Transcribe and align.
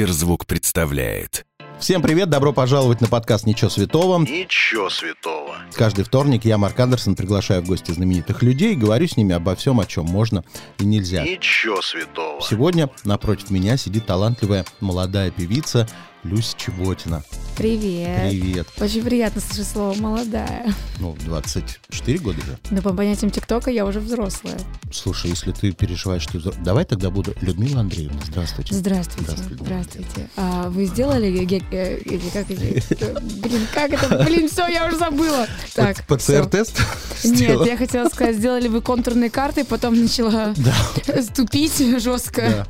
Сберзвук 0.00 0.46
представляет. 0.46 1.44
Всем 1.78 2.00
привет, 2.00 2.30
добро 2.30 2.54
пожаловать 2.54 3.02
на 3.02 3.08
подкаст 3.08 3.44
«Ничего 3.44 3.68
святого». 3.68 4.20
Ничего 4.20 4.88
святого. 4.88 5.56
Каждый 5.74 6.06
вторник 6.06 6.46
я, 6.46 6.56
Марк 6.56 6.80
Андерсон, 6.80 7.16
приглашаю 7.16 7.60
в 7.60 7.66
гости 7.66 7.90
знаменитых 7.90 8.42
людей 8.42 8.72
и 8.72 8.76
говорю 8.76 9.06
с 9.06 9.18
ними 9.18 9.34
обо 9.34 9.54
всем, 9.56 9.78
о 9.78 9.84
чем 9.84 10.06
можно 10.06 10.42
и 10.78 10.86
нельзя. 10.86 11.22
Ничего 11.22 11.82
святого. 11.82 12.40
Сегодня 12.40 12.88
напротив 13.04 13.50
меня 13.50 13.76
сидит 13.76 14.06
талантливая 14.06 14.64
молодая 14.80 15.30
певица 15.30 15.86
Люся 16.22 16.54
Чеботина. 16.58 17.22
Привет. 17.56 18.30
Привет. 18.30 18.66
Очень 18.78 19.02
приятно 19.02 19.40
слышать 19.40 19.68
слово 19.68 19.94
«молодая». 19.98 20.66
Ну, 20.98 21.16
24 21.24 22.18
года 22.18 22.40
же. 22.42 22.58
Но 22.70 22.82
по 22.82 22.92
понятиям 22.92 23.30
ТикТока 23.30 23.70
я 23.70 23.86
уже 23.86 24.00
взрослая. 24.00 24.58
Слушай, 24.92 25.30
если 25.30 25.52
ты 25.52 25.72
переживаешь, 25.72 26.22
что... 26.22 26.38
Давай 26.62 26.84
тогда 26.84 27.10
буду... 27.10 27.34
Людмила 27.40 27.80
Андреевна, 27.80 28.20
здравствуйте. 28.26 28.74
Здравствуйте. 28.74 29.32
Здравствуйте. 29.32 29.64
Здравствуйте. 29.64 30.28
А 30.36 30.68
вы 30.68 30.84
сделали... 30.84 31.42
э, 31.70 32.00
как 32.34 32.46
Блин, 32.48 33.66
как 33.72 33.92
это? 33.92 34.24
Блин, 34.24 34.48
все, 34.48 34.66
я 34.68 34.86
уже 34.86 34.98
забыла. 34.98 35.46
Так. 35.74 36.06
ПЦР-тест? 36.06 36.80
Нет, 37.24 37.64
я 37.66 37.76
хотела 37.78 38.08
сказать, 38.10 38.36
сделали 38.36 38.68
вы 38.68 38.82
контурные 38.82 39.30
карты, 39.30 39.64
потом 39.64 39.98
начала 39.98 40.54
Да, 40.56 41.22
ступить 41.22 41.78
жестко. 42.00 42.66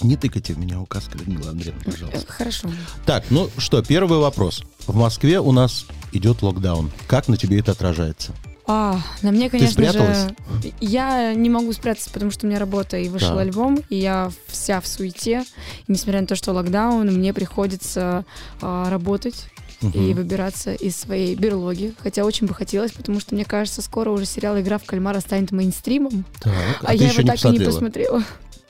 Да. 0.00 0.06
Не 0.06 0.16
тыкайте 0.16 0.54
в 0.54 0.58
меня 0.58 0.80
указкой, 0.80 1.18
Людмила 1.18 1.50
Андреевна, 1.50 1.80
Э, 1.86 1.90
пожалуйста. 1.90 2.32
Хорошо. 2.32 2.70
Так, 3.06 3.24
ну 3.30 3.50
что, 3.58 3.82
первый 3.82 4.18
вопрос. 4.18 4.62
В 4.86 4.94
Москве 4.96 5.40
у 5.40 5.52
нас 5.52 5.86
идет 6.12 6.42
локдаун. 6.42 6.90
Как 7.06 7.28
на 7.28 7.36
тебе 7.36 7.58
это 7.60 7.72
отражается? 7.72 8.32
А, 8.66 9.00
на 9.22 9.32
мне, 9.32 9.50
конечно 9.50 9.72
спряталась? 9.72 10.18
же, 10.18 10.34
я 10.80 11.34
не 11.34 11.50
могу 11.50 11.72
спрятаться, 11.72 12.10
потому 12.10 12.30
что 12.30 12.46
у 12.46 12.48
меня 12.48 12.60
работа 12.60 12.96
и 12.96 13.08
вышел 13.08 13.30
Так. 13.30 13.38
альбом, 13.40 13.80
и 13.88 13.96
я 13.96 14.30
вся 14.46 14.80
в 14.80 14.86
суете. 14.86 15.44
И 15.88 15.92
несмотря 15.92 16.20
на 16.20 16.26
то, 16.28 16.36
что 16.36 16.52
локдаун, 16.52 17.08
мне 17.08 17.34
приходится 17.34 18.24
а, 18.60 18.88
работать 18.88 19.46
и 19.80 19.86
Мгм. 19.86 20.12
выбираться 20.14 20.72
из 20.74 20.94
своей 20.96 21.34
берлоги. 21.34 21.92
Хотя 22.00 22.24
очень 22.24 22.46
бы 22.46 22.54
хотелось, 22.54 22.92
потому 22.92 23.18
что 23.18 23.34
мне 23.34 23.44
кажется, 23.44 23.82
скоро 23.82 24.10
уже 24.10 24.26
сериал 24.26 24.58
«Игра 24.60 24.78
в 24.78 24.84
кальмара» 24.84 25.18
станет 25.18 25.50
мейнстримом, 25.50 26.24
Так, 26.40 26.52
а, 26.82 26.92
ты 26.96 27.02
я 27.02 27.10
его 27.10 27.22
так 27.26 27.44
и 27.44 27.48
не 27.58 27.64
посмотрела? 27.64 28.22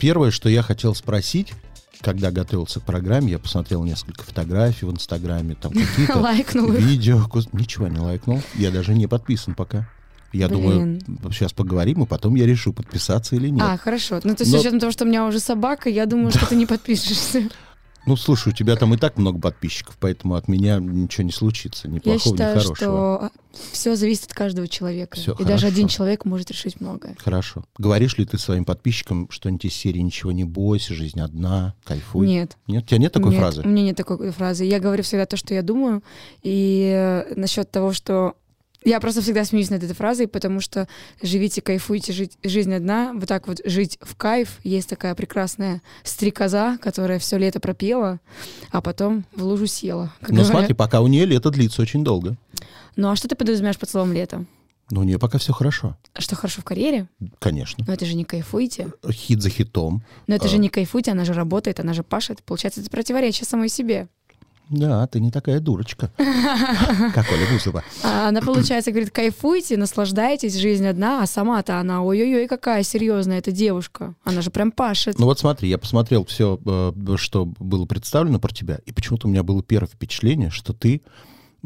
Первое, 0.02 0.32
что 0.32 0.48
я 0.48 0.62
хотел 0.62 0.96
спросить, 0.96 1.52
когда 2.00 2.32
готовился 2.32 2.80
к 2.80 2.82
программе, 2.82 3.30
я 3.30 3.38
посмотрел 3.38 3.84
несколько 3.84 4.24
фотографий 4.24 4.84
в 4.84 4.90
Инстаграме, 4.90 5.54
там 5.54 5.70
какие-то 5.72 6.18
Лайкнула. 6.18 6.72
видео. 6.72 7.24
Ничего 7.52 7.86
не 7.86 8.00
лайкнул. 8.00 8.42
Я 8.56 8.72
даже 8.72 8.94
не 8.94 9.06
подписан 9.06 9.54
пока. 9.54 9.88
Я 10.32 10.48
думаю, 10.48 10.98
сейчас 11.30 11.52
поговорим, 11.52 12.02
и 12.02 12.06
потом 12.06 12.34
я 12.34 12.46
решу, 12.46 12.72
подписаться 12.72 13.36
или 13.36 13.48
нет. 13.48 13.62
А, 13.62 13.76
хорошо. 13.76 14.18
Ну, 14.24 14.34
то 14.34 14.42
есть, 14.42 14.50
Но- 14.52 14.58
с 14.58 14.60
учетом 14.62 14.80
того, 14.80 14.90
что 14.90 15.04
у 15.04 15.06
меня 15.06 15.24
уже 15.24 15.38
собака, 15.38 15.88
я 15.88 16.04
думаю, 16.06 16.32
что 16.32 16.46
ты 16.46 16.56
не 16.56 16.66
подпишешься. 16.66 17.48
Ну, 18.04 18.16
слушай, 18.16 18.48
у 18.48 18.52
тебя 18.52 18.74
там 18.76 18.94
и 18.94 18.96
так 18.96 19.16
много 19.16 19.38
подписчиков, 19.38 19.96
поэтому 20.00 20.34
от 20.34 20.48
меня 20.48 20.78
ничего 20.80 21.24
не 21.24 21.30
случится, 21.30 21.88
ни 21.88 21.94
Я 21.96 22.00
плохого, 22.00 22.32
ни 22.32 22.36
считаю, 22.36 22.60
хорошего. 22.60 22.74
что 22.74 23.30
все 23.72 23.94
зависит 23.94 24.24
от 24.24 24.34
каждого 24.34 24.66
человека. 24.66 25.16
Всё 25.16 25.34
и 25.38 25.44
даже 25.44 25.66
один 25.66 25.84
хорошо. 25.84 25.96
человек 25.96 26.24
может 26.24 26.50
решить 26.50 26.80
многое. 26.80 27.14
Хорошо. 27.18 27.64
Говоришь 27.78 28.18
ли 28.18 28.24
ты 28.24 28.38
своим 28.38 28.64
подписчикам 28.64 29.28
что-нибудь 29.30 29.66
из 29.66 29.74
серии 29.74 30.00
«Ничего 30.00 30.32
не 30.32 30.44
бойся, 30.44 30.94
жизнь 30.94 31.20
одна, 31.20 31.74
кайфуй»? 31.84 32.26
Нет. 32.26 32.56
Нет? 32.66 32.84
У 32.84 32.86
тебя 32.86 32.98
нет 32.98 33.12
такой 33.12 33.30
Нет, 33.30 33.40
фразы? 33.40 33.62
У 33.62 33.68
меня 33.68 33.82
нет 33.84 33.96
такой 33.96 34.30
фразы. 34.32 34.64
Я 34.64 34.80
говорю 34.80 35.02
всегда 35.04 35.26
то, 35.26 35.36
что 35.36 35.54
я 35.54 35.62
думаю. 35.62 36.02
И 36.42 36.90
э, 36.92 37.34
насчет 37.36 37.70
того, 37.70 37.92
что 37.92 38.34
я 38.84 39.00
просто 39.00 39.20
всегда 39.22 39.44
смеюсь 39.44 39.70
над 39.70 39.82
этой 39.82 39.94
фразой, 39.94 40.28
потому 40.28 40.60
что 40.60 40.88
живите, 41.22 41.60
кайфуйте, 41.62 42.12
жить, 42.12 42.38
жизнь 42.42 42.72
одна. 42.74 43.12
Вот 43.14 43.28
так 43.28 43.46
вот 43.48 43.60
жить 43.64 43.98
в 44.00 44.16
кайф. 44.16 44.58
Есть 44.64 44.88
такая 44.88 45.14
прекрасная 45.14 45.82
стрекоза, 46.04 46.78
которая 46.80 47.18
все 47.18 47.36
лето 47.38 47.60
пропела, 47.60 48.20
а 48.70 48.80
потом 48.80 49.24
в 49.34 49.42
лужу 49.42 49.66
села. 49.66 50.12
Ну, 50.22 50.28
говорят. 50.28 50.46
смотри, 50.46 50.74
пока 50.74 51.00
у 51.00 51.06
нее 51.06 51.24
лето 51.24 51.50
длится 51.50 51.82
очень 51.82 52.04
долго. 52.04 52.36
Ну 52.96 53.10
а 53.10 53.16
что 53.16 53.28
ты 53.28 53.36
подразумеваешь 53.36 53.78
под 53.78 53.90
словом 53.90 54.12
лето? 54.12 54.44
Но 54.90 55.00
у 55.00 55.04
нее 55.04 55.18
пока 55.18 55.38
все 55.38 55.52
хорошо. 55.54 55.96
Что 56.18 56.36
хорошо 56.36 56.60
в 56.60 56.64
карьере? 56.64 57.08
Конечно. 57.38 57.82
Но 57.86 57.94
это 57.94 58.04
же 58.04 58.14
не 58.14 58.24
кайфуйте. 58.24 58.88
Хит 59.10 59.40
за 59.40 59.48
хитом. 59.48 60.02
Но 60.26 60.34
это 60.34 60.44
А. 60.46 60.48
же 60.48 60.58
не 60.58 60.68
кайфуйте, 60.68 61.12
она 61.12 61.24
же 61.24 61.32
работает, 61.32 61.80
она 61.80 61.94
же 61.94 62.02
пашет. 62.02 62.42
Получается, 62.42 62.82
это 62.82 62.90
противоречие 62.90 63.46
самой 63.46 63.70
себе. 63.70 64.08
Да, 64.72 65.06
ты 65.06 65.20
не 65.20 65.30
такая 65.30 65.60
дурочка. 65.60 66.10
Как 66.16 67.26
Оля 67.30 67.46
Бузова. 67.52 67.84
А 68.02 68.28
она, 68.28 68.40
получается, 68.40 68.90
говорит, 68.90 69.10
кайфуйте, 69.10 69.76
наслаждайтесь, 69.76 70.56
жизнь 70.56 70.86
одна, 70.86 71.22
а 71.22 71.26
сама-то 71.26 71.78
она, 71.78 72.02
ой-ой-ой, 72.02 72.48
какая 72.48 72.82
серьезная 72.82 73.38
эта 73.38 73.52
девушка. 73.52 74.14
Она 74.24 74.40
же 74.40 74.50
прям 74.50 74.72
пашет. 74.72 75.18
Ну 75.18 75.26
вот 75.26 75.38
смотри, 75.38 75.68
я 75.68 75.76
посмотрел 75.76 76.24
все, 76.24 76.58
что 77.16 77.44
было 77.44 77.84
представлено 77.84 78.38
про 78.38 78.52
тебя, 78.52 78.78
и 78.86 78.92
почему-то 78.92 79.28
у 79.28 79.30
меня 79.30 79.42
было 79.42 79.62
первое 79.62 79.88
впечатление, 79.88 80.48
что 80.48 80.72
ты 80.72 81.02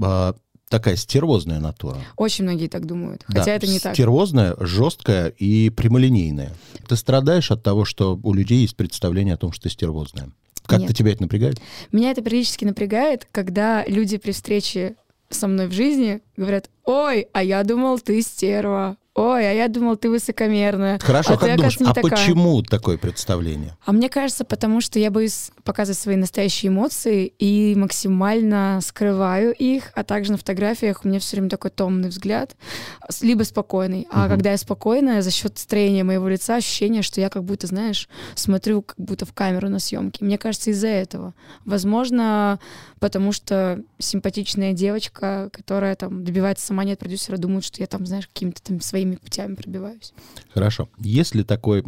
э, 0.03 0.33
такая 0.69 0.97
стервозная 0.97 1.61
натура. 1.61 1.99
Очень 2.17 2.45
многие 2.45 2.67
так 2.67 2.87
думают, 2.87 3.25
Да, 3.29 3.41
хотя 3.41 3.53
это 3.53 3.69
не 3.69 3.79
так. 3.79 3.95
Стервозная, 3.95 4.57
жесткая 4.59 5.29
и 5.29 5.71
прямолинейная. 5.71 6.53
Ты 6.89 6.97
страдаешь 6.97 7.53
от 7.53 7.63
того, 7.63 7.85
что 7.85 8.19
у 8.21 8.35
людей 8.35 8.63
есть 8.63 8.77
представление 8.77 9.35
о 9.35 9.39
том, 9.39 9.53
что 9.53 9.65
ты 9.65 9.71
стервозная. 9.71 10.33
Как-то 10.67 10.93
тебя 10.93 11.13
это 11.13 11.23
напрягает? 11.23 11.61
Меня 11.93 12.11
это 12.11 12.23
периодически 12.23 12.65
напрягает, 12.65 13.27
когда 13.31 13.85
люди 13.87 14.19
при 14.19 14.33
встрече 14.33 14.97
со 15.29 15.49
мной 15.49 15.67
в 15.67 15.73
жизни 15.73 16.21
говорят, 16.37 16.71
ой, 16.85 17.29
а 17.33 17.43
я 17.43 17.63
думал, 17.65 17.99
ты 17.99 18.21
стерва. 18.23 18.97
Ой, 19.17 19.49
а 19.49 19.53
я 19.53 19.69
думал, 19.69 19.97
ты 19.97 20.11
высокомерная. 20.11 20.99
Хорошо, 20.99 21.33
а 21.33 21.37
ты, 21.39 21.47
как 21.47 21.57
думаешь, 21.57 21.77
оказывается, 21.77 21.85
не 21.85 21.91
а 21.91 21.95
такая». 21.95 22.27
почему 22.27 22.63
такое 22.63 22.99
представление? 22.99 23.75
А 23.87 23.93
мне 23.93 24.11
кажется, 24.11 24.45
потому 24.45 24.83
что 24.83 24.99
я 24.99 25.11
боюсь 25.11 25.51
показывать 25.65 25.99
свои 25.99 26.17
настоящие 26.17 26.69
эмоции 26.69 27.33
и 27.39 27.75
максимально 27.77 28.79
скрываю 28.83 29.55
их, 29.55 29.91
а 29.95 30.05
также 30.05 30.33
на 30.33 30.39
фотографиях 30.39 31.03
у 31.03 31.09
меня 31.09 31.19
все 31.19 31.37
время 31.37 31.49
такой 31.49 31.71
томный 31.71 32.11
взгляд, 32.11 32.57
либо 33.23 33.43
спокойный. 33.45 34.07
А 34.11 34.21
Мгм. 34.27 34.29
когда 34.29 34.51
я 34.51 34.59
спокойная, 34.59 35.23
за 35.23 35.31
счет 35.31 35.59
строения 35.59 36.05
моего 36.05 36.29
лица 36.29 36.57
ощущение, 36.57 37.01
что 37.01 37.19
я 37.21 37.31
как 37.31 37.43
будто, 37.43 37.67
знаешь, 37.67 38.11
смотрю 38.35 38.83
как 38.83 38.97
будто 38.99 39.25
в 39.25 39.33
камеру 39.33 39.71
на 39.71 39.79
съемке. 39.79 40.27
Мне 40.27 40.37
кажется, 40.37 40.71
из-за 40.71 40.89
этого. 40.89 41.33
Возможно, 41.65 42.59
потому 43.01 43.33
что 43.33 43.81
симпатичная 43.99 44.75
девочка, 44.75 45.49
которая 45.53 45.97
там 45.97 46.23
добивается 46.23 46.67
сама 46.67 46.85
нет 46.85 46.99
продюсера, 46.99 47.39
думает, 47.39 47.65
что 47.65 47.81
я 47.81 47.87
там, 47.87 48.05
знаешь, 48.05 48.27
какими-то 48.27 48.63
там 48.63 48.81
своими 49.07 49.17
путями 49.17 49.55
пробиваюсь. 49.55 50.13
Хорошо. 50.53 50.89
Есть 50.99 51.35
ли 51.35 51.45
такой, 51.45 51.83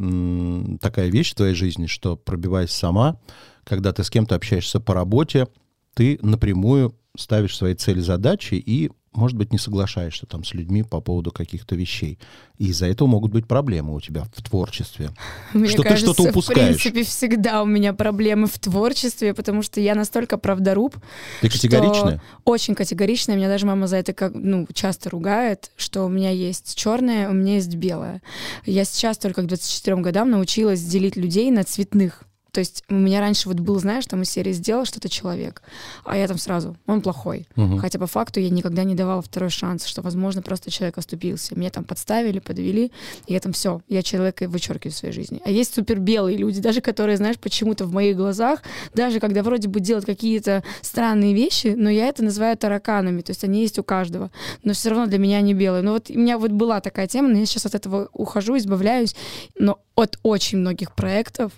такая 0.80 1.08
вещь 1.08 1.32
в 1.32 1.36
твоей 1.36 1.54
жизни, 1.54 1.86
что 1.86 2.16
пробиваясь 2.16 2.70
сама, 2.70 3.20
когда 3.64 3.92
ты 3.92 4.04
с 4.04 4.10
кем-то 4.10 4.34
общаешься 4.34 4.80
по 4.80 4.94
работе, 4.94 5.48
ты 5.94 6.18
напрямую 6.22 6.94
ставишь 7.16 7.56
свои 7.56 7.74
цели, 7.74 8.00
задачи 8.00 8.54
и, 8.54 8.90
может 9.12 9.36
быть, 9.36 9.52
не 9.52 9.58
соглашаешься 9.58 10.26
там 10.26 10.44
с 10.44 10.54
людьми 10.54 10.82
по 10.82 11.00
поводу 11.00 11.32
каких-то 11.32 11.74
вещей. 11.74 12.18
И 12.58 12.66
из-за 12.68 12.86
этого 12.86 13.08
могут 13.08 13.32
быть 13.32 13.46
проблемы 13.46 13.94
у 13.94 14.00
тебя 14.00 14.24
в 14.34 14.42
творчестве. 14.42 15.10
Мне 15.52 15.68
Что 15.68 15.82
ты 15.82 15.88
кажется, 15.88 16.12
что-то 16.12 16.30
упускаешь. 16.30 16.76
В 16.76 16.82
принципе, 16.82 17.04
всегда 17.04 17.62
у 17.62 17.66
меня 17.66 17.92
проблемы 17.92 18.46
в 18.46 18.58
творчестве, 18.58 19.34
потому 19.34 19.62
что 19.62 19.80
я 19.80 19.94
настолько 19.94 20.38
правдоруб, 20.38 20.96
Ты 21.40 21.48
категоричная? 21.48 22.22
очень 22.44 22.74
категоричная. 22.74 23.36
Меня 23.36 23.48
даже 23.48 23.66
мама 23.66 23.86
за 23.86 23.96
это 23.96 24.12
как, 24.12 24.32
ну, 24.34 24.66
часто 24.72 25.10
ругает, 25.10 25.72
что 25.76 26.04
у 26.04 26.08
меня 26.08 26.30
есть 26.30 26.76
черное, 26.76 27.28
у 27.28 27.32
меня 27.32 27.54
есть 27.54 27.74
белое. 27.74 28.22
Я 28.66 28.84
сейчас 28.84 29.18
только 29.18 29.42
к 29.42 29.46
24 29.46 29.96
годам 29.96 30.30
научилась 30.30 30.82
делить 30.82 31.16
людей 31.16 31.50
на 31.50 31.64
цветных. 31.64 32.27
То 32.58 32.60
есть 32.60 32.82
у 32.88 32.94
меня 32.94 33.20
раньше 33.20 33.48
вот 33.48 33.60
был, 33.60 33.78
знаешь, 33.78 34.04
там 34.06 34.22
из 34.22 34.30
серии 34.30 34.50
сделал 34.50 34.84
что-то 34.84 35.08
человек, 35.08 35.62
а 36.04 36.16
я 36.16 36.26
там 36.26 36.38
сразу, 36.38 36.76
он 36.88 37.02
плохой. 37.02 37.46
Мгм. 37.54 37.78
Хотя 37.78 38.00
по 38.00 38.08
факту 38.08 38.40
я 38.40 38.50
никогда 38.50 38.82
не 38.82 38.96
давала 38.96 39.22
второй 39.22 39.48
шанс, 39.48 39.86
что, 39.86 40.02
возможно, 40.02 40.42
просто 40.42 40.68
человек 40.68 40.98
оступился. 40.98 41.56
Меня 41.56 41.70
там 41.70 41.84
подставили, 41.84 42.40
подвели, 42.40 42.90
и 43.26 43.32
я 43.32 43.38
там 43.38 43.52
все, 43.52 43.80
я 43.86 44.02
человека 44.02 44.48
вычеркиваю 44.48 44.92
в 44.92 44.96
своей 44.96 45.14
жизни. 45.14 45.40
А 45.44 45.50
есть 45.50 45.72
супер 45.72 46.00
белые 46.00 46.36
люди, 46.36 46.60
даже 46.60 46.80
которые, 46.80 47.16
знаешь, 47.16 47.38
почему-то 47.38 47.84
в 47.84 47.92
моих 47.92 48.16
глазах, 48.16 48.64
даже 48.92 49.20
когда 49.20 49.44
вроде 49.44 49.68
бы 49.68 49.78
делают 49.78 50.04
какие-то 50.04 50.64
странные 50.82 51.34
вещи, 51.34 51.74
но 51.76 51.88
я 51.88 52.08
это 52.08 52.24
называю 52.24 52.56
тараканами, 52.56 53.20
то 53.20 53.30
есть 53.30 53.44
они 53.44 53.60
есть 53.60 53.78
у 53.78 53.84
каждого, 53.84 54.32
но 54.64 54.72
все 54.72 54.90
равно 54.90 55.06
для 55.06 55.18
меня 55.18 55.36
они 55.36 55.54
белые. 55.54 55.84
Ну 55.84 55.92
вот 55.92 56.10
у 56.10 56.18
меня 56.18 56.38
вот 56.38 56.50
была 56.50 56.80
такая 56.80 57.06
тема, 57.06 57.28
но 57.28 57.38
я 57.38 57.46
сейчас 57.46 57.66
от 57.66 57.76
этого 57.76 58.08
ухожу, 58.12 58.56
избавляюсь, 58.56 59.14
но 59.56 59.78
от 59.94 60.18
очень 60.22 60.58
многих 60.58 60.92
проектов 60.92 61.52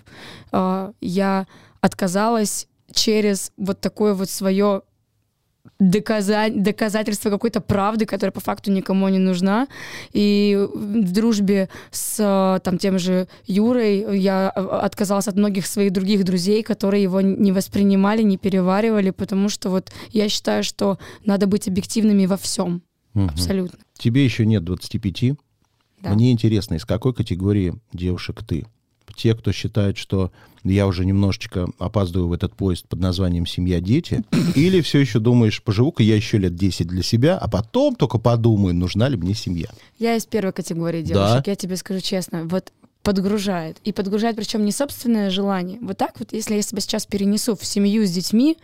э, 0.51 0.90
я 0.99 1.47
отказалась 1.79 2.67
через 2.93 3.51
вот 3.57 3.79
такое 3.79 4.13
вот 4.13 4.29
свое 4.29 4.81
доказать, 5.79 6.61
доказательство 6.61 7.29
какой-то 7.29 7.61
правды, 7.61 8.05
которая 8.05 8.31
по 8.31 8.39
факту 8.39 8.71
никому 8.71 9.07
не 9.09 9.19
нужна. 9.19 9.67
И 10.13 10.67
в 10.73 11.11
дружбе 11.11 11.69
с 11.91 12.61
там, 12.63 12.77
тем 12.77 12.99
же 12.99 13.27
Юрой 13.45 14.19
я 14.19 14.51
э, 14.55 14.59
отказалась 14.59 15.27
от 15.27 15.35
многих 15.35 15.65
своих 15.65 15.91
других 15.91 16.23
друзей, 16.23 16.63
которые 16.63 17.03
его 17.03 17.21
не 17.21 17.51
воспринимали, 17.51 18.21
не 18.21 18.37
переваривали, 18.37 19.09
потому 19.09 19.49
что 19.49 19.69
вот 19.69 19.91
я 20.11 20.29
считаю, 20.29 20.63
что 20.63 20.99
надо 21.25 21.47
быть 21.47 21.67
объективными 21.67 22.25
во 22.25 22.37
всем. 22.37 22.83
Мгм. 23.13 23.29
Абсолютно. 23.29 23.79
Тебе 23.97 24.23
еще 24.23 24.45
нет 24.45 24.63
25. 24.63 25.35
Да. 26.01 26.13
Мне 26.13 26.31
интересно, 26.31 26.75
из 26.75 26.85
какой 26.85 27.13
категории 27.13 27.73
девушек 27.93 28.43
ты? 28.47 28.65
Те, 29.15 29.35
кто 29.35 29.51
считает, 29.51 29.97
что 29.97 30.31
я 30.63 30.87
уже 30.87 31.05
немножечко 31.05 31.67
опаздываю 31.79 32.29
в 32.29 32.33
этот 32.33 32.55
поезд 32.55 32.87
под 32.87 32.99
названием 32.99 33.45
«Семья, 33.45 33.79
дети», 33.79 34.23
или 34.55 34.81
все 34.81 34.99
еще 34.99 35.19
думаешь, 35.19 35.61
поживу-ка 35.61 36.03
я 36.03 36.15
еще 36.15 36.37
лет 36.37 36.55
10 36.55 36.87
для 36.87 37.03
себя, 37.03 37.37
а 37.37 37.47
потом 37.49 37.95
только 37.95 38.17
подумаю, 38.19 38.75
нужна 38.75 39.09
ли 39.09 39.17
мне 39.17 39.33
семья. 39.33 39.67
Я 39.97 40.15
из 40.15 40.25
первой 40.25 40.53
категории 40.53 41.01
девушек, 41.01 41.47
я 41.47 41.55
тебе 41.55 41.75
скажу 41.77 41.99
честно. 42.01 42.45
Вот 42.45 42.71
подгружает. 43.03 43.77
И 43.83 43.91
подгружает, 43.91 44.35
причем 44.35 44.63
не 44.63 44.71
собственное 44.71 45.29
желание. 45.29 45.79
Вот 45.81 45.97
так 45.97 46.19
вот, 46.19 46.33
если 46.33 46.55
я 46.55 46.61
себя 46.61 46.81
сейчас 46.81 47.05
перенесу 47.05 47.55
в 47.55 47.65
семью 47.65 48.05
с 48.05 48.11
детьми, 48.11 48.57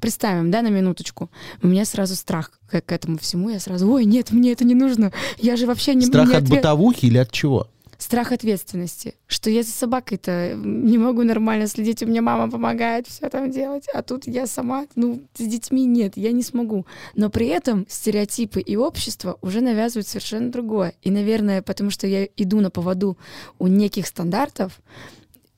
представим, 0.00 0.50
да, 0.50 0.62
на 0.62 0.68
минуточку, 0.68 1.30
у 1.62 1.66
меня 1.66 1.84
сразу 1.84 2.14
страх 2.14 2.50
к, 2.70 2.80
к 2.80 2.92
этому 2.92 3.18
всему, 3.18 3.48
я 3.48 3.60
сразу, 3.60 3.90
ой, 3.90 4.04
нет, 4.04 4.32
мне 4.32 4.52
это 4.52 4.64
не 4.64 4.74
нужно, 4.74 5.12
я 5.38 5.56
же 5.56 5.66
вообще 5.66 5.94
не... 5.94 6.06
Страх 6.06 6.28
не 6.28 6.34
от 6.34 6.42
ответ- 6.42 6.58
бытовухи 6.58 7.06
или 7.06 7.18
от 7.18 7.32
чего? 7.32 7.68
Страх 8.00 8.32
ответственности, 8.32 9.14
что 9.26 9.50
я 9.50 9.62
за 9.62 9.72
собакой-то 9.72 10.54
не 10.56 10.96
могу 10.96 11.22
нормально 11.22 11.66
следить, 11.66 12.02
у 12.02 12.06
меня 12.06 12.22
мама 12.22 12.50
помогает 12.50 13.06
все 13.06 13.28
там 13.28 13.50
делать, 13.50 13.84
а 13.92 14.02
тут 14.02 14.26
я 14.26 14.46
сама, 14.46 14.86
ну, 14.94 15.22
с 15.34 15.46
детьми 15.46 15.84
нет, 15.84 16.16
я 16.16 16.32
не 16.32 16.42
смогу. 16.42 16.86
Но 17.14 17.28
при 17.28 17.48
этом 17.48 17.84
стереотипы 17.90 18.62
и 18.62 18.74
общество 18.74 19.36
уже 19.42 19.60
навязывают 19.60 20.08
совершенно 20.08 20.50
другое. 20.50 20.94
И, 21.02 21.10
наверное, 21.10 21.60
потому 21.60 21.90
что 21.90 22.06
я 22.06 22.24
иду 22.38 22.60
на 22.60 22.70
поводу 22.70 23.18
у 23.58 23.66
неких 23.66 24.06
стандартов, 24.06 24.80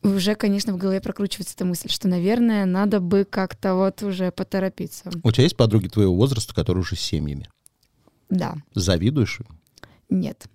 уже, 0.02 0.34
конечно, 0.34 0.72
в 0.72 0.78
голове 0.78 1.00
прокручивается 1.00 1.54
эта 1.54 1.64
мысль, 1.64 1.90
что, 1.90 2.08
наверное, 2.08 2.66
надо 2.66 2.98
бы 2.98 3.24
как-то 3.24 3.76
вот 3.76 4.02
уже 4.02 4.32
поторопиться. 4.32 5.12
У 5.22 5.30
тебя 5.30 5.44
есть 5.44 5.56
подруги 5.56 5.86
твоего 5.86 6.16
возраста, 6.16 6.52
которые 6.52 6.80
уже 6.80 6.96
с 6.96 7.00
семьями? 7.00 7.48
Да, 8.30 8.56
Завидуешь 8.74 9.38
им? 9.38 9.46
нет. 10.10 10.48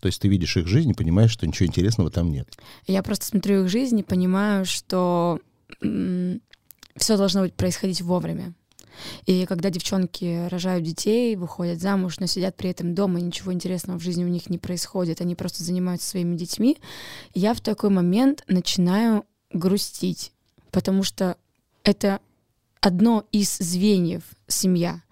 То 0.00 0.06
есть 0.06 0.20
ты 0.20 0.28
видишь 0.28 0.56
их 0.56 0.66
жизнь 0.66 0.90
и 0.90 0.94
понимаешь, 0.94 1.30
что 1.30 1.46
ничего 1.46 1.66
интересного 1.66 2.10
там 2.10 2.30
нет. 2.30 2.48
Я 2.86 3.02
просто 3.02 3.26
смотрю 3.26 3.64
их 3.64 3.70
жизнь 3.70 3.98
и 3.98 4.02
понимаю, 4.02 4.64
что 4.64 5.40
все 5.80 7.16
должно 7.16 7.42
быть 7.42 7.54
происходить 7.54 8.00
вовремя. 8.02 8.54
И 9.26 9.44
когда 9.46 9.70
девчонки 9.70 10.48
рожают 10.48 10.84
детей, 10.84 11.36
выходят 11.36 11.80
замуж, 11.80 12.18
но 12.18 12.26
сидят 12.26 12.56
при 12.56 12.70
этом 12.70 12.94
дома, 12.94 13.20
ничего 13.20 13.52
интересного 13.52 13.98
в 13.98 14.02
жизни 14.02 14.24
у 14.24 14.28
них 14.28 14.48
не 14.48 14.58
происходит, 14.58 15.20
они 15.20 15.34
просто 15.34 15.62
занимаются 15.62 16.08
своими 16.08 16.36
детьми, 16.36 16.78
я 17.34 17.52
в 17.52 17.60
такой 17.60 17.90
момент 17.90 18.42
начинаю 18.48 19.24
грустить, 19.52 20.32
потому 20.70 21.02
что 21.02 21.36
это 21.84 22.20
одно 22.86 23.26
из 23.32 23.58
звеньев 23.58 24.22
семья. 24.46 25.02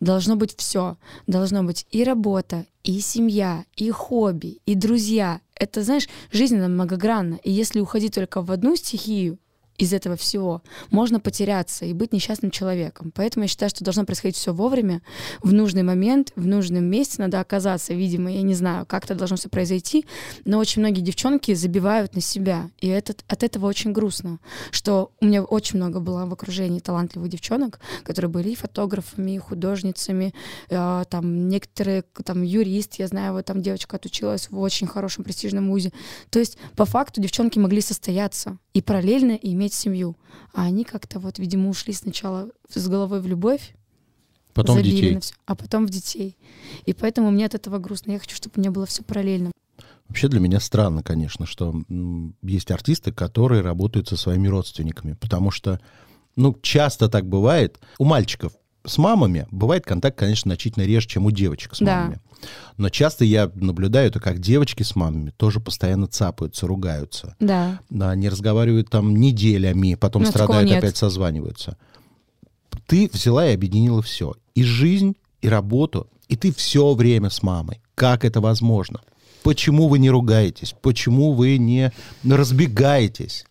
Должно 0.00 0.34
быть 0.34 0.54
все. 0.56 0.96
Должно 1.26 1.62
быть 1.62 1.86
и 1.90 2.02
работа, 2.02 2.64
и 2.84 3.00
семья, 3.00 3.66
и 3.76 3.90
хобби, 3.90 4.62
и 4.64 4.74
друзья. 4.74 5.42
Это, 5.54 5.82
знаешь, 5.82 6.08
жизнь 6.32 6.56
она 6.56 6.68
многогранна. 6.68 7.34
И 7.44 7.50
если 7.50 7.80
уходить 7.80 8.14
только 8.14 8.40
в 8.40 8.50
одну 8.50 8.76
стихию, 8.76 9.38
из 9.78 9.92
этого 9.92 10.16
всего 10.16 10.62
можно 10.90 11.20
потеряться 11.20 11.84
и 11.84 11.92
быть 11.92 12.12
несчастным 12.12 12.50
человеком. 12.50 13.12
Поэтому 13.14 13.44
я 13.44 13.48
считаю, 13.48 13.70
что 13.70 13.84
должно 13.84 14.04
происходить 14.04 14.36
все 14.36 14.52
вовремя, 14.52 15.02
в 15.42 15.52
нужный 15.52 15.84
момент, 15.84 16.32
в 16.34 16.46
нужном 16.46 16.84
месте 16.84 17.22
надо 17.22 17.40
оказаться. 17.40 17.94
Видимо, 17.94 18.30
я 18.30 18.42
не 18.42 18.54
знаю, 18.54 18.84
как 18.86 19.04
это 19.04 19.14
должно 19.14 19.36
все 19.36 19.48
произойти, 19.48 20.04
но 20.44 20.58
очень 20.58 20.82
многие 20.82 21.00
девчонки 21.00 21.54
забивают 21.54 22.14
на 22.14 22.20
себя. 22.20 22.70
И 22.80 22.88
это, 22.88 23.14
от 23.28 23.42
этого 23.44 23.66
очень 23.66 23.92
грустно, 23.92 24.40
что 24.72 25.12
у 25.20 25.26
меня 25.26 25.44
очень 25.44 25.76
много 25.76 26.00
было 26.00 26.26
в 26.26 26.32
окружении 26.32 26.80
талантливых 26.80 27.28
девчонок, 27.28 27.78
которые 28.02 28.30
были 28.30 28.50
и 28.50 28.56
фотографами, 28.56 29.36
и 29.36 29.38
художницами, 29.38 30.34
э, 30.70 31.04
там 31.08 31.48
некоторые, 31.48 32.02
там 32.24 32.42
юрист, 32.42 32.94
я 32.94 33.06
знаю, 33.06 33.34
вот 33.34 33.44
там 33.44 33.62
девочка 33.62 33.96
отучилась 33.96 34.50
в 34.50 34.58
очень 34.58 34.88
хорошем 34.88 35.22
престижном 35.22 35.68
вузе. 35.70 35.92
То 36.30 36.40
есть 36.40 36.58
по 36.74 36.84
факту 36.84 37.20
девчонки 37.20 37.60
могли 37.60 37.80
состояться 37.80 38.58
и 38.78 38.80
параллельно 38.80 39.32
иметь 39.32 39.74
семью. 39.74 40.16
А 40.54 40.62
они 40.62 40.84
как-то 40.84 41.18
вот, 41.18 41.40
видимо, 41.40 41.68
ушли 41.68 41.92
сначала 41.92 42.48
с 42.72 42.88
головой 42.88 43.20
в 43.20 43.26
любовь, 43.26 43.74
Потом 44.54 44.78
в 44.78 44.82
детей. 44.82 45.18
всё, 45.18 45.34
а 45.46 45.56
потом 45.56 45.84
в 45.84 45.90
детей. 45.90 46.36
И 46.86 46.92
поэтому 46.92 47.32
мне 47.32 47.46
от 47.46 47.56
этого 47.56 47.78
грустно. 47.78 48.12
Я 48.12 48.20
хочу, 48.20 48.36
чтобы 48.36 48.54
у 48.56 48.60
меня 48.60 48.70
было 48.70 48.86
все 48.86 49.02
параллельно. 49.02 49.50
Вообще 50.06 50.28
для 50.28 50.38
меня 50.38 50.60
странно, 50.60 51.02
конечно, 51.02 51.44
что 51.44 51.74
есть 52.42 52.70
артисты, 52.70 53.12
которые 53.12 53.62
работают 53.62 54.08
со 54.08 54.16
своими 54.16 54.46
родственниками, 54.46 55.14
потому 55.14 55.50
что, 55.50 55.80
ну, 56.36 56.56
часто 56.62 57.08
так 57.08 57.28
бывает. 57.28 57.80
У 57.98 58.04
мальчиков 58.04 58.52
с 58.86 58.96
мамами 58.96 59.48
бывает 59.50 59.84
контакт, 59.84 60.16
конечно, 60.16 60.50
значительно 60.50 60.84
реже, 60.84 61.08
чем 61.08 61.26
у 61.26 61.32
девочек 61.32 61.74
с 61.74 61.80
Да. 61.80 62.14
Но 62.76 62.88
часто 62.88 63.24
я 63.24 63.50
наблюдаю 63.54 64.08
это, 64.08 64.20
как 64.20 64.38
девочки 64.38 64.82
с 64.82 64.94
мамами 64.94 65.30
тоже 65.36 65.60
постоянно 65.60 66.06
цапаются, 66.06 66.66
ругаются. 66.66 67.34
Да. 67.40 67.80
Да, 67.90 68.10
они 68.10 68.28
разговаривают 68.28 68.90
там 68.90 69.16
неделями, 69.16 69.94
потом 69.94 70.22
Ну, 70.22 70.32
такого 70.32 70.46
страдают, 70.46 70.78
опять 70.78 70.96
созваниваются. 70.96 71.76
Ты 72.86 73.10
взяла 73.12 73.48
и 73.48 73.54
объединила 73.54 74.02
все. 74.02 74.34
И 74.54 74.62
жизнь, 74.62 75.16
и 75.42 75.48
работу, 75.48 76.08
и 76.28 76.36
ты 76.36 76.52
все 76.52 76.94
время 76.94 77.30
с 77.30 77.42
мамой. 77.42 77.80
Как 77.94 78.24
это 78.24 78.40
возможно? 78.40 79.00
Почему 79.42 79.88
вы 79.88 79.98
не 79.98 80.10
ругаетесь? 80.10 80.74
Почему 80.80 81.32
вы 81.32 81.58
не 81.58 81.92
разбегаетесь? 82.24 83.44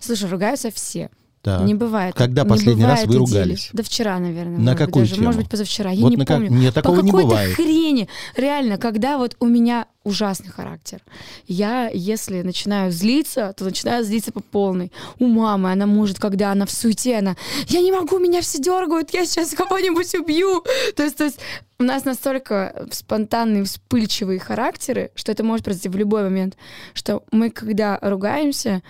Слушай, 0.00 0.28
ругаются 0.30 0.70
все. 0.70 1.10
Да. 1.44 1.62
Не 1.62 1.74
бывает. 1.74 2.14
Когда 2.16 2.42
не 2.42 2.48
последний 2.48 2.84
раз 2.84 3.02
бывает 3.02 3.08
вы 3.08 3.14
идиллии. 3.14 3.38
ругались? 3.38 3.68
Да 3.72 3.82
вчера, 3.84 4.18
наверное. 4.18 4.58
На 4.58 4.74
какую 4.74 5.04
даже. 5.04 5.14
тему? 5.14 5.26
Может 5.26 5.42
быть, 5.42 5.50
позавчера. 5.50 5.90
Я 5.92 6.00
Вот 6.02 6.10
не 6.10 6.16
на 6.16 6.26
как- 6.26 6.38
помню. 6.38 6.50
Нет, 6.50 6.74
такого 6.74 6.96
По 6.96 7.00
не 7.02 7.10
какой-то 7.10 7.28
бывает. 7.28 7.54
хрени. 7.54 8.08
Реально, 8.36 8.78
когда 8.78 9.16
вот 9.16 9.36
у 9.38 9.46
меня 9.46 9.86
ужасный 10.02 10.50
характер. 10.50 11.02
Я, 11.46 11.88
если 11.92 12.42
начинаю 12.42 12.90
злиться, 12.90 13.54
то 13.56 13.64
начинаю 13.64 14.04
злиться 14.04 14.32
по 14.32 14.40
полной. 14.40 14.90
У 15.20 15.26
мамы 15.26 15.70
она 15.70 15.86
может, 15.86 16.18
когда 16.18 16.50
она 16.52 16.66
в 16.66 16.70
суете, 16.72 17.18
она 17.18 17.36
«Я 17.68 17.80
не 17.80 17.92
могу, 17.92 18.18
меня 18.18 18.40
все 18.40 18.58
дергают, 18.60 19.10
я 19.14 19.24
сейчас 19.26 19.50
кого-нибудь 19.50 20.14
убью». 20.16 20.64
То 20.96 21.04
есть, 21.04 21.16
то 21.16 21.24
есть 21.24 21.38
у 21.78 21.82
нас 21.82 22.04
настолько 22.04 22.86
спонтанные, 22.90 23.64
вспыльчивые 23.64 24.38
характеры, 24.38 25.10
что 25.14 25.32
это 25.32 25.44
может 25.44 25.64
произойти 25.64 25.88
в 25.88 25.96
любой 25.96 26.22
момент, 26.22 26.56
что 26.94 27.22
мы, 27.32 27.50
когда 27.50 27.98
ругаемся, 28.00 28.82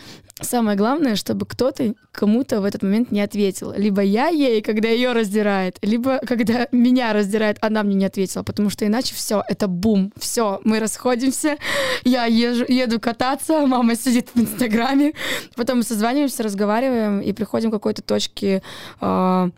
Самое 0.43 0.77
главное, 0.77 1.17
чтобы 1.17 1.47
кто-то 1.47 1.95
кому-то 2.13 2.61
в 2.61 2.67
этот 2.67 2.83
момент 2.83 3.11
не 3.11 3.23
ответил. 3.23 3.73
Либо 3.75 4.03
я 4.03 4.29
ей, 4.29 4.61
когда 4.61 4.89
ее 4.91 5.13
раздирает, 5.13 5.79
либо 5.81 6.19
когда 6.19 6.69
меня 6.73 7.15
раздирает, 7.15 7.57
она 7.63 7.83
мне 7.83 7.95
не 7.95 8.05
ответила, 8.05 8.43
потому 8.43 8.69
что 8.69 8.87
иначе 8.87 9.15
все, 9.15 9.43
это 9.49 9.67
бум, 9.67 10.13
все, 10.19 10.61
мы 10.63 10.79
расходимся, 10.79 11.57
я 12.05 12.27
езжу, 12.27 12.67
еду 12.69 13.01
кататься, 13.01 13.67
мама 13.67 13.97
сидит 13.97 14.29
в 14.35 14.39
Инстаграме, 14.39 15.15
потом 15.55 15.79
мы 15.79 15.85
созваниваемся, 15.85 16.43
разговариваем 16.43 17.21
и 17.21 17.33
приходим 17.33 17.71
к 17.71 17.75
какой-то 17.75 18.03
точке 18.03 18.63
а, 19.01 19.49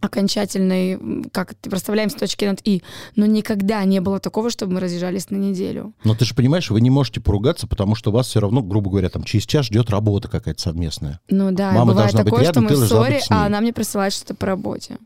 окончательной, 0.00 0.98
как 1.32 1.54
ты 1.54 1.70
проставляем 1.70 2.10
с 2.10 2.14
точки 2.14 2.44
над 2.44 2.60
«и». 2.64 2.82
Но 3.16 3.26
никогда 3.26 3.84
не 3.84 4.00
было 4.00 4.20
такого, 4.20 4.50
чтобы 4.50 4.74
мы 4.74 4.80
разъезжались 4.80 5.30
на 5.30 5.36
неделю. 5.36 5.92
Но 6.04 6.14
ты 6.14 6.24
же 6.24 6.34
понимаешь, 6.34 6.70
вы 6.70 6.80
не 6.80 6.90
можете 6.90 7.20
поругаться, 7.20 7.66
потому 7.66 7.94
что 7.94 8.10
вас 8.10 8.28
все 8.28 8.40
равно, 8.40 8.62
грубо 8.62 8.90
говоря, 8.90 9.08
там 9.08 9.24
через 9.24 9.44
час 9.44 9.66
ждет 9.66 9.90
работа 9.90 10.28
какая-то 10.28 10.60
совместная. 10.60 11.20
Ну 11.28 11.50
да, 11.52 11.72
Мама 11.72 11.92
бывает 11.92 12.12
такое, 12.12 12.42
рядом, 12.42 12.66
что 12.68 12.76
мы 12.76 12.84
в 12.84 12.88
ссоре, 12.88 13.20
а 13.30 13.46
она 13.46 13.60
мне 13.60 13.72
присылает 13.72 14.12
что-то 14.12 14.34
по 14.34 14.46
работе. 14.46 14.98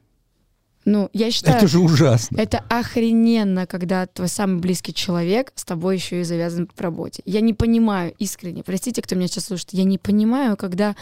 Ну, 0.85 1.11
я 1.13 1.31
считаю, 1.31 1.59
Это 1.59 1.69
же 1.69 1.79
ужасно. 1.79 2.37
это 2.39 2.59
охрененно, 2.69 3.67
когда 3.67 4.07
твой 4.07 4.29
самый 4.29 4.61
близкий 4.61 4.93
человек 4.93 5.53
с 5.55 5.65
тобой 5.65 5.97
еще 5.97 6.21
и 6.21 6.25
завязан 6.25 6.67
по 6.67 6.83
работе. 6.83 7.23
Я 7.25 7.41
не 7.41 7.55
понимаю 7.55 8.13
искренне, 8.19 8.65
простите, 8.65 9.01
кто 9.01 9.15
меня 9.15 9.29
сейчас 9.29 9.45
слушает, 9.45 9.73
я 9.73 9.85
не 9.85 9.99
понимаю, 9.99 10.57
когда 10.57 10.97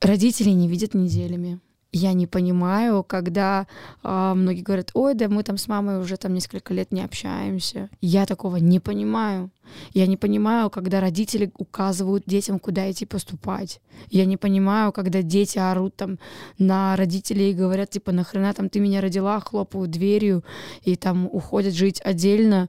родители 0.00 0.50
не 0.50 0.68
видят 0.68 0.94
неделями. 0.94 1.60
Я 1.96 2.12
не 2.12 2.26
понимаю, 2.26 3.04
когда 3.04 3.68
а, 4.02 4.34
многие 4.34 4.62
говорят, 4.62 4.90
ой, 4.94 5.14
да 5.14 5.28
мы 5.28 5.44
там 5.44 5.56
с 5.56 5.68
мамой 5.68 6.00
уже 6.00 6.16
там 6.16 6.34
несколько 6.34 6.74
лет 6.74 6.90
не 6.90 7.00
общаемся. 7.04 7.88
Я 8.00 8.26
такого 8.26 8.56
не 8.56 8.80
понимаю. 8.80 9.50
Я 9.92 10.08
не 10.08 10.16
понимаю, 10.16 10.70
когда 10.70 11.00
родители 11.00 11.52
указывают 11.56 12.24
детям, 12.26 12.58
куда 12.58 12.90
идти 12.90 13.06
поступать. 13.06 13.80
Я 14.10 14.24
не 14.24 14.36
понимаю, 14.36 14.90
когда 14.90 15.22
дети 15.22 15.58
орут 15.58 15.94
там 15.94 16.18
на 16.58 16.96
родителей 16.96 17.52
и 17.52 17.54
говорят, 17.54 17.90
типа, 17.90 18.10
нахрена 18.10 18.52
там 18.54 18.68
ты 18.68 18.80
меня 18.80 19.00
родила, 19.00 19.38
хлопают 19.38 19.92
дверью 19.92 20.44
и 20.82 20.96
там 20.96 21.26
уходят 21.30 21.74
жить 21.74 22.00
отдельно 22.04 22.68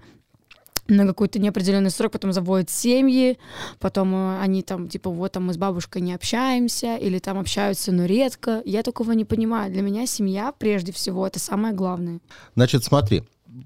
на 0.87 1.05
какой-то 1.05 1.39
неопределенный 1.39 1.89
срок, 1.89 2.11
потом 2.11 2.31
заводят 2.31 2.69
семьи, 2.69 3.37
потом 3.79 4.13
э, 4.13 4.39
они 4.39 4.61
там, 4.61 4.87
типа, 4.87 5.09
вот 5.09 5.31
там 5.31 5.45
мы 5.45 5.53
с 5.53 5.57
бабушкой 5.57 6.01
не 6.01 6.13
общаемся, 6.13 6.95
или 6.97 7.19
там 7.19 7.39
общаются, 7.39 7.91
но 7.91 8.05
редко. 8.05 8.61
Я 8.65 8.83
такого 8.83 9.13
не 9.13 9.25
понимаю. 9.25 9.71
Для 9.71 9.81
меня 9.81 10.05
семья, 10.05 10.53
прежде 10.57 10.91
всего, 10.91 11.25
это 11.25 11.39
самое 11.39 11.73
главное. 11.73 12.19
Значит, 12.55 12.83
смотри, 12.83 13.23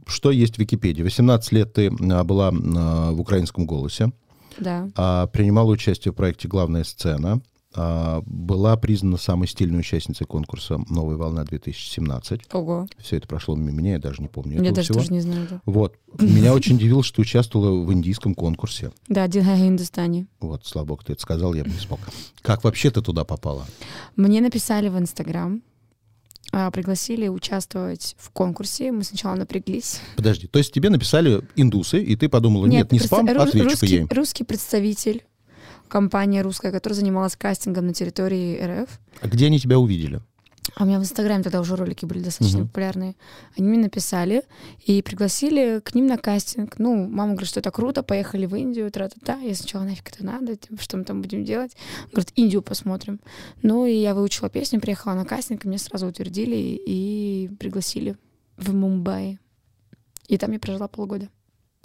что 0.07 0.31
есть 0.31 0.55
в 0.55 0.59
Википедии. 0.59 1.03
18 1.03 1.51
лет 1.51 1.73
ты 1.73 1.87
а, 2.11 2.23
была 2.23 2.49
а, 2.49 3.11
в 3.11 3.19
украинском 3.19 3.65
голосе, 3.65 4.11
Да. 4.57 4.89
а, 4.95 5.27
принимала 5.27 5.71
участие 5.71 6.11
в 6.11 6.15
проекте 6.15 6.47
«Главная 6.47 6.83
сцена». 6.83 7.41
А, 7.75 8.23
была 8.25 8.75
признана 8.77 9.17
самой 9.17 9.47
стильной 9.47 9.79
участницей 9.79 10.25
конкурса 10.25 10.79
«Новая 10.89 11.17
волна-2017». 11.17 12.41
Ого. 12.53 12.87
Все 12.97 13.17
это 13.17 13.27
прошло 13.27 13.55
мимо 13.55 13.71
меня, 13.71 13.93
я 13.93 13.99
даже 13.99 14.21
не 14.21 14.27
помню 14.27 14.61
Я 14.63 14.71
даже 14.71 14.85
всего. 14.85 14.99
тоже 14.99 15.13
не 15.13 15.21
знаю. 15.21 15.47
Да, 15.49 15.61
Вот. 15.65 15.95
Меня 16.19 16.53
очень 16.53 16.75
удивило, 16.77 17.03
что 17.03 17.21
участвовала 17.21 17.83
в 17.85 17.93
индийском 17.93 18.33
конкурсе. 18.33 18.91
да 19.07 19.27
Динхай 19.27 19.57
Хиндустани. 19.57 20.27
Вот, 20.39 20.65
слава 20.65 20.87
богу, 20.87 21.03
ты 21.05 21.13
это 21.13 21.21
сказал, 21.21 21.53
я 21.53 21.63
бы 21.63 21.69
не 21.69 21.77
смог. 21.77 21.99
Как 22.41 22.63
вообще 22.63 22.89
ты 22.89 23.01
туда 23.01 23.23
попала? 23.23 23.65
Мне 24.15 24.41
написали 24.41 24.89
в 24.89 24.97
Инстаграм, 24.97 25.61
а, 26.51 26.71
пригласили 26.71 27.27
участвовать 27.27 28.15
в 28.17 28.31
конкурсе. 28.31 28.91
Мы 28.91 29.03
сначала 29.03 29.35
напряглись. 29.35 29.99
Подожди, 30.15 30.47
то 30.47 30.57
есть 30.57 30.73
тебе 30.73 30.89
написали 30.89 31.41
индусы, 31.55 32.01
и 32.01 32.15
ты 32.15 32.27
подумала, 32.29 32.65
нет, 32.65 32.91
не 32.91 32.97
представ- 32.97 33.23
спам, 33.23 33.63
русский, 33.63 33.85
я 33.87 33.99
им. 33.99 34.07
русский 34.09 34.43
представитель, 34.43 35.23
компания 35.89 36.41
русская, 36.41 36.71
которая 36.71 36.95
занималась 36.97 37.35
кастингом 37.35 37.87
на 37.87 37.93
территории 37.93 38.61
РФ. 38.83 38.99
А 39.21 39.27
где 39.27 39.47
они 39.47 39.59
тебя 39.59 39.77
увидели? 39.79 40.21
А 40.75 40.83
у 40.83 40.85
меня 40.85 40.99
в 40.99 41.01
Инстаграме 41.01 41.43
тогда 41.43 41.61
уже 41.61 41.75
ролики 41.75 42.05
были 42.05 42.19
достаточно 42.21 42.59
Мгм. 42.59 42.67
популярные. 42.67 43.15
Они 43.57 43.67
мне 43.67 43.79
написали 43.79 44.43
и 44.85 45.01
пригласили 45.01 45.79
к 45.83 45.95
ним 45.95 46.05
на 46.05 46.17
кастинг. 46.17 46.77
Ну, 46.77 47.07
мама 47.07 47.31
говорит, 47.31 47.49
что 47.49 47.59
это 47.59 47.71
круто, 47.71 48.03
поехали 48.03 48.45
в 48.45 48.55
Индию, 48.55 48.91
тра-та-та. 48.91 49.39
Я 49.39 49.55
сначала, 49.55 49.83
нафиг 49.83 50.09
это 50.13 50.23
надо, 50.23 50.55
типа, 50.55 50.81
что 50.81 50.97
мы 50.97 51.05
там 51.05 51.21
будем 51.23 51.43
делать? 51.43 51.75
Говорит, 52.11 52.31
Индию 52.35 52.61
посмотрим. 52.61 53.19
Ну, 53.63 53.85
и 53.87 53.93
я 53.95 54.13
выучила 54.13 54.47
песню, 54.49 54.79
приехала 54.79 55.15
на 55.15 55.25
кастинг, 55.25 55.65
и 55.65 55.67
меня 55.67 55.79
сразу 55.79 56.05
утвердили 56.07 56.55
и 56.55 57.49
пригласили 57.59 58.15
в 58.57 58.73
Мумбаи. 58.73 59.39
И 60.27 60.37
там 60.37 60.51
я 60.51 60.59
прожила 60.59 60.87
полгода. 60.87 61.29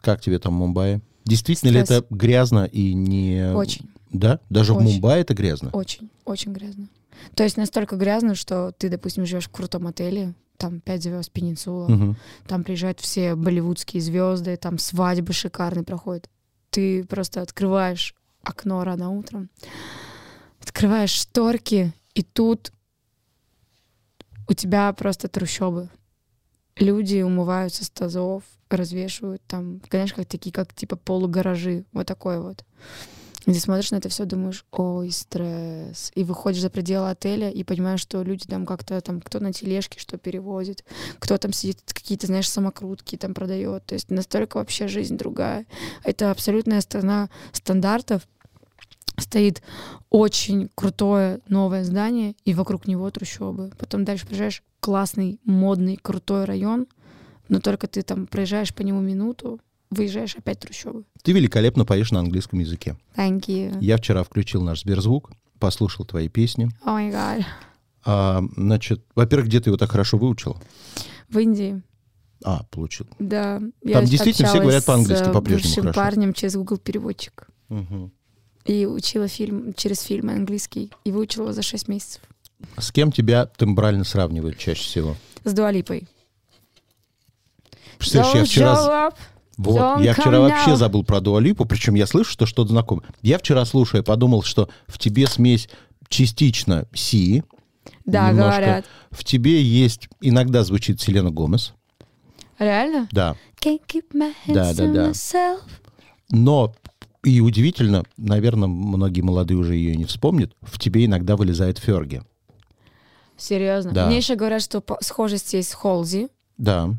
Как 0.03 0.21
тебе 0.21 0.39
там 0.39 0.53
Мумбаи? 0.55 1.01
Действительно 1.25 1.71
ли 1.71 1.83
Стресс. 1.83 2.01
это 2.03 2.15
грязно 2.15 2.67
и 2.67 2.93
не... 2.93 3.51
Очень, 3.55 3.89
Да? 4.15 4.41
Даже 4.49 4.73
в 4.73 4.79
Очень. 4.79 4.93
Мумбаи 4.93 5.21
это 5.21 5.35
грязно? 5.35 5.71
очень, 5.73 6.09
очень 6.25 6.53
грязно. 6.53 6.89
То 7.35 7.43
есть 7.43 7.57
настолько 7.57 7.97
грязно, 7.97 8.35
что 8.35 8.73
ты, 8.79 8.89
допустим, 8.89 9.27
живешь 9.27 9.47
в 9.47 9.51
крутом 9.51 9.87
отеле, 9.87 10.35
там 10.57 10.81
пять 10.81 11.03
звезд, 11.03 11.31
пеницула, 11.33 11.89
Мгм. 11.89 12.17
Там 12.47 12.63
приезжают 12.63 13.01
все 13.01 13.35
болливудские 13.35 14.01
звезды, 14.01 14.57
там 14.57 14.79
свадьбы 14.79 15.33
шикарные 15.33 15.85
проходят. 15.85 16.31
Ты 16.71 17.05
просто 17.05 17.43
открываешь 17.43 18.15
окно 18.43 18.85
рано 18.85 19.11
утром, 19.11 19.51
открываешь 20.61 21.11
шторки, 21.11 21.93
и 22.15 22.23
тут 22.23 22.73
у 24.49 24.55
тебя 24.55 24.93
просто 24.93 25.29
трущобы. 25.29 25.89
Люди 26.77 27.23
умываются 27.23 27.85
с 27.85 27.91
тазов, 27.91 28.45
развешивают 28.71 29.43
там, 29.47 29.81
конечно, 29.89 30.17
как 30.17 30.27
такие, 30.27 30.53
как 30.53 30.73
типа 30.73 30.97
полугаражи, 30.97 31.85
вот 31.93 32.07
такой 32.07 32.41
вот. 32.41 32.65
И 33.47 33.53
ты 33.53 33.61
смотришь 33.61 33.91
на 33.91 33.97
это 33.97 34.09
все, 34.09 34.25
думаешь, 34.25 34.65
ой, 34.71 35.11
стресс. 35.11 36.11
И 36.15 36.25
выходишь 36.25 36.63
за 36.63 36.71
пределы 36.71 37.11
отеля 37.11 37.51
и 37.51 37.63
понимаешь, 37.63 38.01
что 38.01 38.23
люди 38.23 38.47
там 38.47 38.65
как-то 38.65 39.01
там, 39.01 39.21
кто 39.21 39.39
на 39.39 39.53
тележке 39.53 40.01
что 40.01 40.17
перевозит, 40.17 40.85
кто 41.19 41.37
там 41.37 41.53
сидит, 41.53 41.81
какие-то, 41.87 42.27
знаешь, 42.27 42.49
самокрутки 42.49 43.17
там 43.17 43.35
продает. 43.35 43.85
То 43.85 43.95
есть 43.95 44.11
настолько 44.11 44.57
вообще 44.57 44.89
жизнь 44.89 45.17
другая. 45.17 45.67
Это 46.05 46.31
абсолютная 46.31 46.81
страна 46.81 47.29
стандартов. 47.53 48.27
Стоит 49.19 49.63
очень 50.11 50.71
крутое 50.75 51.41
новое 51.49 51.85
здание, 51.85 52.35
и 52.45 52.53
вокруг 52.53 52.89
него 52.89 53.09
трущобы. 53.11 53.71
Потом 53.79 54.05
дальше 54.05 54.27
приезжаешь 54.27 54.63
классный, 54.81 55.39
модный, 55.45 55.97
крутой 55.97 56.47
район, 56.47 56.87
но 57.49 57.61
только 57.61 57.87
ты 57.87 58.03
там 58.03 58.27
проезжаешь 58.27 58.75
по 58.75 58.83
нему 58.83 59.01
минуту, 59.01 59.61
выезжаешь 59.95 60.37
опять 60.37 60.61
трущобы. 60.61 61.05
Ты 61.23 61.33
великолепно 61.33 61.85
поешь 61.85 62.11
на 62.11 62.21
английском 62.21 62.59
языке. 62.59 62.97
Thank 63.17 63.47
you. 63.47 63.79
Я 63.81 63.97
вчера 63.97 64.23
включил 64.23 64.63
наш 64.63 64.83
Сберзвук, 64.83 65.33
послушал 65.59 66.05
твои 66.05 66.29
песни. 66.29 66.69
Oh 66.85 66.97
my 66.97 67.13
God. 67.13 67.45
А, 68.05 68.43
значит, 68.57 69.05
во-первых, 69.15 69.49
где 69.49 69.61
ты 69.61 69.71
его 69.71 69.77
так 69.77 69.91
хорошо 69.91 70.19
выучил? 70.19 70.57
В 71.29 71.39
Индии. 71.39 71.83
А, 72.45 72.65
получил. 72.71 73.07
Да. 73.19 73.61
Там 73.91 74.05
действительно 74.05 74.49
все 74.49 74.61
говорят 74.61 74.85
по-английски 74.85 75.29
э, 75.29 75.33
по-прежнему 75.33 75.75
хорошо. 75.77 76.01
парнем 76.01 76.35
через 76.35 76.55
Google 76.57 76.77
переводчик. 76.77 77.49
Мгм. 77.71 78.13
И 78.67 78.87
учила 78.87 79.29
фильм 79.29 79.73
через 79.75 80.01
фильм 80.03 80.29
английский. 80.29 80.91
И 81.05 81.13
выучила 81.13 81.45
его 81.45 81.53
за 81.53 81.63
6 81.63 81.89
месяцев. 81.89 82.23
С 82.77 82.93
кем 82.93 83.13
тебя 83.13 83.47
тембрально 83.47 84.05
сравнивают 84.05 84.59
чаще 84.59 84.83
всего? 84.83 85.17
С 85.45 85.53
Дуалипой. 85.53 86.09
Представляешь, 87.99 88.37
я 88.37 88.45
вчера... 88.45 89.13
Вот, 89.57 89.77
Don't 89.79 90.05
я 90.05 90.15
вчера 90.15 90.41
вообще 90.41 90.71
now. 90.73 90.77
забыл 90.77 91.05
про 91.05 91.21
Дуалипу, 91.21 91.65
причем 91.65 91.95
я 91.95 92.07
слышу, 92.07 92.31
что 92.31 92.47
что-то 92.47 92.71
знакомое. 92.71 93.05
Я 93.23 93.39
вчера, 93.39 93.65
слушая, 93.65 94.03
подумал, 94.03 94.43
что 94.43 94.69
в 94.89 94.99
тебе 94.99 95.27
смесь 95.27 95.69
частично 96.09 96.87
Си, 96.93 97.43
Да, 98.05 98.31
немножко. 98.31 98.61
говорят. 98.61 98.85
В 99.11 99.23
тебе 99.25 99.63
есть, 99.63 100.09
иногда 100.21 100.65
звучит 100.65 101.01
Селена 101.01 101.31
Гомес, 101.31 101.75
Реально? 102.59 103.09
да. 103.13 103.37
Can't 103.63 103.81
keep 103.87 104.07
my 104.13 104.33
hands 104.47 104.55
Да, 104.55 104.75
да, 104.75 104.87
да. 104.93 105.11
myself. 105.11 105.61
Но, 106.31 106.75
и 107.23 107.41
удивительно, 107.41 108.03
наверное, 108.17 108.67
многие 108.69 109.21
молодые 109.21 109.57
уже 109.57 109.77
ее 109.77 109.97
не 109.97 110.05
вспомнят, 110.05 110.53
в 110.63 110.79
тебе 110.81 111.05
иногда 111.05 111.37
вылезает 111.37 111.79
Ферги. 111.79 112.23
Серьезно. 113.37 113.93
Да. 113.93 114.07
Мне 114.07 114.19
еще 114.19 114.37
говорят, 114.37 114.63
что 114.63 114.83
схожесть 115.01 115.53
есть 115.55 115.71
с 115.71 115.75
Холзи. 115.75 116.29
Да. 116.57 116.91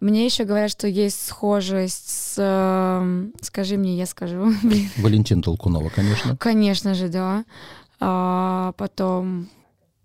Мне 0.00 0.24
еще 0.26 0.44
говорят, 0.44 0.70
что 0.70 0.86
есть 0.86 1.26
схожесть 1.26 2.08
с... 2.08 2.34
эм, 2.38 3.32
скажи 3.40 3.76
мне, 3.76 3.96
я 3.96 4.06
скажу. 4.06 4.52
Блин. 4.62 4.88
Валентина 4.98 5.42
Толкунова, 5.42 5.88
конечно. 5.88 6.36
Конечно 6.36 6.94
же, 6.94 7.08
да. 7.08 7.44
А, 8.00 8.72
потом... 8.76 9.48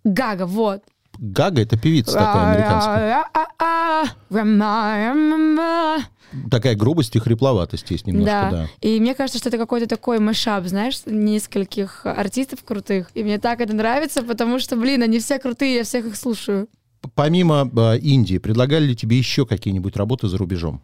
Гага, 0.04 0.46
вот. 0.46 0.84
Гага— 1.20 1.62
это 1.64 1.78
певица 1.78 2.14
такая 2.14 2.52
американская. 2.54 3.24
А-а-а, 3.34 4.06
remember. 4.30 6.02
Такая 6.50 6.76
грубость 6.76 7.16
и 7.16 7.20
хрипловатость 7.20 7.90
есть 7.92 8.08
немножко, 8.08 8.32
Да. 8.32 8.50
да. 8.52 8.68
И 8.82 9.00
мне 9.00 9.14
кажется, 9.14 9.38
что 9.38 9.50
это 9.50 9.60
какой-то 9.60 9.88
такой 9.88 10.20
мешап, 10.20 10.66
знаешь, 10.66 11.02
нескольких 11.06 12.06
артистов 12.06 12.64
крутых. 12.64 13.12
И 13.14 13.24
мне 13.24 13.38
так 13.38 13.62
это 13.62 13.76
нравится, 13.76 14.24
потому 14.24 14.58
что, 14.60 14.76
блин, 14.76 15.04
они 15.04 15.20
все 15.20 15.38
крутые, 15.38 15.76
я 15.76 15.84
всех 15.84 16.06
их 16.08 16.16
слушаю. 16.16 16.68
Помимо 17.16 17.70
э, 17.76 17.98
Индии, 18.00 18.38
предлагали 18.38 18.86
ли 18.86 18.96
тебе 18.96 19.18
еще 19.18 19.46
какие-нибудь 19.46 19.96
работы 19.98 20.28
за 20.28 20.38
рубежом? 20.38 20.82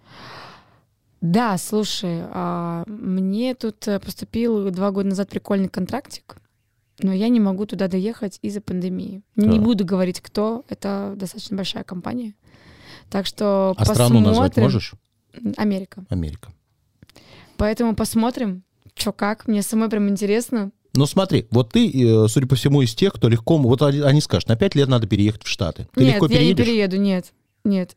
Да, 1.21 1.57
слушай, 1.57 2.21
а, 2.31 2.83
мне 2.87 3.53
тут 3.53 3.87
э, 3.87 3.99
поступил 3.99 4.69
два 4.71 4.91
года 4.91 5.09
назад 5.09 5.29
прикольный 5.29 5.67
контрактик, 5.67 6.37
но 7.01 7.11
я 7.13 7.27
не 7.29 7.39
могу 7.39 7.65
туда 7.65 7.87
доехать 7.87 8.39
из-за 8.41 8.61
пандемии. 8.61 9.21
Не 9.35 9.55
Так. 9.55 9.63
буду 9.63 9.85
говорить, 9.85 10.21
кто. 10.21 10.63
Это 10.69 11.13
достаточно 11.17 11.57
большая 11.57 11.83
компания. 11.83 12.35
Так 13.09 13.25
что 13.25 13.73
А 13.77 13.85
страну 13.85 14.19
назвать 14.19 14.51
посмотрим. 14.53 14.63
можешь? 14.63 14.93
Америка. 15.57 16.05
Америка. 16.09 16.51
Поэтому 17.57 17.95
посмотрим, 17.95 18.63
что 18.95 19.11
как. 19.11 19.47
Мне 19.47 19.61
самой 19.61 19.89
прям 19.89 20.07
интересно. 20.09 20.71
Ну 20.93 21.05
смотри, 21.05 21.47
вот 21.51 21.71
ты, 21.71 21.89
э, 21.89 22.27
судя 22.27 22.47
по 22.47 22.55
всему, 22.55 22.81
из 22.81 22.95
тех, 22.95 23.13
кто 23.13 23.29
легко... 23.29 23.57
Вот 23.57 23.81
они, 23.81 24.21
скажут, 24.21 24.49
на 24.49 24.55
пять 24.55 24.75
лет 24.75 24.87
надо 24.89 25.07
переехать 25.07 25.43
в 25.43 25.47
Штаты. 25.47 25.87
Ты 25.93 26.03
нет, 26.03 26.13
легко 26.13 26.25
я 26.27 26.31
не 26.31 26.53
переедешь? 26.55 26.65
перееду, 26.65 26.97
нет. 26.97 27.33
Нет. 27.63 27.95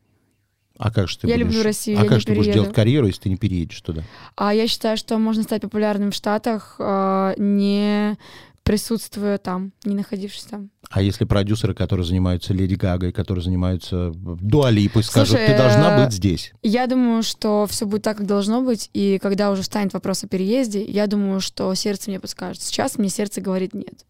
А 0.77 0.91
как 0.91 1.07
же 1.07 1.17
ты 1.17 1.27
Я 1.27 1.35
будешь... 1.35 1.47
люблю 1.47 1.63
Россию, 1.63 1.99
а 1.99 2.03
я 2.03 2.07
как 2.07 2.17
не 2.17 2.19
же 2.21 2.25
ты 2.25 2.31
будешь 2.33 2.45
перееду. 2.45 2.63
делать 2.63 2.75
карьеру, 2.75 3.07
если 3.07 3.21
ты 3.21 3.29
не 3.29 3.37
переедешь 3.37 3.81
туда? 3.81 4.03
А 4.35 4.53
я 4.53 4.67
считаю, 4.67 4.97
что 4.97 5.17
можно 5.17 5.43
стать 5.43 5.61
популярным 5.61 6.11
в 6.11 6.15
Штатах, 6.15 6.75
а, 6.79 7.33
не 7.37 8.17
присутствуя 8.63 9.37
там, 9.37 9.73
не 9.83 9.95
находившись 9.95 10.43
там. 10.43 10.71
А 10.89 11.01
если 11.01 11.25
продюсеры, 11.25 11.73
которые 11.73 12.05
занимаются 12.05 12.53
Леди 12.53 12.75
Гагой, 12.75 13.11
которые 13.11 13.43
занимаются 13.43 14.11
Дуалипой, 14.13 15.03
скажут, 15.03 15.37
ты 15.37 15.57
должна 15.57 15.97
э, 15.97 16.05
быть 16.05 16.13
здесь. 16.13 16.53
Я 16.61 16.87
думаю, 16.87 17.23
что 17.23 17.67
все 17.69 17.85
будет 17.85 18.03
так, 18.03 18.17
как 18.17 18.25
должно 18.25 18.61
быть, 18.61 18.89
и 18.93 19.19
когда 19.21 19.51
уже 19.51 19.63
встанет 19.63 19.93
вопрос 19.93 20.23
о 20.23 20.27
переезде, 20.27 20.83
я 20.83 21.07
думаю, 21.07 21.41
что 21.41 21.73
сердце 21.73 22.09
мне 22.09 22.19
подскажет. 22.19 22.61
Сейчас 22.61 22.97
мне 22.97 23.09
сердце 23.09 23.41
говорит 23.41 23.73
нет. 23.73 24.05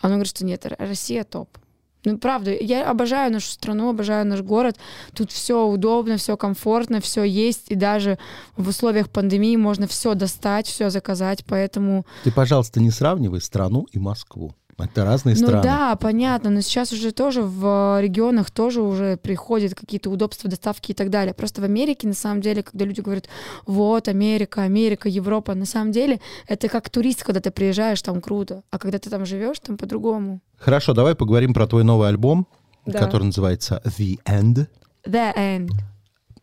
Оно 0.00 0.14
говорит, 0.14 0.30
что 0.30 0.44
нет, 0.44 0.66
Россия 0.78 1.24
топ. 1.24 1.56
Ну, 2.04 2.18
правда, 2.18 2.52
я 2.52 2.90
обожаю 2.90 3.32
нашу 3.32 3.48
страну, 3.48 3.90
обожаю 3.90 4.26
наш 4.26 4.42
город. 4.42 4.76
Тут 5.14 5.32
все 5.32 5.66
удобно, 5.66 6.16
все 6.16 6.36
комфортно, 6.36 7.00
все 7.00 7.24
есть, 7.24 7.70
и 7.70 7.74
даже 7.74 8.18
в 8.56 8.68
условиях 8.68 9.08
пандемии 9.08 9.56
можно 9.56 9.86
все 9.86 10.14
достать, 10.14 10.66
все 10.66 10.90
заказать, 10.90 11.44
поэтому... 11.46 12.06
Ты, 12.24 12.32
пожалуйста, 12.32 12.80
не 12.80 12.90
сравнивай 12.90 13.40
страну 13.40 13.86
и 13.92 13.98
Москву. 13.98 14.54
Это 14.76 15.04
разные 15.04 15.36
Ну 15.36 15.46
страны. 15.46 15.62
да, 15.62 15.96
понятно, 15.96 16.50
но 16.50 16.60
сейчас 16.60 16.92
уже 16.92 17.12
тоже 17.12 17.42
в 17.42 17.98
регионах 18.00 18.50
тоже 18.50 18.82
уже 18.82 19.16
приходят 19.16 19.74
какие-то 19.74 20.10
удобства 20.10 20.50
доставки 20.50 20.90
и 20.90 20.94
так 20.94 21.10
далее. 21.10 21.32
Просто 21.32 21.60
в 21.60 21.64
Америке, 21.64 22.08
на 22.08 22.14
самом 22.14 22.40
деле, 22.40 22.62
когда 22.62 22.84
люди 22.84 23.00
говорят, 23.00 23.28
вот, 23.66 24.08
Америка, 24.08 24.62
Америка, 24.62 25.08
Европа, 25.08 25.54
на 25.54 25.66
самом 25.66 25.92
деле 25.92 26.20
это 26.48 26.68
как 26.68 26.90
турист, 26.90 27.22
когда 27.22 27.40
ты 27.40 27.50
приезжаешь, 27.50 28.02
там 28.02 28.20
круто, 28.20 28.62
а 28.70 28.78
когда 28.78 28.98
ты 28.98 29.10
там 29.10 29.24
живешь, 29.24 29.60
там 29.60 29.76
по-другому. 29.76 30.40
Хорошо, 30.58 30.92
давай 30.92 31.14
поговорим 31.14 31.54
про 31.54 31.66
твой 31.66 31.84
новый 31.84 32.08
альбом, 32.08 32.46
Да. 32.84 32.98
который 32.98 33.24
называется 33.24 33.80
The 33.84 34.18
End. 34.26 34.66
The 35.06 35.34
end. 35.36 35.70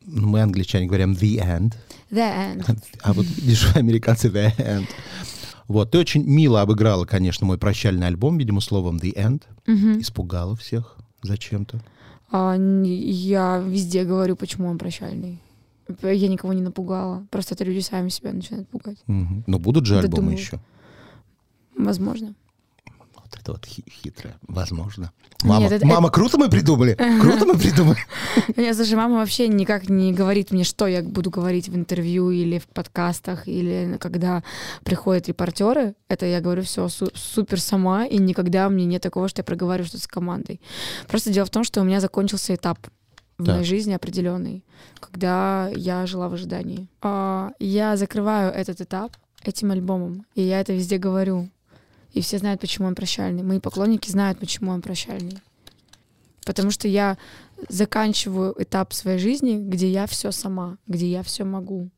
Мы, 0.06 0.42
англичане, 0.42 0.86
говорим 0.88 1.12
The 1.14 1.38
End. 1.40 1.74
The 2.12 2.56
end. 2.56 2.78
А 3.04 3.14
вот 3.14 3.26
видишь, 3.26 3.76
американцы 3.76 4.30
The 4.30 4.56
End. 4.58 4.88
Вот, 5.72 5.92
ты 5.92 6.00
очень 6.00 6.26
мило 6.26 6.62
обыграла, 6.62 7.06
конечно, 7.06 7.48
мой 7.48 7.58
прощальный 7.58 8.08
альбом, 8.08 8.38
видимо, 8.38 8.60
словом 8.60 8.98
«The 8.98 9.14
End». 9.16 9.44
Мгм. 9.66 10.02
Испугала 10.02 10.56
всех 10.58 10.98
зачем-то. 11.24 11.82
А, 12.30 12.56
я 12.58 13.58
везде 13.66 14.04
говорю, 14.04 14.36
почему 14.36 14.68
он 14.68 14.78
прощальный. 14.78 15.40
Я 16.02 16.28
никого 16.28 16.52
не 16.54 16.62
напугала. 16.62 17.26
Просто 17.30 17.54
это 17.56 17.64
люди 17.64 17.80
сами 17.80 18.10
себя 18.10 18.34
начинают 18.34 18.68
пугать. 18.68 18.98
Мгм. 19.08 19.44
Но 19.48 19.60
будут 19.60 19.86
же 19.86 19.96
Да 19.96 20.00
альбомы 20.02 20.24
думаю. 20.24 20.38
еще. 20.38 20.60
Возможно. 21.78 22.36
Вот 23.32 23.40
это 23.42 23.52
вот 23.54 23.66
хи- 23.66 23.84
хитрое. 23.90 24.36
Возможно. 24.48 25.12
Мама, 25.44 25.68
это- 25.68 25.86
мама, 25.86 26.10
круто 26.12 26.38
мы 26.38 26.50
придумали? 26.50 26.94
Круто 27.22 27.46
мы 27.46 27.58
придумали? 27.58 27.98
Нет, 28.58 28.76
слушай, 28.76 28.96
мама 28.96 29.16
вообще 29.18 29.48
никак 29.48 29.90
не 29.90 30.12
говорит 30.14 30.52
мне, 30.52 30.64
что 30.66 30.86
я 30.86 31.02
буду 31.02 31.30
говорить 31.32 31.70
в 31.70 31.76
интервью 31.76 32.30
или 32.32 32.60
в 32.60 32.68
подкастах, 32.68 33.48
или 33.48 33.98
когда 34.00 34.44
приходят 34.84 35.28
репортеры. 35.30 35.96
Это 36.10 36.26
я 36.26 36.42
говорю 36.42 36.64
все 36.64 36.90
супер 36.90 37.60
сама, 37.62 38.06
и 38.06 38.18
никогда 38.18 38.68
мне 38.70 38.86
нет 38.86 39.02
такого, 39.02 39.28
что 39.30 39.40
я 39.40 39.44
проговариваю 39.46 39.88
что-то 39.88 40.04
с 40.04 40.08
командой. 40.08 40.60
Просто 41.08 41.32
дело 41.32 41.46
в 41.46 41.50
том, 41.50 41.64
что 41.64 41.82
у 41.82 41.84
меня 41.86 42.00
закончился 42.02 42.54
этап 42.54 42.78
в 43.38 43.46
Так. 43.46 43.56
моей 43.56 43.66
жизни 43.66 43.94
определенный, 43.94 44.64
когда 45.00 45.70
я 45.76 46.06
жила 46.06 46.28
в 46.30 46.34
ожидании. 46.34 46.88
А, 47.02 47.52
Я 47.60 47.96
закрываю 47.98 48.52
этот 48.52 48.82
этап 48.82 49.16
этим 49.44 49.72
альбомом, 49.72 50.26
и 50.36 50.42
я 50.44 50.60
это 50.60 50.74
везде 50.74 50.98
говорю. 50.98 51.50
И 52.14 52.22
все 52.22 52.38
знают, 52.38 52.62
почему 52.62 52.88
он 52.88 52.96
прощальный. 52.96 53.44
Мои 53.44 53.60
поклонники 53.60 54.10
знают, 54.10 54.40
почему 54.40 54.72
он 54.72 54.82
прощальный. 54.82 55.38
Потому 56.46 56.72
что 56.72 56.88
я 56.88 57.18
заканчиваю 57.70 58.56
этап 58.62 58.94
своей 58.94 59.20
жизни, 59.20 59.58
где 59.58 59.90
я 59.90 60.08
все 60.08 60.32
сама, 60.32 60.78
где 60.88 61.08
я 61.08 61.22
все 61.24 61.44
могу, 61.44 61.90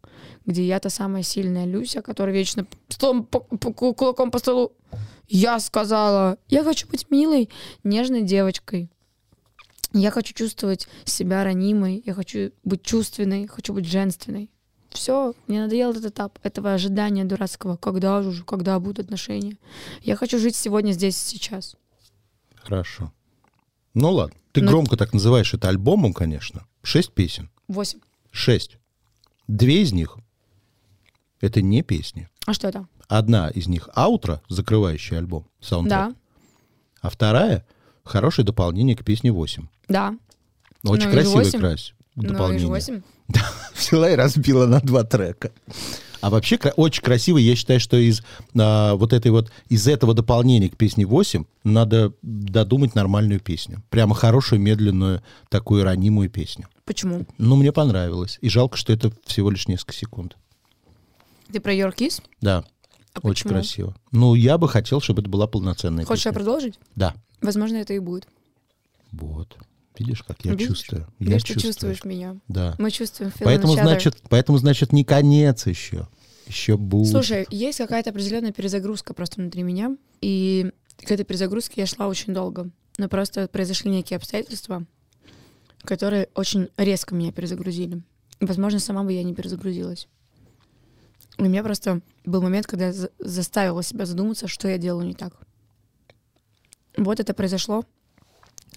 где 0.45 0.65
я 0.65 0.79
та 0.79 0.89
самая 0.89 1.23
сильная 1.23 1.65
Люся, 1.65 2.01
которая 2.01 2.35
вечно 2.35 2.67
столом 2.89 3.25
по- 3.25 3.39
по- 3.39 3.73
ку- 3.73 3.93
кулаком 3.93 4.31
по 4.31 4.39
столу. 4.39 4.73
Я 5.27 5.59
сказала, 5.59 6.37
я 6.49 6.63
хочу 6.63 6.87
быть 6.87 7.09
милой, 7.09 7.49
нежной 7.83 8.21
девочкой. 8.21 8.89
Я 9.93 10.11
хочу 10.11 10.33
чувствовать 10.33 10.87
себя 11.05 11.43
ранимой, 11.43 12.03
я 12.05 12.13
хочу 12.13 12.51
быть 12.63 12.83
чувственной, 12.83 13.47
хочу 13.47 13.73
быть 13.73 13.85
женственной. 13.85 14.49
Все, 14.93 15.33
мне 15.47 15.61
надоел 15.61 15.91
этот 15.91 16.05
этап 16.05 16.39
этого 16.43 16.73
ожидания 16.73 17.25
дурацкого. 17.25 17.77
Когда 17.77 18.21
же, 18.21 18.29
уже, 18.29 18.43
когда 18.43 18.79
будут 18.79 18.99
отношения? 19.05 19.57
Я 20.01 20.15
хочу 20.15 20.37
жить 20.39 20.55
сегодня, 20.55 20.91
здесь 20.91 21.15
и 21.15 21.37
сейчас. 21.37 21.75
Хорошо. 22.55 23.11
Ну 23.93 24.11
ладно. 24.11 24.35
Ты 24.51 24.61
Ну- 24.61 24.69
громко 24.69 24.95
так 24.97 25.13
называешь 25.13 25.53
это 25.53 25.67
альбомом, 25.69 26.13
конечно. 26.13 26.65
Шесть 26.83 27.11
песен. 27.11 27.49
Восемь. 27.67 27.99
Шесть. 28.31 28.77
Две 29.47 29.81
из 29.81 29.91
них— 29.93 30.17
это 31.41 31.61
не 31.61 31.81
песни. 31.81 32.29
А 32.45 32.53
что 32.53 32.67
это? 32.67 32.87
Одна 33.07 33.49
из 33.49 33.67
них— 33.67 33.89
аутро, 33.95 34.41
закрывающий 34.47 35.17
альбом, 35.17 35.47
саундтрек. 35.59 36.09
Да, 36.09 36.15
А 37.01 37.09
вторая— 37.09 37.65
хорошее 38.03 38.45
дополнение 38.45 38.95
к 38.95 39.03
песне 39.03 39.31
8. 39.31 39.67
да. 39.87 40.15
Очень 40.85 41.05
Ну, 41.05 41.11
и 41.19 41.23
же 41.23 41.51
Ну, 42.15 42.23
и 42.23 42.27
же 42.27 42.33
дополнение. 42.33 42.67
восемь. 42.67 43.01
Взяла 43.75 44.09
и 44.11 44.15
разбила 44.15 44.65
на 44.67 44.79
два 44.79 45.03
трека. 45.03 45.51
А 46.21 46.29
вообще 46.29 46.57
очень 46.77 47.03
красиво, 47.03 47.37
я 47.37 47.53
считаю, 47.55 47.81
что 47.81 47.97
из 47.97 48.23
а, 48.57 48.95
вот 48.95 49.11
этой 49.11 49.29
вот 49.31 49.51
из 49.67 49.89
этого 49.89 50.13
дополнения 50.13 50.69
к 50.69 50.77
песне 50.77 51.05
8 51.05 51.43
надо 51.65 52.13
додумать 52.21 52.95
нормальную 52.95 53.41
песню. 53.41 53.83
Прямо 53.89 54.15
хорошую, 54.15 54.61
медленную, 54.61 55.21
такую 55.49 55.83
ранимую 55.83 56.29
песню. 56.29 56.69
Почему? 56.85 57.25
Ну, 57.37 57.57
мне 57.57 57.73
понравилось. 57.73 58.37
И 58.39 58.47
жалко, 58.47 58.77
что 58.77 58.93
это 58.93 59.11
всего 59.25 59.49
лишь 59.51 59.67
несколько 59.67 59.93
секунд. 59.93 60.37
Ты 61.51 61.59
про 61.59 61.73
Your 61.73 61.93
Kiss? 61.93 62.21
Да, 62.39 62.63
А 63.13 63.19
очень 63.19 63.43
почему? 63.43 63.49
красиво. 63.53 63.95
Ну, 64.11 64.33
я 64.35 64.57
бы 64.57 64.69
хотел, 64.69 65.01
чтобы 65.01 65.21
это 65.23 65.29
была 65.29 65.45
полноценная 65.47 66.05
Хочешь 66.05 66.23
песня. 66.23 66.35
продолжить? 66.35 66.79
Да. 66.95 67.15
Возможно, 67.41 67.75
это 67.77 67.93
и 67.93 67.99
будет. 67.99 68.29
Вот. 69.11 69.57
Видишь, 69.97 70.23
как 70.23 70.43
я 70.43 70.51
Видишь? 70.51 70.67
чувствую. 70.69 71.07
Я 71.19 71.25
Видишь, 71.27 71.43
ты 71.43 71.53
чувствую. 71.53 71.71
чувствуешь 71.73 72.03
меня. 72.03 72.37
Да. 72.47 72.75
Мы 72.79 72.89
чувствуем 72.91 73.31
Поэтому 73.39 73.73
значит, 73.73 74.17
поэтому, 74.29 74.57
значит, 74.57 74.91
не 74.91 75.03
конец 75.03 75.65
еще. 75.67 76.07
Еще 76.47 76.77
будет. 76.77 77.11
Слушай, 77.11 77.45
есть 77.49 77.77
какая-то 77.77 78.09
определенная 78.09 78.51
перезагрузка 78.51 79.13
просто 79.13 79.39
внутри 79.39 79.63
меня, 79.63 79.95
и 80.21 80.71
к 80.97 81.11
этой 81.11 81.23
перезагрузке 81.25 81.81
я 81.81 81.85
шла 81.87 82.07
очень 82.07 82.33
долго. 82.33 82.69
Но 82.97 83.07
просто 83.07 83.47
произошли 83.47 83.89
некие 83.91 84.17
обстоятельства, 84.17 84.85
которые 85.83 86.27
очень 86.35 86.69
резко 86.77 87.15
меня 87.15 87.31
перезагрузили. 87.31 88.01
Возможно, 88.39 88.79
сама 88.79 89.03
бы 89.03 89.13
я 89.13 89.23
не 89.23 89.33
перезагрузилась. 89.33 90.07
У 91.37 91.43
меня 91.43 91.63
просто 91.63 92.01
был 92.25 92.41
момент, 92.41 92.67
когда 92.67 92.87
я 92.87 92.93
за- 92.93 93.09
заставила 93.19 93.81
себя 93.81 94.05
задуматься, 94.05 94.47
что 94.47 94.67
я 94.67 94.77
делаю 94.77 95.07
не 95.07 95.13
так. 95.13 95.33
Вот 96.97 97.19
это 97.19 97.33
произошло. 97.33 97.85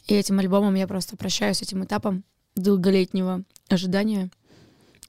И 0.07 0.15
этим 0.15 0.39
альбомом 0.39 0.75
я 0.75 0.87
просто 0.87 1.17
прощаюсь 1.17 1.59
с 1.59 1.63
этим 1.63 1.85
этапом 1.85 2.25
долголетнего 2.55 3.43
ожидания 3.69 4.31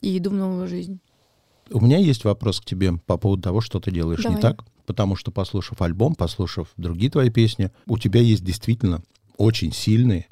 и 0.01 0.17
иду 0.17 0.31
в 0.31 0.33
новую 0.33 0.67
жизнь. 0.67 0.99
У 1.69 1.81
меня 1.81 1.97
есть 1.97 2.23
вопрос 2.23 2.61
к 2.61 2.65
тебе 2.65 2.93
по 3.05 3.17
поводу 3.17 3.43
того, 3.43 3.61
что 3.61 3.79
ты 3.79 3.91
делаешь 3.91 4.23
Давай. 4.23 4.37
не 4.37 4.41
так. 4.41 4.63
Потому 4.85 5.17
что, 5.17 5.31
послушав 5.31 5.81
альбом, 5.81 6.15
послушав 6.15 6.69
другие 6.77 7.11
твои 7.11 7.29
песни, 7.29 7.71
у 7.87 7.97
тебя 7.97 8.21
есть 8.21 8.43
действительно 8.43 9.03
очень 9.35 9.73
сильные, 9.73 10.27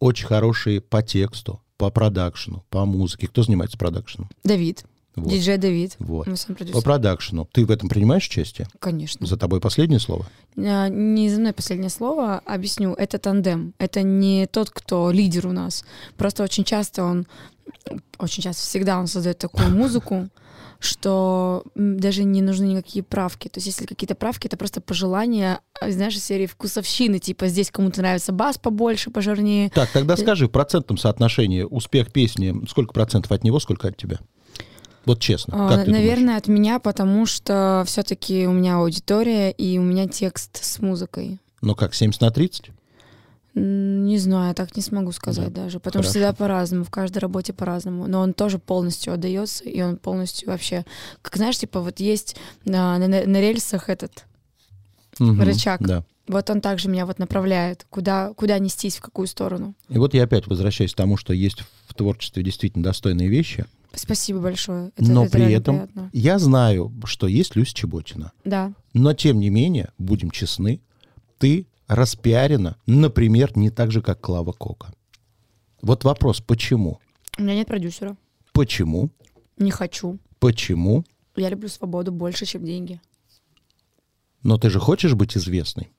очень 0.00 0.26
хорошие 0.26 0.80
по 0.80 1.02
тексту, 1.02 1.62
по 1.76 1.90
продакшну, 1.90 2.64
по 2.68 2.84
музыке. 2.84 3.28
Кто 3.28 3.44
занимается 3.44 3.78
продакшеном? 3.78 4.28
Давид. 4.42 4.84
Вот. 5.14 5.30
Диджей 5.30 5.58
Давид. 5.58 5.96
Вот. 5.98 6.26
По 6.72 6.80
продакшну. 6.80 7.46
Ты 7.52 7.66
в 7.66 7.70
этом 7.70 7.88
принимаешь 7.88 8.26
участие? 8.26 8.66
Конечно. 8.78 9.26
За 9.26 9.36
тобой 9.36 9.60
последнее 9.60 10.00
слово? 10.00 10.26
А, 10.56 10.88
Не 10.88 11.28
за 11.28 11.38
мной 11.40 11.52
последнее 11.52 11.90
слово. 11.90 12.40
Объясню. 12.46 12.94
Это 12.94 13.18
тандем. 13.18 13.74
Это 13.78 14.02
не 14.02 14.46
тот, 14.46 14.70
кто 14.70 15.10
лидер 15.10 15.46
у 15.46 15.52
нас. 15.52 15.84
Просто 16.16 16.42
очень 16.42 16.64
часто 16.64 17.04
он, 17.04 17.26
очень 18.18 18.42
часто, 18.42 18.62
всегда 18.62 18.98
он 18.98 19.06
создает 19.06 19.38
такую 19.38 19.68
музыку, 19.76 20.28
что 20.78 21.62
даже 21.74 22.24
не 22.24 22.42
нужны 22.42 22.64
никакие 22.64 23.02
правки. 23.04 23.48
То 23.48 23.58
есть 23.58 23.66
если 23.66 23.86
какие-то 23.86 24.14
правки, 24.14 24.46
это 24.46 24.56
просто 24.56 24.80
пожелания, 24.80 25.60
а, 25.80 25.90
знаешь, 25.90 26.16
из 26.16 26.24
серии 26.24 26.46
вкусовщины, 26.46 27.18
типа 27.18 27.48
здесь 27.48 27.70
кому-то 27.70 28.00
нравится 28.00 28.32
бас 28.32 28.58
побольше, 28.58 29.10
пожирнее. 29.10 29.70
Так, 29.70 29.90
тогда 29.92 30.16
Ты- 30.16 30.22
скажи 30.22 30.46
в 30.46 30.50
процентном 30.50 30.96
соотношении 30.96 31.62
успех 31.62 32.10
песни, 32.12 32.66
сколько 32.66 32.92
процентов 32.92 33.30
от 33.30 33.44
него, 33.44 33.60
сколько 33.60 33.88
от 33.88 33.96
тебя? 33.96 34.18
Вот 35.04 35.20
честно. 35.20 35.54
А, 35.56 35.76
как? 35.76 35.86
Наверное, 35.88 36.36
от 36.36 36.46
меня, 36.48 36.78
потому 36.78 37.26
что 37.26 37.82
все-таки 37.86 38.46
у 38.46 38.52
меня 38.52 38.76
аудитория 38.76 39.50
и 39.50 39.78
у 39.78 39.82
меня 39.82 40.06
текст 40.06 40.62
с 40.64 40.78
музыкой. 40.80 41.38
Ну 41.60 41.74
как, 41.74 41.94
70 41.94 42.20
на 42.20 42.30
30? 42.30 42.70
М, 43.54 44.06
Не 44.06 44.18
знаю, 44.18 44.54
так 44.54 44.76
не 44.76 44.82
смогу 44.82 45.12
сказать 45.12 45.52
даже, 45.52 45.78
потому 45.78 46.02
что 46.02 46.12
хорошо. 46.12 46.26
всегда 46.28 46.32
по-разному, 46.32 46.84
в 46.84 46.90
каждой 46.90 47.18
работе 47.18 47.52
по-разному, 47.52 48.06
но 48.06 48.20
он 48.20 48.32
тоже 48.32 48.58
полностью 48.58 49.12
отдается, 49.12 49.64
и 49.64 49.80
он 49.82 49.96
полностью 49.98 50.48
вообще, 50.48 50.84
как 51.20 51.36
знаешь, 51.36 51.58
типа 51.58 51.80
вот 51.80 52.00
есть 52.00 52.36
на, 52.64 52.96
на, 52.98 53.08
на 53.08 53.40
рельсах 53.40 53.88
этот, 53.90 54.24
Мгм, 55.18 55.42
Рычаг. 55.42 55.82
Да. 55.82 56.04
вот 56.28 56.48
он 56.48 56.62
также 56.62 56.88
меня 56.88 57.04
вот 57.04 57.18
направляет, 57.18 57.84
куда, 57.90 58.32
куда 58.34 58.58
нестись, 58.58 58.96
в 58.96 59.00
какую 59.02 59.26
сторону. 59.26 59.74
И 59.90 59.98
вот 59.98 60.14
я 60.14 60.22
опять 60.24 60.46
возвращаюсь 60.46 60.92
к 60.94 60.96
тому, 60.96 61.18
что 61.18 61.34
есть 61.34 61.62
в 61.86 61.92
творчестве 61.94 62.42
действительно 62.42 62.82
достойные 62.82 63.28
вещи, 63.28 63.66
Спасибо 63.94 64.40
большое. 64.40 64.92
Это, 64.96 65.10
но 65.10 65.24
это 65.24 65.32
при 65.32 65.52
этом 65.52 65.76
приятно. 65.76 66.10
я 66.12 66.38
знаю, 66.38 66.92
что 67.04 67.26
есть 67.26 67.56
Люся 67.56 67.74
Чеботина. 67.74 68.32
Да. 68.44 68.72
Но 68.94 69.14
тем 69.14 69.38
не 69.40 69.50
менее, 69.50 69.92
будем 69.98 70.30
честны, 70.30 70.80
ты 71.38 71.66
распиарена, 71.88 72.76
например, 72.86 73.56
не 73.56 73.70
так 73.70 73.90
же, 73.90 74.02
как 74.02 74.20
Клава 74.20 74.52
Кока. 74.52 74.92
Вот 75.82 76.04
вопрос, 76.04 76.40
почему? 76.40 77.00
У 77.38 77.42
меня 77.42 77.54
нет 77.54 77.66
продюсера. 77.66 78.16
Почему? 78.52 79.10
Не 79.56 79.70
хочу. 79.70 80.18
Почему? 80.38 81.04
Я 81.36 81.48
люблю 81.48 81.68
свободу 81.68 82.12
больше, 82.12 82.46
чем 82.46 82.64
деньги. 82.64 83.00
Но 84.42 84.58
ты 84.58 84.70
же 84.70 84.80
хочешь 84.80 85.14
быть 85.14 85.36
известной. 85.36 85.92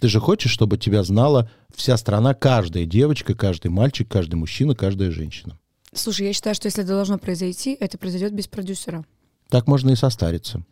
Ты 0.00 0.08
же 0.08 0.20
хочешь, 0.20 0.50
чтобы 0.50 0.76
тебя 0.76 1.02
знала 1.02 1.50
вся 1.74 1.96
страна, 1.96 2.34
каждая 2.34 2.84
девочка, 2.84 3.34
каждый 3.34 3.68
мальчик, 3.70 4.08
каждый 4.08 4.34
мужчина, 4.34 4.74
каждая 4.74 5.10
женщина. 5.10 5.58
Слушай, 5.96 6.26
я 6.26 6.32
считаю, 6.32 6.54
что 6.54 6.66
если 6.66 6.84
это 6.84 6.92
должно 6.92 7.18
произойти, 7.18 7.76
это 7.78 7.98
произойдет 7.98 8.32
без 8.32 8.46
продюсера. 8.46 9.04
Так 9.48 9.66
можно 9.66 9.90
и 9.90 9.96
состариться. 9.96 10.62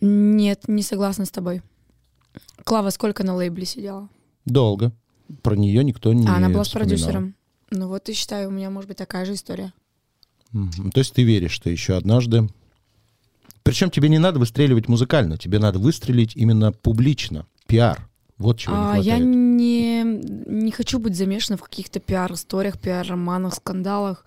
Нет, 0.00 0.68
не 0.68 0.82
согласна 0.82 1.24
с 1.24 1.30
тобой. 1.30 1.62
Клава 2.64 2.90
сколько 2.90 3.24
на 3.24 3.34
лейбле 3.34 3.66
сидела? 3.66 4.08
Долго. 4.44 4.92
Про 5.42 5.56
нее 5.56 5.84
никто 5.84 6.12
не 6.12 6.26
а 6.26 6.36
она 6.36 6.48
была 6.48 6.64
с 6.64 6.70
продюсером. 6.70 7.34
Ну 7.70 7.88
вот 7.88 8.08
и 8.08 8.12
считаю, 8.12 8.48
у 8.48 8.52
меня 8.52 8.70
может 8.70 8.88
быть 8.88 8.98
такая 8.98 9.24
же 9.24 9.34
история. 9.34 9.72
Мгм. 10.50 10.90
То 10.90 10.98
есть 10.98 11.14
ты 11.14 11.22
веришь, 11.22 11.52
что 11.52 11.70
еще 11.70 11.96
однажды... 11.96 12.48
Причем 13.62 13.90
тебе 13.90 14.08
не 14.08 14.18
надо 14.18 14.40
выстреливать 14.40 14.88
музыкально, 14.88 15.38
тебе 15.38 15.60
надо 15.60 15.78
выстрелить 15.78 16.34
именно 16.34 16.72
публично, 16.72 17.46
пиар. 17.68 18.08
Вот 18.42 18.58
чего 18.58 18.74
А, 18.76 18.98
не 18.98 19.04
я 19.04 19.12
хватает. 19.16 19.24
не, 19.36 20.02
не 20.64 20.70
хочу 20.72 20.98
быть 20.98 21.16
замешана 21.16 21.56
в 21.56 21.62
каких-то 21.62 22.00
пиар-историях, 22.00 22.78
пиар-романах, 22.78 23.54
скандалах. 23.54 24.24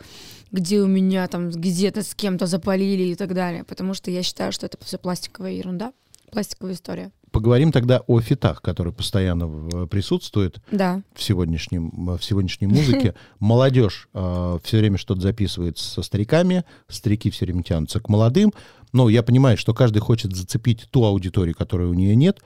где 0.51 0.79
у 0.81 0.87
меня 0.87 1.27
там 1.27 1.49
где-то 1.49 2.01
с 2.01 2.15
кем-то 2.15 2.45
запалили 2.45 3.03
и 3.11 3.15
так 3.15 3.33
далее. 3.33 3.63
Потому 3.65 3.93
что 3.93 4.09
я 4.09 4.23
считаю, 4.23 4.51
что 4.53 4.65
это 4.65 4.77
все 4.81 4.97
пластиковая 4.97 5.51
ерунда, 5.51 5.91
пластиковая 6.31 6.73
история. 6.75 7.11
Поговорим 7.31 7.73
тогда 7.73 7.99
о 8.07 8.21
фитах, 8.21 8.61
которые 8.61 8.93
постоянно 8.93 9.47
в- 9.47 9.87
присутствуют 9.87 10.61
Да. 10.71 11.01
в, 11.13 11.21
сегодняшнем, 11.21 12.15
в 12.17 12.23
сегодняшней 12.23 12.67
музыке. 12.67 13.15
Молодежь 13.39 14.07
все 14.13 14.77
время 14.77 14.97
что-то 14.97 15.19
записывает 15.19 15.77
со 15.77 16.01
стариками, 16.01 16.63
старики 16.87 17.29
все 17.31 17.43
время 17.45 17.61
тянутся 17.63 17.99
к 17.99 18.07
молодым. 18.07 18.53
Но 18.93 19.09
я 19.09 19.23
понимаю, 19.23 19.57
что 19.57 19.73
каждый 19.73 19.99
хочет 19.99 20.33
зацепить 20.33 20.87
ту 20.91 21.03
аудиторию, 21.03 21.53
которой 21.55 21.87
у 21.89 21.93
нее 21.93 22.15
нет. 22.15 22.39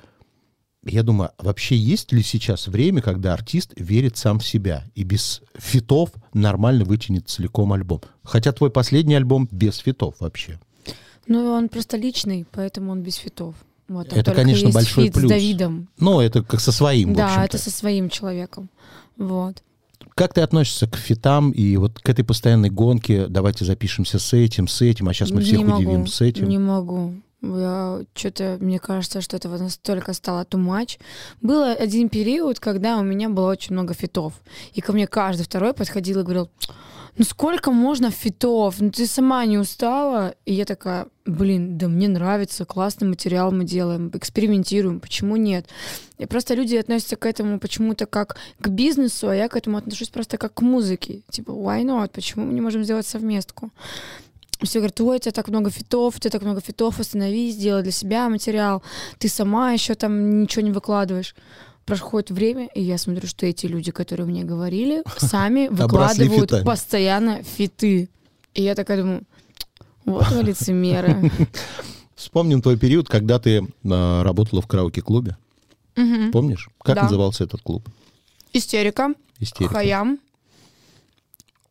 Я 0.86 1.04
думаю, 1.04 1.32
а 1.38 1.44
вообще 1.44 1.76
есть 1.76 2.12
ли 2.14 2.24
сейчас 2.24 2.68
время, 2.68 3.02
когда 3.02 3.34
артист 3.34 3.74
верит 3.76 4.18
сам 4.18 4.40
в 4.40 4.48
себя 4.48 4.86
и 4.96 5.04
без 5.04 5.42
фитов 5.58 6.12
нормально 6.34 6.86
вытянет 6.86 7.28
целиком 7.28 7.74
альбом? 7.74 8.02
Хотя 8.24 8.54
твой 8.54 8.72
последний 8.72 9.16
альбом 9.16 9.48
без 9.52 9.78
фитов 9.78 10.16
вообще. 10.20 10.60
Ну, 11.28 11.52
он 11.52 11.70
просто 11.70 11.98
личный, 11.98 12.46
поэтому 12.52 12.92
он 12.92 13.04
без 13.04 13.16
фитов. 13.16 13.56
Вот, 13.90 14.14
Это, 14.14 14.34
конечно, 14.34 14.70
большой 14.70 15.06
фит 15.06 15.14
плюс. 15.14 15.26
с 15.26 15.30
Давидом. 15.30 15.90
Ну, 16.00 16.22
это 16.22 16.44
как 16.44 16.60
со 16.60 16.72
своим, 16.72 17.14
Да, 17.14 17.44
это 17.44 17.58
со 17.58 17.72
своим 17.72 18.10
человеком. 18.10 18.70
Вот. 19.18 19.64
Как 20.16 20.34
ты 20.34 20.42
относишься 20.42 20.88
к 20.88 20.96
фитам 20.96 21.52
и 21.52 21.76
вот 21.78 22.00
к 22.00 22.08
этой 22.08 22.24
постоянной 22.24 22.70
гонке? 22.70 23.28
Давайте 23.28 23.66
запишемся 23.66 24.20
с 24.20 24.34
этим, 24.34 24.68
с 24.68 24.82
этим, 24.82 25.10
а 25.10 25.14
сейчас 25.14 25.32
мы 25.32 25.42
всех 25.42 25.60
не 25.60 25.66
могу, 25.66 25.78
удивим 25.82 26.08
с 26.08 26.22
этим. 26.22 26.48
Не 26.48 26.58
могу. 26.58 27.14
Что-то, 27.42 28.58
мне 28.60 28.80
кажется, 28.80 29.22
что 29.22 29.38
это 29.38 29.48
настолько 29.48 30.14
стало 30.14 30.44
too 30.44 30.60
much. 30.60 31.00
Был 31.42 31.64
один 31.64 32.10
период, 32.10 32.60
когда 32.60 32.98
у 32.98 33.04
меня 33.04 33.30
было 33.30 33.50
очень 33.50 33.74
много 33.74 33.94
фитов. 33.94 34.34
И 34.74 34.82
ко 34.82 34.92
мне 34.92 35.08
каждый 35.08 35.44
второй 35.44 35.74
подходил 35.74 36.20
и 36.20 36.24
говорил, 36.24 36.50
ну 37.18 37.26
сколько 37.26 37.72
можно 37.72 38.12
фитов? 38.12 38.76
Ну 38.80 38.92
ты 38.92 39.06
сама 39.08 39.46
не 39.46 39.58
устала? 39.58 40.36
И 40.46 40.54
я 40.54 40.66
такая, 40.66 41.08
блин, 41.26 41.78
да 41.78 41.88
мне 41.88 42.08
нравится, 42.08 42.66
классный 42.66 43.08
материал 43.08 43.52
мы 43.52 43.64
делаем, 43.64 44.12
экспериментируем, 44.14 45.00
почему 45.00 45.38
нет? 45.38 45.66
И 46.18 46.26
просто 46.26 46.56
люди 46.56 46.76
относятся 46.76 47.16
к 47.16 47.26
этому 47.26 47.60
почему-то 47.60 48.06
как 48.06 48.38
к 48.60 48.68
бизнесу, 48.68 49.30
а 49.30 49.36
я 49.36 49.48
к 49.48 49.56
этому 49.56 49.78
отношусь 49.78 50.10
просто 50.10 50.38
как 50.38 50.56
к 50.56 50.62
музыке. 50.62 51.22
Типа, 51.30 51.52
why 51.52 51.84
not? 51.84 52.10
Почему 52.14 52.46
мы 52.46 52.54
не 52.54 52.62
можем 52.62 52.84
сделать 52.84 53.08
совместку? 53.08 53.72
Все 54.62 54.80
говорят, 54.80 55.00
ой, 55.02 55.16
у 55.16 55.20
тебя 55.20 55.32
так 55.32 55.48
много 55.48 55.70
фитов, 55.70 56.18
у 56.18 56.20
тебя 56.20 56.32
так 56.32 56.42
много 56.42 56.60
фитов, 56.62 57.00
остановись, 57.00 57.56
сделай 57.56 57.82
для 57.84 57.92
себя 57.94 58.28
материал. 58.30 58.84
Ты 59.18 59.30
сама 59.30 59.72
еще 59.72 59.96
там 59.96 60.42
ничего 60.42 60.64
не 60.64 60.72
выкладываешь. 60.72 61.34
Проходит 61.86 62.30
время, 62.30 62.68
и 62.76 62.82
я 62.82 62.98
смотрю, 62.98 63.28
что 63.28 63.46
эти 63.46 63.66
люди, 63.68 63.92
которые 63.92 64.28
мне 64.28 64.44
говорили, 64.44 65.02
сами 65.18 65.70
выкладывают 65.70 66.64
постоянно 66.66 67.42
фиты. 67.44 68.10
И 68.54 68.62
я 68.62 68.76
такая 68.76 68.98
думаю, 69.02 69.24
вот 70.06 70.28
вы 70.30 70.44
лицемеры. 70.44 71.32
Вспомним 72.16 72.62
твой 72.62 72.78
период, 72.78 73.08
когда 73.08 73.40
ты 73.40 73.60
э, 73.84 74.22
работала 74.22 74.62
в 74.62 74.68
караоке-клубе. 74.68 75.38
Помнишь? 76.32 76.70
Как 76.84 76.96
Да. 76.96 77.04
назывался 77.04 77.46
этот 77.46 77.62
клуб? 77.62 77.88
Истерика, 78.54 79.14
Истерика. 79.40 79.74
хаям. 79.76 80.20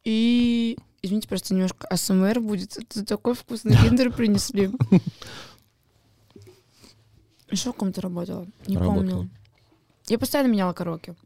И, 0.05 0.79
извините, 1.03 1.29
просто 1.29 1.55
немножко 1.55 1.87
АСМР 1.89 2.41
будет. 2.41 2.77
Это 2.77 3.05
такой 3.05 3.35
вкусный 3.35 3.77
киндер 3.77 4.13
принесли. 4.13 4.71
Что 7.53 7.73
в 7.73 7.77
ком 7.77 7.93
ты 7.93 8.01
работала? 8.01 8.47
Не 8.67 8.77
Работала. 8.77 8.95
помню. 9.11 9.31
Я 10.09 10.19
постоянно 10.19 10.49
меняла 10.51 10.73
караоке. 10.73 11.17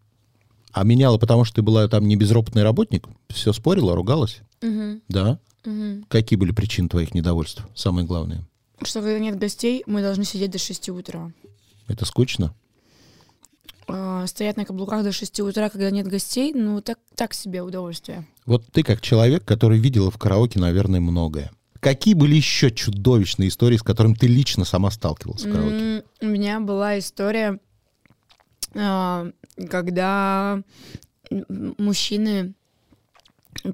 А 0.73 0.85
меняла, 0.85 1.19
потому 1.19 1.45
что 1.45 1.57
ты 1.57 1.63
была 1.63 1.87
там 1.89 2.07
не 2.07 2.17
безропотный 2.17 2.63
работник? 2.63 3.07
Все 3.29 3.53
спорила, 3.53 3.95
ругалась? 3.95 4.41
Мгм, 4.63 5.03
Да? 5.09 5.39
мгм. 5.65 6.05
Какие 6.09 6.39
были 6.39 6.53
причины 6.53 6.89
твоих 6.89 7.13
недовольств? 7.15 7.67
Самые 7.75 8.07
главные. 8.07 8.45
Что 8.83 9.01
когда 9.01 9.19
нет 9.19 9.39
гостей, 9.39 9.83
мы 9.87 10.01
должны 10.01 10.25
сидеть 10.25 10.51
до 10.51 10.59
6 10.59 10.89
утра. 10.91 11.33
Это 11.89 12.05
скучно? 12.05 12.55
А, 13.89 14.27
Стоять 14.27 14.57
на 14.57 14.65
каблуках 14.65 15.03
до 15.03 15.13
6 15.13 15.41
утра, 15.41 15.69
когда 15.69 15.91
нет 15.91 16.07
гостей, 16.07 16.53
ну 16.55 16.81
так, 16.81 16.99
так 17.15 17.35
себе 17.35 17.63
удовольствие. 17.63 18.27
Вот 18.47 18.65
ты 18.73 18.83
как 18.83 19.01
человек, 19.01 19.45
который 19.45 19.79
видела 19.79 20.11
в 20.11 20.19
караоке, 20.19 20.59
наверное, 20.61 21.01
многое. 21.01 21.51
Какие 21.81 22.15
были 22.15 22.37
еще 22.37 22.71
чудовищные 22.71 23.49
истории, 23.49 23.77
с 23.77 23.83
которыми 23.83 24.15
ты 24.15 24.29
лично 24.29 24.65
сама 24.65 24.91
сталкивалась 24.91 25.45
в 25.45 25.51
караоке? 25.51 25.75
М, 25.75 26.03
У 26.21 26.27
меня 26.27 26.61
была 26.61 26.99
история, 26.99 27.59
а, 28.75 29.29
когда 29.69 30.63
мужчины 31.79 32.55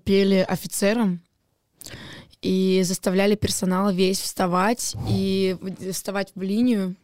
пели 0.05 0.45
офицерам 0.49 1.21
и 2.41 2.83
заставляли 2.85 3.35
персонал 3.35 3.93
весь 3.93 4.21
вставать 4.21 4.95
и 5.09 5.57
вставать 5.93 6.33
в 6.35 6.43
линию, 6.43 6.95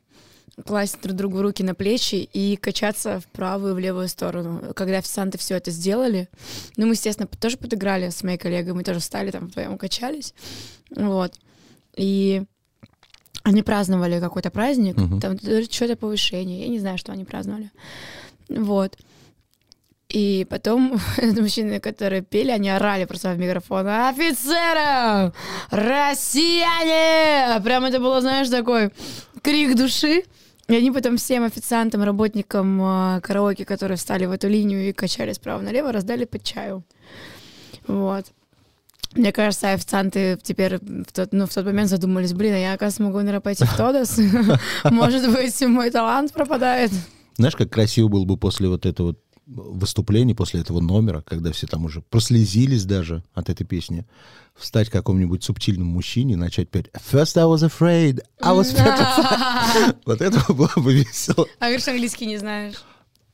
класть 0.66 1.00
друг 1.02 1.16
другу 1.16 1.42
руки 1.42 1.62
на 1.64 1.74
плечи 1.74 2.16
и 2.16 2.56
качаться 2.56 3.18
в 3.20 3.26
правую 3.26 3.72
и 3.72 3.74
в 3.74 3.78
левую 3.78 4.08
сторону. 4.08 4.72
Когда 4.74 4.98
официанты 4.98 5.36
все 5.38 5.56
это 5.56 5.70
сделали, 5.72 6.28
ну, 6.76 6.86
мы, 6.86 6.92
естественно, 6.92 7.26
тоже 7.26 7.56
подыграли 7.56 8.10
с 8.10 8.22
моей 8.22 8.38
коллегой, 8.38 8.72
мы 8.74 8.84
тоже 8.84 9.00
встали 9.00 9.30
там 9.30 9.46
вдвоем 9.46 9.76
качались, 9.78 10.32
вот. 10.94 11.32
И 11.96 12.44
они 13.42 13.62
праздновали 13.62 14.20
какой-то 14.20 14.50
праздник, 14.50 14.96
Мгм. 14.96 15.20
там 15.20 15.38
что-то 15.70 15.96
повышение, 15.96 16.62
я 16.62 16.68
не 16.68 16.78
знаю, 16.78 16.98
что 16.98 17.12
они 17.12 17.24
праздновали. 17.24 17.70
Вот. 18.48 18.96
И 20.08 20.46
потом 20.48 21.00
мужчины, 21.22 21.80
которые 21.80 22.22
пели, 22.22 22.50
они 22.52 22.68
орали 22.70 23.04
просто 23.06 23.32
в 23.32 23.38
микрофон. 23.38 23.88
Офицерам! 23.88 25.32
Россияне! 25.70 27.60
Прям 27.62 27.84
это 27.84 27.98
было, 27.98 28.20
знаешь, 28.20 28.48
такой 28.48 28.90
крик 29.42 29.76
души. 29.76 30.24
И 30.68 30.74
они 30.74 30.90
потом 30.90 31.16
всем 31.18 31.44
официантам, 31.44 32.02
работникам 32.02 32.80
э, 32.82 33.20
караоке, 33.20 33.64
которые 33.64 33.98
встали 33.98 34.24
в 34.24 34.30
эту 34.30 34.48
линию 34.48 34.88
и 34.88 34.92
качали 34.92 35.32
справа 35.32 35.60
налево, 35.60 35.92
раздали 35.92 36.24
по 36.24 36.38
чаю. 36.38 36.84
Вот. 37.86 38.26
Мне 39.14 39.30
кажется, 39.30 39.72
официанты 39.72 40.38
теперь 40.42 40.78
в 40.78 41.12
тот, 41.12 41.32
ну, 41.32 41.46
в 41.46 41.54
тот 41.54 41.64
момент 41.66 41.88
задумались, 41.88 42.32
блин, 42.32 42.54
а 42.54 42.58
я, 42.58 42.72
оказывается, 42.72 43.02
могу, 43.02 43.18
наверное, 43.18 43.40
пойти 43.40 43.64
в 43.64 43.76
Тодос. 43.76 44.18
Может 44.84 45.30
быть, 45.32 45.60
мой 45.62 45.90
талант 45.90 46.32
пропадает. 46.32 46.90
Знаешь, 47.36 47.54
как 47.54 47.70
красиво 47.70 48.08
было 48.08 48.24
бы 48.24 48.36
после 48.36 48.68
вот 48.68 48.86
этого 48.86 49.14
выступления, 49.46 50.34
после 50.34 50.60
этого 50.60 50.80
номера, 50.80 51.22
когда 51.22 51.52
все 51.52 51.66
там 51.66 51.84
уже 51.84 52.00
прослезились 52.00 52.84
даже 52.84 53.22
от 53.34 53.50
этой 53.50 53.64
песни, 53.64 54.04
встать 54.56 54.88
какому-нибудь 54.90 55.42
субтильному 55.42 55.90
мужчине 55.90 56.34
и 56.34 56.36
начать 56.36 56.68
петь 56.70 56.86
«First 56.94 57.36
I 57.36 57.44
was 57.44 57.62
afraid, 57.68 58.22
I 58.40 58.52
was 58.54 58.74
petrified». 58.74 59.96
Вот 60.06 60.20
это 60.20 60.40
было 60.52 60.70
бы 60.76 60.94
весело. 60.94 61.46
А 61.58 61.66
говоришь, 61.66 61.88
английский 61.88 62.26
не 62.26 62.36
знаешь. 62.38 62.76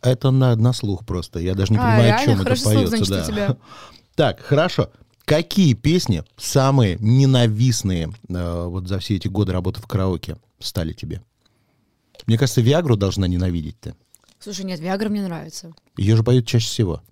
Это 0.03 0.31
на, 0.31 0.57
на 0.57 0.73
слух 0.73 1.05
просто. 1.05 1.39
Я 1.41 1.55
даже 1.55 1.73
не 1.73 1.79
А, 1.79 1.83
понимаю, 1.83 2.15
о 2.17 2.25
чем 2.25 2.41
это 2.41 2.63
поется. 2.65 3.33
да. 3.33 3.57
Так, 4.15 4.41
хорошо. 4.41 4.91
Какие 5.27 5.75
песни 5.75 6.25
самые 6.37 6.97
ненавистные 7.01 8.11
э, 8.29 8.65
вот 8.67 8.89
за 8.89 8.99
все 8.99 9.17
эти 9.17 9.29
годы 9.29 9.53
работы 9.53 9.81
в 9.81 9.87
караоке 9.87 10.39
стали 10.59 10.93
тебе? 10.93 11.23
Мне 12.27 12.39
кажется, 12.39 12.61
Виагру 12.63 12.97
должна 12.97 13.29
ненавидеть 13.29 13.79
ты. 13.79 13.95
Слушай, 14.39 14.65
нет, 14.65 14.81
Виагра 14.81 15.09
мне 15.11 15.23
нравится. 15.23 15.73
Ее 15.97 16.17
же 16.17 16.25
поют 16.25 16.47
чаще 16.47 16.67
всего. 16.67 17.03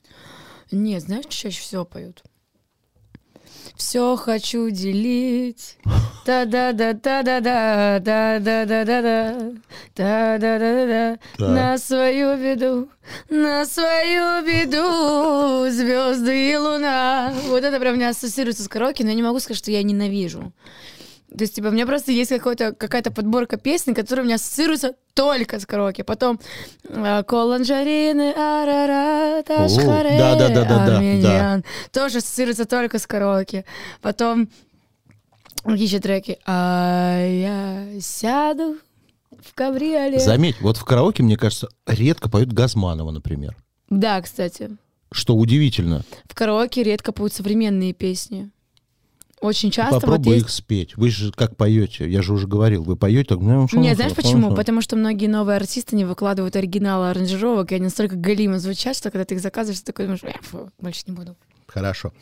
Нет, 0.71 1.03
знаешь, 1.03 1.27
чаще 1.29 1.61
всего 1.61 1.85
поют? 1.85 2.23
Все 3.77 4.17
хочу 4.17 4.71
делить. 4.71 5.79
та 6.25 6.45
да 6.45 6.73
да 6.73 6.95
та 6.95 7.23
да 7.23 7.41
да 7.41 8.01
та 8.05 8.39
да 8.39 8.67
да 8.67 8.85
да 8.85 9.03
да 9.03 9.53
та 9.95 10.39
да 10.39 10.59
да 10.59 10.87
да 10.87 11.19
да 11.39 11.49
На 11.49 11.79
свою 11.79 12.37
беду, 12.37 12.89
на 13.31 13.65
свою 13.65 14.45
беду, 14.45 15.71
звезды 15.71 16.51
и 16.51 16.57
луна. 16.57 17.33
Вот 17.47 17.63
это 17.65 17.79
прям 17.79 17.95
меня 17.95 18.11
ассоциируется 18.11 18.63
с 18.65 18.69
караоке, 18.69 19.05
но 19.05 19.11
я 19.11 19.17
не 19.17 19.23
могу 19.23 19.39
сказать, 19.41 19.59
что 19.59 19.71
я 19.71 19.83
ненавижу. 19.83 20.53
То 21.37 21.45
есть, 21.45 21.57
типа, 21.57 21.67
у 21.67 21.71
меня 21.71 21.85
просто 21.85 22.11
есть 22.11 22.31
какая-то 22.31 23.11
подборка 23.11 23.59
песен, 23.59 23.95
которые 23.95 24.23
у 24.23 24.27
меня 24.27 24.37
ассоциируются 24.37 24.95
только 25.13 25.61
с 25.61 25.67
караоке. 25.67 26.03
Потом 26.03 26.41
э, 26.89 27.23
Коланжарины, 27.25 28.33
Арарат, 28.33 29.51
О, 29.51 29.65
Ашхаре, 29.65 30.19
да-да-да-да-да, 30.19 30.97
Армяньян. 30.97 31.65
Тоже 31.93 32.19
ассоциируется 32.19 32.65
только 32.65 32.99
с 32.99 33.07
караоке. 33.07 33.67
Потом 34.01 34.49
еще 35.67 35.99
треки? 35.99 36.39
А 36.47 37.23
я 37.27 38.01
сяду 38.01 38.79
в 39.31 39.55
кабриолет. 39.55 40.23
Заметь, 40.23 40.61
вот 40.61 40.79
в 40.79 40.85
караоке, 40.85 41.23
мне 41.23 41.37
кажется, 41.37 41.69
редко 41.87 42.31
поют 42.31 42.53
Газманова, 42.53 43.11
например. 43.11 43.55
Да, 43.91 44.21
кстати. 44.23 44.71
Что 45.13 45.37
удивительно. 45.37 46.05
В 46.25 46.35
караоке 46.35 46.83
редко 46.83 47.13
поют 47.13 47.35
современные 47.35 47.93
песни. 47.93 48.51
Очень 49.41 49.71
часто 49.71 49.95
вот 49.95 50.03
Попробуй 50.03 50.35
есть 50.35 50.47
их 50.47 50.51
спеть. 50.51 50.97
Вы 50.97 51.11
же 51.11 51.33
как 51.33 51.57
поете? 51.57 52.09
Я 52.09 52.23
же 52.23 52.33
уже 52.33 52.47
говорил, 52.47 52.83
вы 52.83 52.97
поете 52.97 53.25
так... 53.25 53.41
ну, 53.41 53.69
Нет, 53.73 53.97
знаешь 53.97 54.15
почему? 54.15 54.55
Потому 54.55 54.81
что 54.81 54.97
многие 54.97 55.27
новые 55.27 55.57
артисты 55.57 55.97
не 55.97 56.05
выкладывают 56.05 56.57
оригиналы 56.57 57.11
аранжировок, 57.11 57.73
и 57.73 57.77
они 57.77 57.85
настолько 57.85 58.17
галимо 58.17 58.59
звучат, 58.59 58.97
что 58.97 59.11
когда 59.11 59.25
ты 59.25 59.35
их 59.35 59.41
заказываешь, 59.41 59.81
ты 59.81 59.87
такой 59.87 60.07
думаешь, 60.07 60.25
«Э, 60.25 60.33
фу, 60.43 60.71
больше 60.79 61.03
не 61.07 61.13
буду. 61.15 61.37
Хорошо. 61.67 62.13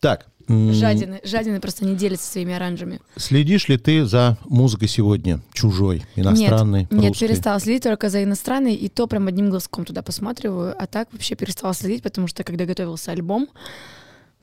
Так. 0.00 0.26
Жадины. 0.48 1.20
Жадины 1.24 1.60
просто 1.60 1.84
не 1.84 1.94
делятся 1.94 2.26
своими 2.32 2.54
оранжами. 2.54 3.00
Следишь 3.16 3.68
ли 3.68 3.76
ты 3.76 4.06
за 4.06 4.38
музыкой 4.46 4.88
сегодня? 4.88 5.40
Чужой, 5.52 6.04
иностранной, 6.16 6.88
Нет, 6.90 7.10
русской? 7.10 7.28
перестала 7.28 7.60
следить 7.60 7.82
только 7.82 8.08
за 8.08 8.24
иностранной, 8.24 8.74
и 8.74 8.88
то 8.88 9.06
прям 9.06 9.26
одним 9.28 9.50
глазком 9.50 9.84
туда 9.84 10.02
посматриваю, 10.02 10.74
а 10.76 10.86
так 10.86 11.12
вообще 11.12 11.34
перестала 11.34 11.74
следить, 11.74 12.02
потому 12.02 12.28
что 12.28 12.44
когда 12.44 12.64
готовился 12.64 13.12
альбом, 13.12 13.48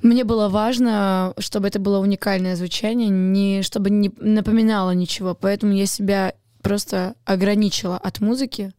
мне 0.06 0.24
было 0.24 0.50
важно, 0.50 1.34
чтобы 1.38 1.68
это 1.68 1.80
было 1.80 2.00
уникальное 2.00 2.56
звучание, 2.56 3.10
не, 3.10 3.62
чтобы 3.64 3.90
не 3.90 4.12
напоминало 4.20 4.92
ничего, 4.92 5.36
поэтому 5.36 5.74
я 5.74 5.86
себя 5.86 6.34
просто 6.62 7.16
ограничила 7.26 7.98
от 7.98 8.22
музыки 8.22 8.72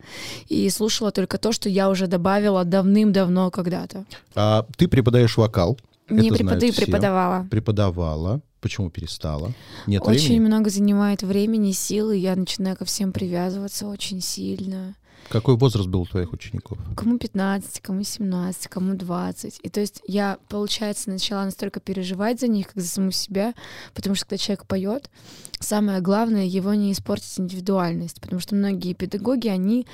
и 0.49 0.69
слушала 0.71 1.13
только 1.13 1.39
то, 1.39 1.53
что 1.53 1.69
я 1.69 1.89
уже 1.89 2.07
добавила 2.07 2.65
давным-давно 2.65 3.51
когда-то. 3.51 4.05
А 4.35 4.67
ты 4.77 4.89
преподаешь 4.89 5.37
вокал. 5.37 5.79
Не 6.09 6.29
это 6.29 6.39
преподаю, 6.39 6.73
преподавала. 6.73 7.47
Преподавала. 7.51 8.41
Почему 8.61 8.91
перестала? 8.91 9.53
Нет 9.87 10.03
Очень 10.05 10.29
времени? 10.29 10.47
много 10.47 10.71
занимает 10.71 11.23
времени, 11.23 11.73
силы, 11.73 12.17
я 12.17 12.35
начинаю 12.35 12.77
ко 12.77 12.85
всем 12.85 13.13
привязываться 13.13 13.87
очень 13.87 14.21
сильно. 14.21 14.97
Какой 15.29 15.57
возраст 15.57 15.89
был 15.89 16.03
у 16.03 16.07
твоих 16.07 16.33
учеников? 16.33 16.79
Кому 16.97 17.19
15, 17.19 17.81
кому 17.81 18.03
17, 18.03 18.69
кому 18.69 18.95
20. 18.95 19.61
И 19.63 19.69
то 19.69 19.81
есть 19.81 20.03
я, 20.07 20.39
получается, 20.49 21.11
начала 21.11 21.45
настолько 21.45 21.81
переживать 21.81 22.41
за 22.41 22.49
них, 22.49 22.69
как 22.69 22.83
за 22.83 22.89
саму 22.89 23.11
себя, 23.11 23.55
потому 23.95 24.15
что 24.15 24.27
когда 24.27 24.39
человек 24.39 24.67
поет, 24.67 25.11
самое 25.59 26.01
главное 26.01 26.45
его 26.45 26.75
не 26.75 26.93
испортить 26.93 27.39
индивидуальность, 27.39 28.21
потому 28.21 28.41
что 28.41 28.55
многие 28.55 28.95
педагоги, 28.95 29.49
они 29.49 29.87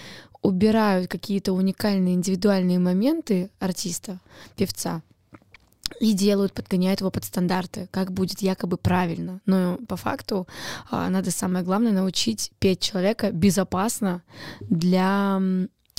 убирают 0.42 1.11
какие-то 1.11 1.53
уникальные 1.53 2.14
индивидуальные 2.14 2.79
моменты 2.79 3.51
артиста, 3.61 4.21
певца, 4.57 5.03
и 6.00 6.12
делают, 6.12 6.52
подгоняют 6.52 7.00
его 7.00 7.11
под 7.11 7.24
стандарты, 7.24 7.88
как 7.90 8.12
будет 8.12 8.40
якобы 8.42 8.76
правильно. 8.76 9.40
Но 9.46 9.78
по 9.88 9.96
факту 9.96 10.46
а, 10.90 11.09
надо 11.09 11.31
самое 11.31 11.64
главное 11.64 11.92
научить 11.92 12.52
петь 12.59 12.81
человека 12.81 13.33
безопасно 13.33 14.22
для 14.61 15.40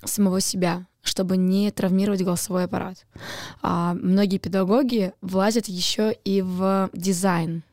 самого 0.03 0.41
себя, 0.41 0.85
чтобы 1.01 1.37
не 1.37 1.71
травмировать 1.71 2.23
голосовой 2.23 2.65
аппарат. 2.65 3.05
А 3.61 3.93
многие 3.93 4.37
педагоги 4.37 5.13
влазят 5.21 5.67
еще 5.67 6.15
и 6.25 6.41
в 6.41 6.89
дизайн, 6.93 7.63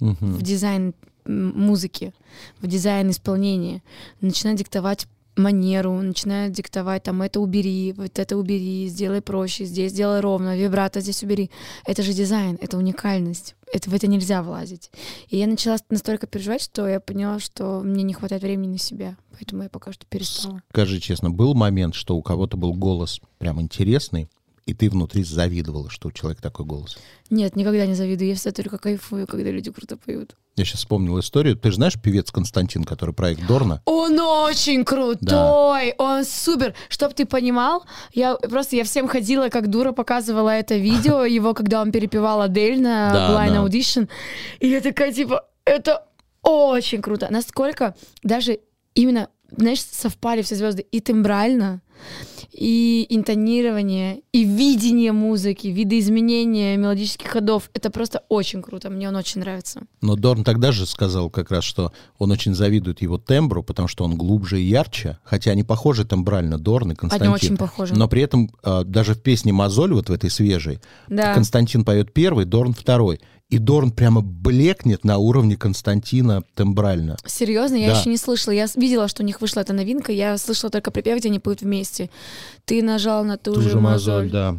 Мгм. 0.00 0.34
в 0.34 0.42
дизайн 0.42 0.94
музыки, 1.26 2.12
в 2.60 2.66
дизайн 2.66 3.10
исполнения, 3.10 3.82
начинают 4.20 4.58
диктовать 4.58 5.06
манеру, 5.36 5.92
начинают 6.00 6.52
диктовать 6.52 7.02
там 7.02 7.22
это 7.22 7.40
убери, 7.40 7.92
вот 7.96 8.18
это 8.18 8.36
убери, 8.36 8.88
сделай 8.88 9.20
проще, 9.20 9.64
здесь 9.64 9.92
сделай 9.92 10.20
ровно, 10.20 10.56
вибрато 10.56 11.00
здесь 11.00 11.22
убери. 11.22 11.50
Это 11.86 12.02
же 12.02 12.12
дизайн, 12.12 12.58
это 12.60 12.78
уникальность. 12.78 13.56
Это, 13.72 13.90
в 13.90 13.94
это 13.94 14.06
нельзя 14.06 14.42
влазить. 14.42 14.90
И 15.28 15.36
я 15.36 15.46
начала 15.46 15.76
настолько 15.90 16.26
переживать, 16.26 16.62
что 16.62 16.86
я 16.86 17.00
поняла, 17.00 17.40
что 17.40 17.80
мне 17.80 18.04
не 18.04 18.14
хватает 18.14 18.42
времени 18.42 18.72
на 18.72 18.78
себя. 18.78 19.16
Поэтому 19.32 19.64
я 19.64 19.68
пока 19.68 19.92
что 19.92 20.06
перестала. 20.06 20.62
Скажи 20.70 21.00
честно, 21.00 21.30
был 21.30 21.54
момент, 21.54 21.94
что 21.94 22.16
у 22.16 22.22
кого-то 22.22 22.56
был 22.56 22.74
голос 22.74 23.20
прям 23.38 23.60
интересный, 23.60 24.28
и 24.66 24.72
ты 24.74 24.88
внутри 24.88 25.24
завидовала, 25.24 25.90
что 25.90 26.08
у 26.08 26.12
человека 26.12 26.42
такой 26.42 26.64
голос? 26.64 26.96
Нет, 27.30 27.54
никогда 27.56 27.86
не 27.86 27.94
завидую. 27.94 28.28
Я 28.28 28.34
всегда 28.34 28.62
только 28.62 28.78
кайфую, 28.78 29.26
когда 29.26 29.50
люди 29.50 29.70
круто 29.70 29.96
поют. 29.96 30.36
Я 30.56 30.64
сейчас 30.64 30.80
вспомнил 30.80 31.18
историю. 31.20 31.56
Ты 31.56 31.70
же 31.70 31.76
знаешь 31.76 32.00
певец 32.00 32.30
Константин, 32.30 32.84
который 32.84 33.14
проект 33.14 33.46
Дорна? 33.46 33.82
Он 33.84 34.18
очень 34.18 34.84
крутой, 34.84 35.94
он 35.98 36.24
супер. 36.24 36.74
Чтоб 36.88 37.12
ты 37.12 37.26
понимал, 37.26 37.84
я 38.12 38.36
просто 38.36 38.76
я 38.76 38.84
всем 38.84 39.08
ходила 39.08 39.48
как 39.48 39.68
дура, 39.68 39.92
показывала 39.92 40.50
это 40.50 40.76
видео 40.76 41.24
его, 41.38 41.54
когда 41.54 41.82
он 41.82 41.92
перепевал 41.92 42.40
Адель 42.40 42.80
на 42.80 43.12
Да, 43.12 43.30
Blind 43.30 43.52
да. 43.54 43.64
Audition. 43.64 44.08
И 44.60 44.68
я 44.68 44.80
такая, 44.80 45.12
типа, 45.12 45.44
это 45.64 46.06
очень 46.42 47.02
круто. 47.02 47.28
Насколько 47.30 47.94
даже 48.22 48.60
именно, 48.94 49.28
знаешь, 49.56 49.82
совпали 49.82 50.42
все 50.42 50.54
звезды 50.54 50.86
и 50.90 51.00
тембрально, 51.00 51.80
и 52.52 53.06
интонирование, 53.08 54.20
и 54.32 54.44
видение 54.44 55.12
музыки, 55.12 55.68
видоизменение 55.68 56.76
мелодических 56.76 57.28
ходов. 57.28 57.70
Это 57.74 57.90
просто 57.90 58.22
очень 58.28 58.62
круто. 58.62 58.90
Мне 58.90 59.08
он 59.08 59.16
очень 59.16 59.40
нравится. 59.40 59.82
Но 60.00 60.14
Дорн 60.16 60.44
тогда 60.44 60.70
же 60.70 60.86
сказал 60.86 61.30
как 61.30 61.50
раз, 61.50 61.64
что 61.64 61.92
он 62.18 62.30
очень 62.30 62.54
завидует 62.54 63.02
его 63.02 63.18
тембру, 63.18 63.62
потому 63.62 63.88
что 63.88 64.04
он 64.04 64.16
глубже 64.16 64.60
и 64.60 64.64
ярче, 64.64 65.18
хотя 65.24 65.50
они 65.50 65.64
похожи 65.64 66.04
тембрально, 66.04 66.58
Дорн 66.58 66.92
и 66.92 66.94
Константин. 66.94 67.26
Они 67.26 67.34
очень 67.34 67.56
похожи. 67.56 67.94
Но 67.94 68.08
при 68.08 68.22
этом 68.22 68.50
а, 68.62 68.84
даже 68.84 69.14
в 69.14 69.22
песне 69.22 69.52
«Мозоль», 69.52 69.92
вот 69.92 70.08
в 70.08 70.12
этой 70.12 70.30
свежей, 70.30 70.80
Да. 71.08 71.34
Константин 71.34 71.84
поет 71.84 72.12
первый, 72.12 72.44
Дорн 72.44 72.72
второй. 72.72 73.20
И 73.50 73.58
Дорн 73.58 73.90
прямо 73.92 74.20
блекнет 74.22 75.04
на 75.04 75.18
уровне 75.18 75.56
Константина 75.56 76.42
тембрально. 76.54 77.16
Серьезно, 77.26 77.76
я 77.76 77.92
Да. 77.92 78.00
еще 78.00 78.08
не 78.10 78.16
слышала. 78.16 78.52
Я 78.54 78.66
видела, 78.74 79.06
что 79.06 79.22
у 79.22 79.26
них 79.26 79.40
вышла 79.40 79.60
эта 79.60 79.72
новинка. 79.72 80.12
Я 80.12 80.36
слышала 80.38 80.70
только 80.70 80.90
припев, 80.90 81.18
где 81.18 81.28
они 81.28 81.38
поют 81.38 81.60
вместе. 81.60 82.10
Ты 82.64 82.82
нажал 82.82 83.22
на 83.24 83.36
ту, 83.36 83.54
Ту 83.54 83.60
же 83.60 83.70
же 83.70 83.80
мозоль. 83.80 84.14
мозоль, 84.24 84.30
да. 84.30 84.56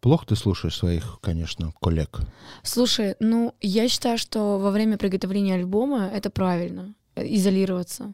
Плохо 0.00 0.26
ты 0.28 0.36
слушаешь 0.36 0.76
своих, 0.76 1.18
конечно, 1.20 1.72
коллег. 1.80 2.20
Слушай, 2.62 3.16
ну 3.20 3.54
я 3.60 3.88
считаю, 3.88 4.16
что 4.18 4.58
во 4.58 4.70
время 4.70 4.96
приготовления 4.96 5.54
альбома 5.54 6.08
это 6.12 6.30
правильно 6.30 6.94
э, 7.16 7.26
изолироваться. 7.34 8.12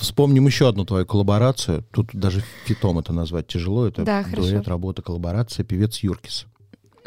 Вспомним 0.00 0.46
еще 0.46 0.68
одну 0.68 0.84
твою 0.84 1.06
коллаборацию. 1.06 1.84
Тут 1.92 2.10
даже 2.12 2.42
фитом 2.64 2.98
это 2.98 3.12
назвать 3.12 3.46
тяжело. 3.46 3.86
Это 3.86 4.02
Да, 4.04 4.22
хорошо. 4.24 4.48
дуэт, 4.50 4.68
работа, 4.68 5.02
коллаборация, 5.02 5.64
певец 5.64 5.98
Юркис. 5.98 6.46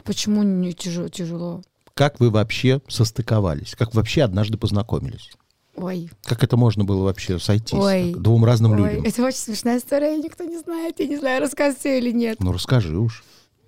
Почему 0.06 0.44
не 0.44 0.74
тяжело? 0.74 1.10
тяжело? 1.10 1.62
Как 2.00 2.22
вы 2.22 2.30
вообще 2.30 2.82
состыковались? 2.88 3.76
Как 3.76 3.94
вообще 3.94 4.22
однажды 4.24 4.58
познакомились? 4.58 5.32
Ой, 5.76 6.10
Как 6.24 6.46
это 6.46 6.56
можно 6.56 6.86
было 6.86 7.04
вообще 7.04 7.40
сойтись 7.40 7.74
Ой. 7.74 8.14
так, 8.14 8.22
двум 8.22 8.46
разным 8.46 8.72
ой, 8.72 8.78
людям? 8.78 9.04
это 9.04 9.22
очень 9.22 9.40
смешная 9.40 9.80
история, 9.80 10.18
никто 10.18 10.46
не 10.46 10.58
знает. 10.60 10.98
Я 11.02 11.08
не 11.08 11.18
знаю, 11.18 11.42
рассказывать 11.42 11.86
или 11.86 12.12
нет. 12.14 12.40
Ну 12.40 12.54
расскажи 12.54 12.98
уж. 12.98 13.26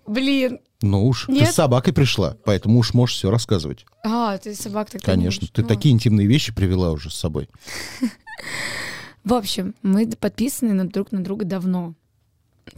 Блин. 0.07 0.59
Ну 0.81 1.07
уж. 1.07 1.25
Ты 1.25 1.33
Нет? 1.33 1.51
с 1.51 1.55
собакой 1.55 1.91
пришла, 1.91 2.37
поэтому 2.45 2.79
уж 2.79 2.93
можешь 2.93 3.17
все 3.17 3.29
рассказывать. 3.29 3.85
А, 4.05 4.37
ты 4.37 4.55
собак 4.55 4.89
так 4.89 5.01
Конечно. 5.01 5.45
Ты 5.51 5.63
Ну. 5.63 5.67
такие 5.67 5.93
интимные 5.93 6.25
вещи 6.25 6.53
привела 6.55 6.91
уже 6.93 7.09
с 7.09 7.15
собой. 7.15 7.49
В 9.25 9.33
общем, 9.33 9.75
мы 9.81 10.07
подписаны 10.07 10.85
друг 10.85 11.11
на 11.11 11.21
друга 11.21 11.43
давно. 11.43 11.95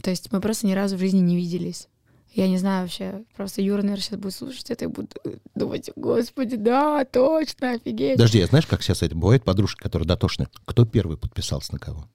То 0.02 0.10
есть 0.10 0.32
мы 0.32 0.40
просто 0.40 0.66
ни 0.66 0.72
разу 0.72 0.96
в 0.96 0.98
жизни 0.98 1.20
не 1.20 1.36
виделись. 1.36 1.86
Я 2.34 2.48
не 2.48 2.58
знаю 2.58 2.82
вообще, 2.82 3.22
просто 3.36 3.62
Юра, 3.62 3.82
наверное, 3.82 4.02
сейчас 4.02 4.18
будет 4.18 4.34
слушать 4.34 4.68
это 4.70 4.86
и 4.86 4.88
будет 4.88 5.16
думать, 5.54 5.90
господи, 5.94 6.56
да, 6.56 7.04
точно, 7.04 7.74
офигеть. 7.74 8.16
Подожди, 8.16 8.40
а 8.40 8.46
знаешь, 8.46 8.66
как 8.66 8.82
сейчас 8.82 9.02
это 9.02 9.14
бывает? 9.14 9.44
Подружки, 9.44 9.80
которые 9.80 10.08
дотошны. 10.08 10.48
Кто 10.64 10.84
первый 10.84 11.16
подписался 11.16 11.72
на 11.72 11.78
кого? 11.78 12.08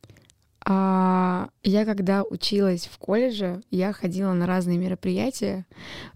А, 0.66 1.50
я 1.64 1.86
когда 1.86 2.24
училась 2.24 2.86
в 2.86 2.98
колледже, 2.98 3.62
я 3.72 3.94
ходила 3.94 4.34
на 4.34 4.46
разные 4.46 4.78
мероприятия 4.78 5.66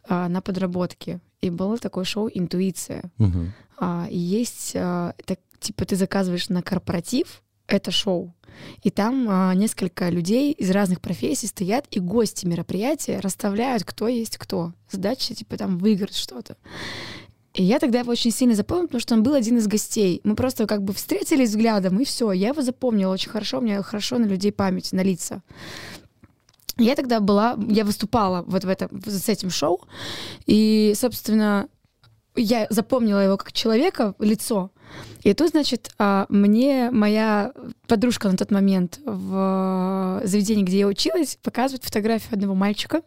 а, 0.07 0.27
на 0.27 0.41
подработки. 0.41 1.21
И 1.39 1.49
было 1.49 1.77
такое 1.77 2.03
шоу 2.03 2.29
«Интуиция». 2.33 3.03
Мгм. 3.17 3.53
А, 3.77 4.07
есть, 4.09 4.73
а, 4.75 5.13
так, 5.25 5.39
типа, 5.59 5.85
ты 5.85 5.95
заказываешь 5.95 6.49
на 6.49 6.61
корпоратив 6.61 7.41
это 7.67 7.91
шоу, 7.91 8.34
и 8.82 8.89
там 8.89 9.28
а, 9.30 9.54
несколько 9.54 10.10
людей 10.10 10.52
из 10.52 10.71
разных 10.71 11.02
профессий 11.02 11.47
стоят, 11.47 11.86
и 11.91 11.99
гости 11.99 12.45
мероприятия 12.45 13.19
расставляют, 13.19 13.84
кто 13.84 14.08
есть 14.08 14.38
кто. 14.38 14.73
Задача, 14.89 15.34
типа, 15.36 15.58
там, 15.58 15.78
выиграть 15.78 16.15
что-то. 16.15 16.58
И 17.54 17.63
я 17.63 17.80
тогда 17.80 17.99
его 17.99 18.12
очень 18.12 18.32
сильно 18.32 18.56
запомнила, 18.56 18.88
потому 18.88 19.02
что 19.02 19.13
он 19.13 19.23
был 19.23 19.34
один 19.36 19.58
из 19.58 19.67
гостей. 19.67 20.21
Мы 20.23 20.36
просто 20.36 20.65
как 20.65 20.84
бы 20.84 20.93
встретились 20.93 21.49
взглядом, 21.49 21.99
и 21.99 22.06
все. 22.06 22.32
Я 22.32 22.49
его 22.49 22.62
запомнила 22.62 23.13
очень 23.13 23.30
хорошо, 23.30 23.60
у 23.60 23.62
меня 23.62 23.82
хорошо 23.84 24.17
на 24.17 24.26
людей 24.26 24.52
память, 24.52 24.91
на 24.91 25.02
лица. 25.02 25.43
Я 26.78 26.95
тогда 26.95 27.19
была, 27.19 27.56
я 27.69 27.86
выступала 27.86 28.43
вот 28.47 28.63
в 28.63 28.67
этом, 28.67 28.99
с 29.06 29.30
этим 29.30 29.52
шоу, 29.52 29.82
и, 30.47 30.93
собственно, 30.95 31.67
я 32.36 32.65
запомнила 32.71 33.19
его 33.19 33.38
как 33.38 33.54
человека, 33.54 34.15
лицо. 34.17 34.71
И 35.23 35.34
тут, 35.34 35.51
значит, 35.51 35.91
а, 35.97 36.25
мне 36.29 36.91
моя 36.91 37.53
подружка 37.88 38.29
на 38.29 38.38
тот 38.38 38.51
момент 38.51 38.99
в 39.06 40.21
заведении, 40.25 40.63
где 40.63 40.79
я 40.79 40.88
училась, 40.88 41.38
показывает 41.41 41.84
фотографию 41.84 42.34
одного 42.34 42.56
мальчика 42.56 43.01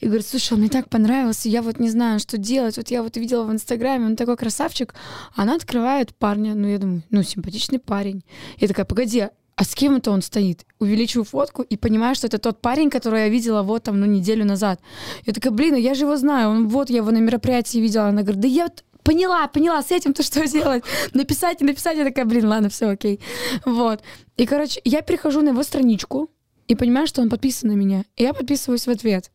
и 0.00 0.06
говорит, 0.06 0.26
слушай, 0.26 0.54
он 0.54 0.60
мне 0.60 0.68
так 0.68 0.88
понравился, 0.88 1.48
я 1.48 1.62
вот 1.62 1.78
не 1.78 1.90
знаю, 1.90 2.18
что 2.18 2.38
делать, 2.38 2.76
вот 2.76 2.90
я 2.90 3.02
вот 3.02 3.16
видела 3.16 3.44
в 3.44 3.52
Инстаграме, 3.52 4.06
он 4.06 4.16
такой 4.16 4.36
красавчик. 4.36 4.94
Она 5.34 5.56
открывает 5.56 6.14
парня, 6.14 6.54
ну, 6.54 6.66
я 6.66 6.78
думаю, 6.78 7.02
ну, 7.10 7.22
симпатичный 7.22 7.78
парень. 7.78 8.24
Я 8.58 8.68
такая, 8.68 8.86
погоди, 8.86 9.28
а 9.56 9.64
с 9.64 9.74
кем 9.74 9.96
это 9.96 10.10
он 10.10 10.22
стоит? 10.22 10.66
Увеличиваю 10.80 11.24
фотку 11.24 11.62
и 11.62 11.76
понимаю, 11.76 12.14
что 12.16 12.26
это 12.26 12.38
тот 12.38 12.60
парень, 12.60 12.90
которого 12.90 13.18
я 13.18 13.28
видела 13.28 13.62
вот 13.62 13.84
там, 13.84 14.00
ну, 14.00 14.06
неделю 14.06 14.44
назад. 14.44 14.80
Я 15.26 15.32
такая, 15.32 15.52
блин, 15.52 15.74
ну 15.74 15.78
я 15.78 15.94
же 15.94 16.04
его 16.04 16.16
знаю, 16.16 16.48
он 16.50 16.68
вот, 16.68 16.90
я 16.90 16.96
его 16.96 17.10
на 17.10 17.18
мероприятии 17.18 17.78
видела. 17.78 18.08
Она 18.08 18.22
говорит, 18.22 18.40
да 18.40 18.48
я 18.48 18.68
поняла, 19.04 19.46
поняла, 19.46 19.82
с 19.82 19.92
этим-то 19.92 20.22
что 20.22 20.46
делать? 20.48 20.82
Написать 21.12 21.62
и 21.62 21.64
написать. 21.64 21.96
Я 21.96 22.04
такая, 22.04 22.24
блин, 22.24 22.46
ладно, 22.48 22.68
все 22.68 22.88
окей. 22.88 23.20
Вот. 23.64 24.02
И, 24.36 24.46
короче, 24.46 24.80
я 24.84 25.02
перехожу 25.02 25.42
на 25.42 25.50
его 25.50 25.62
страничку 25.62 26.30
и 26.66 26.74
понимаю, 26.74 27.06
что 27.06 27.22
он 27.22 27.30
подписан 27.30 27.70
на 27.70 27.74
меня. 27.74 28.04
И 28.16 28.22
я 28.24 28.34
подписываюсь 28.34 28.86
в 28.86 28.90
ответ. 28.90 29.30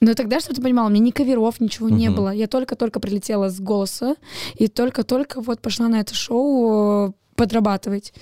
Но 0.00 0.14
тогда, 0.14 0.40
что 0.40 0.54
ты 0.54 0.62
понимала, 0.62 0.86
у 0.88 0.90
меня 0.90 1.00
ни 1.00 1.10
коверов, 1.10 1.60
ничего 1.60 1.88
не 1.88 2.08
Мгм. 2.08 2.16
было. 2.16 2.30
Я 2.30 2.46
только-только 2.46 3.00
прилетела 3.00 3.48
с 3.48 3.60
голоса 3.60 4.16
и 4.54 4.68
только-только 4.68 5.40
вот 5.40 5.60
пошла 5.60 5.88
на 5.88 6.00
это 6.00 6.14
шоу 6.14 7.08
э, 7.08 7.12
подрабатывать. 7.36 8.12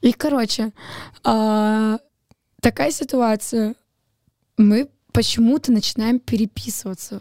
И, 0.00 0.12
короче, 0.12 0.72
а, 1.24 1.98
такая 2.60 2.90
ситуация. 2.90 3.74
Мы 4.56 4.88
почему-то 5.12 5.72
начинаем 5.72 6.18
переписываться. 6.18 7.20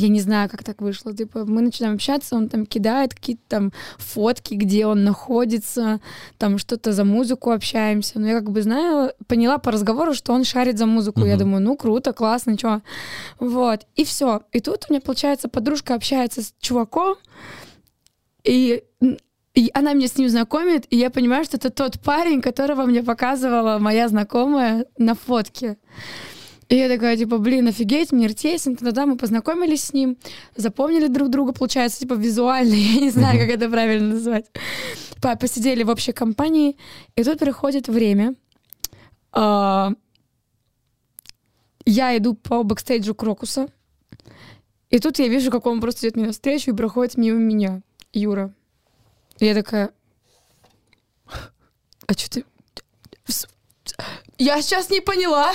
Я 0.00 0.08
не 0.08 0.20
знаю, 0.20 0.48
как 0.48 0.64
так 0.64 0.80
вышло. 0.80 1.12
Типа, 1.14 1.44
мы 1.44 1.60
начинаем 1.60 1.94
общаться, 1.96 2.36
он 2.36 2.48
там 2.48 2.64
кидает 2.64 3.12
какие-то 3.14 3.42
там 3.48 3.72
фотки, 3.98 4.54
где 4.54 4.86
он 4.86 5.04
находится, 5.04 6.00
там 6.38 6.58
что-то 6.58 6.92
за 6.92 7.04
музыку 7.04 7.50
общаемся. 7.50 8.18
Но 8.18 8.26
я 8.28 8.34
как 8.34 8.50
бы 8.50 8.62
знаю, 8.62 9.12
поняла 9.26 9.58
по 9.58 9.70
разговору, 9.70 10.14
что 10.14 10.32
он 10.32 10.44
шарит 10.44 10.78
за 10.78 10.86
музыку. 10.86 11.20
Я 11.20 11.34
Мгм. 11.34 11.38
думаю, 11.38 11.62
ну 11.62 11.76
круто, 11.76 12.12
классно, 12.12 12.56
чё. 12.56 12.80
Вот. 13.38 13.86
И 13.96 14.04
все. 14.04 14.40
И 14.52 14.60
тут 14.60 14.86
у 14.88 14.92
меня, 14.92 15.00
получается, 15.02 15.48
подружка 15.48 15.94
общается 15.94 16.40
с 16.42 16.54
чуваком, 16.60 17.16
и, 18.44 18.82
и 19.54 19.70
она 19.74 19.92
меня 19.92 20.06
с 20.06 20.16
ним 20.16 20.28
знакомит, 20.30 20.86
и 20.90 20.96
я 20.96 21.10
понимаю, 21.10 21.44
что 21.44 21.58
это 21.58 21.68
тот 21.70 22.00
парень, 22.00 22.40
которого 22.40 22.86
мне 22.86 23.02
показывала 23.02 23.78
моя 23.78 24.08
знакомая 24.08 24.86
на 24.96 25.14
фотке. 25.14 25.76
И 26.70 26.76
я 26.76 26.88
такая, 26.88 27.16
типа, 27.16 27.38
блин, 27.38 27.66
офигеть, 27.66 28.12
мир 28.12 28.32
тесен. 28.32 28.76
Тогда 28.76 29.04
мы 29.04 29.16
познакомились 29.16 29.84
с 29.84 29.92
ним, 29.92 30.16
запомнили 30.56 31.08
друг 31.08 31.28
друга, 31.28 31.52
получается, 31.52 31.98
типа, 32.00 32.14
визуально. 32.14 32.74
Я 32.94 33.00
не 33.00 33.10
знаю, 33.10 33.38
как 33.40 33.48
это 33.50 33.68
правильно 33.68 34.14
назвать. 34.14 34.46
По- 35.20 35.34
Посидели 35.36 35.82
в 35.82 35.90
общей 35.90 36.12
компании, 36.12 36.76
и 37.16 37.24
тут 37.24 37.40
приходит 37.40 37.88
время. 37.88 38.36
а, 39.32 39.92
Я 41.84 42.16
иду 42.16 42.34
по 42.34 42.62
бэкстейджу 42.62 43.14
Крокуса, 43.16 43.68
и 44.90 44.98
тут 45.00 45.18
я 45.18 45.26
вижу, 45.28 45.50
как 45.50 45.66
он 45.66 45.80
просто 45.80 46.06
идет 46.06 46.16
мне 46.16 46.26
навстречу 46.26 46.70
и 46.70 46.76
проходит 46.76 47.16
мимо 47.16 47.38
меня, 47.38 47.82
Юра. 48.12 48.54
И 49.40 49.46
я 49.46 49.54
такая, 49.54 49.90
а 52.06 52.12
что 52.12 52.30
ты... 52.30 52.44
Я 54.40 54.62
сейчас 54.62 54.88
не 54.88 55.02
поняла. 55.02 55.52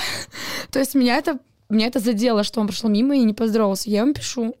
То 0.70 0.78
есть 0.78 0.94
меня 0.94 1.16
это, 1.16 1.40
меня 1.68 1.88
это 1.88 1.98
задело, 1.98 2.44
что 2.44 2.60
он 2.60 2.68
прошел 2.68 2.88
мимо 2.88 3.16
и 3.16 3.24
не 3.24 3.34
поздоровался. 3.34 3.90
Я 3.90 4.02
ему 4.02 4.14
пишу, 4.14 4.54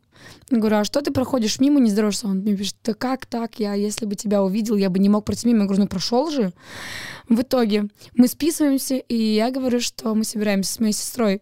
говорю, 0.50 0.78
а 0.78 0.84
что 0.84 1.00
ты 1.00 1.12
проходишь 1.12 1.60
мимо, 1.60 1.78
не 1.78 1.90
здороваешься? 1.90 2.26
Он 2.26 2.38
мне 2.38 2.56
пишет, 2.56 2.74
да 2.82 2.94
как 2.94 3.24
так? 3.26 3.60
Я, 3.60 3.74
если 3.74 4.04
бы 4.04 4.16
тебя 4.16 4.42
увидел, 4.42 4.74
я 4.74 4.90
бы 4.90 4.98
не 4.98 5.08
мог 5.08 5.24
пройти 5.24 5.46
мимо. 5.46 5.60
Я 5.60 5.66
говорю, 5.66 5.82
ну 5.82 5.88
прошел 5.88 6.28
же. 6.28 6.52
В 7.28 7.40
итоге 7.40 7.86
мы 8.16 8.26
списываемся, 8.26 8.96
и 8.96 9.14
я 9.14 9.52
говорю, 9.52 9.78
что 9.78 10.12
мы 10.16 10.24
собираемся 10.24 10.72
с 10.72 10.80
моей 10.80 10.92
сестрой 10.92 11.40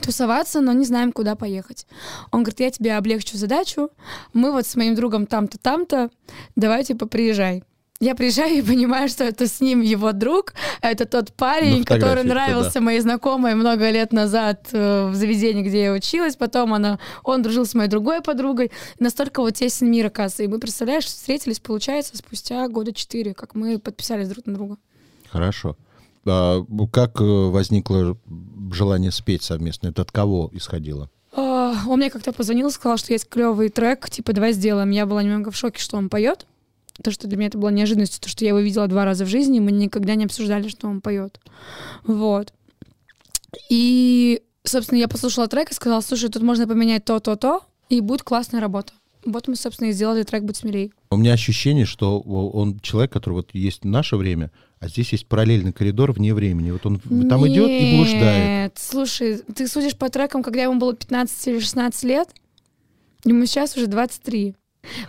тусоваться, 0.00 0.60
но 0.60 0.72
не 0.74 0.84
знаем, 0.84 1.10
куда 1.10 1.34
поехать. 1.34 1.88
Он 2.30 2.44
говорит, 2.44 2.60
я 2.60 2.70
тебе 2.70 2.96
облегчу 2.96 3.36
задачу, 3.36 3.90
мы 4.32 4.52
вот 4.52 4.68
с 4.68 4.76
моим 4.76 4.94
другом 4.94 5.26
там-то, 5.26 5.58
там-то, 5.58 6.10
давай, 6.54 6.84
типа, 6.84 7.06
приезжай. 7.06 7.64
Я 8.00 8.14
приезжаю 8.14 8.58
и 8.58 8.62
понимаю, 8.62 9.08
что 9.08 9.24
это 9.24 9.48
с 9.48 9.60
ним 9.60 9.80
его 9.80 10.12
друг, 10.12 10.54
это 10.82 11.04
тот 11.04 11.32
парень, 11.32 11.82
который 11.84 12.22
нравился 12.22 12.80
моей 12.80 13.00
знакомой 13.00 13.56
много 13.56 13.90
лет 13.90 14.12
назад 14.12 14.68
э, 14.70 15.08
в 15.08 15.16
заведении, 15.16 15.64
где 15.64 15.82
я 15.82 15.92
училась, 15.92 16.36
потом 16.36 16.74
она, 16.74 17.00
он 17.24 17.42
дружил 17.42 17.66
с 17.66 17.74
моей 17.74 17.90
другой 17.90 18.22
подругой, 18.22 18.70
настолько 19.00 19.40
вот 19.40 19.54
тесен 19.54 19.90
мир, 19.90 20.06
оказывается. 20.06 20.44
И 20.44 20.46
мы, 20.46 20.60
представляешь, 20.60 21.06
встретились, 21.06 21.58
получается, 21.58 22.16
спустя 22.16 22.68
года 22.68 22.92
четыре, 22.92 23.34
как 23.34 23.56
мы 23.56 23.80
подписались 23.80 24.28
друг 24.28 24.46
на 24.46 24.54
друга. 24.54 24.76
Хорошо. 25.28 25.76
А 26.24 26.64
как 26.92 27.20
э, 27.20 27.24
возникло 27.24 28.16
желание 28.70 29.10
спеть 29.10 29.42
совместно? 29.42 29.88
Это 29.88 30.02
от 30.02 30.12
кого 30.12 30.50
исходило? 30.52 31.10
А, 31.32 31.74
Он 31.88 31.98
мне 31.98 32.10
как-то 32.10 32.32
позвонил, 32.32 32.70
сказал, 32.70 32.96
что 32.96 33.12
есть 33.12 33.28
клевый 33.28 33.70
трек, 33.70 34.08
типа, 34.08 34.32
давай 34.32 34.52
сделаем. 34.52 34.90
Я 34.90 35.04
была 35.04 35.24
немного 35.24 35.50
в 35.50 35.56
шоке, 35.56 35.80
что 35.80 35.96
он 35.96 36.08
поет. 36.08 36.46
То, 37.02 37.10
что 37.10 37.28
для 37.28 37.36
меня 37.36 37.48
это 37.48 37.58
была 37.58 37.70
неожиданностью, 37.70 38.20
то, 38.20 38.28
что 38.28 38.44
я 38.44 38.48
его 38.48 38.58
видела 38.58 38.88
два 38.88 39.04
раза 39.04 39.24
в 39.24 39.28
жизни, 39.28 39.58
и 39.58 39.60
мы 39.60 39.70
никогда 39.70 40.14
не 40.14 40.24
обсуждали, 40.24 40.68
что 40.68 40.88
он 40.88 41.00
поет. 41.00 41.40
Вот. 42.04 42.52
И, 43.70 44.42
собственно, 44.64 44.98
я 44.98 45.08
послушала 45.08 45.46
трек 45.48 45.70
и 45.70 45.74
сказала, 45.74 46.00
слушай, 46.00 46.28
тут 46.28 46.42
можно 46.42 46.66
поменять 46.66 47.04
то-то-то, 47.04 47.60
и 47.88 48.00
будет 48.00 48.22
классная 48.22 48.60
работа. 48.60 48.92
Вот 49.24 49.48
мы, 49.48 49.56
собственно, 49.56 49.88
и 49.88 49.92
сделали 49.92 50.22
трек 50.22 50.44
«Будь 50.44 50.56
смелей». 50.56 50.92
У 51.10 51.16
меня 51.16 51.32
ощущение, 51.32 51.86
что 51.86 52.20
он 52.20 52.78
человек, 52.80 53.12
который 53.12 53.34
вот 53.34 53.50
есть 53.52 53.84
наше 53.84 54.16
время, 54.16 54.50
а 54.78 54.88
здесь 54.88 55.12
есть 55.12 55.26
параллельный 55.26 55.72
коридор 55.72 56.12
вне 56.12 56.34
времени. 56.34 56.70
Вот 56.70 56.86
он 56.86 56.98
там 57.00 57.46
идет 57.46 57.68
и 57.68 57.96
блуждает. 57.96 58.46
Нет, 58.46 58.74
слушай, 58.76 59.38
ты 59.38 59.66
судишь 59.66 59.96
по 59.96 60.08
трекам, 60.08 60.42
когда 60.42 60.62
ему 60.62 60.78
было 60.78 60.94
15 60.94 61.48
или 61.48 61.58
16 61.58 62.04
лет, 62.04 62.28
ему 63.24 63.44
сейчас 63.46 63.76
уже 63.76 63.86
23. 63.86 64.54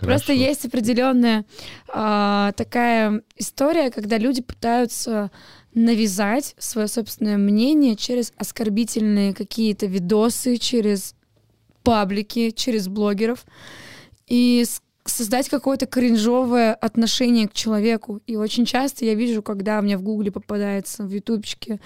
Просто 0.00 0.26
Хорошо. 0.28 0.32
есть 0.32 0.64
определенная 0.64 1.44
а, 1.88 2.52
такая 2.52 3.22
история, 3.36 3.90
когда 3.90 4.18
люди 4.18 4.42
пытаются 4.42 5.30
навязать 5.74 6.54
свое 6.58 6.88
собственное 6.88 7.36
мнение 7.38 7.96
через 7.96 8.32
оскорбительные 8.36 9.34
какие-то 9.34 9.86
видосы, 9.86 10.56
через 10.56 11.14
паблики, 11.82 12.50
через 12.50 12.88
блогеров. 12.88 13.44
И 14.26 14.64
с- 14.66 14.82
создать 15.10 15.48
какое-то 15.48 15.86
кринжовое 15.86 16.74
отношение 16.74 17.48
к 17.48 17.52
человеку. 17.52 18.20
И 18.26 18.36
очень 18.36 18.64
часто 18.64 19.04
я 19.04 19.14
вижу, 19.14 19.42
когда 19.42 19.80
мне 19.82 19.96
в 19.96 20.02
гугле 20.02 20.30
попадается, 20.30 21.02
в 21.04 21.10
ютубчике, 21.10 21.80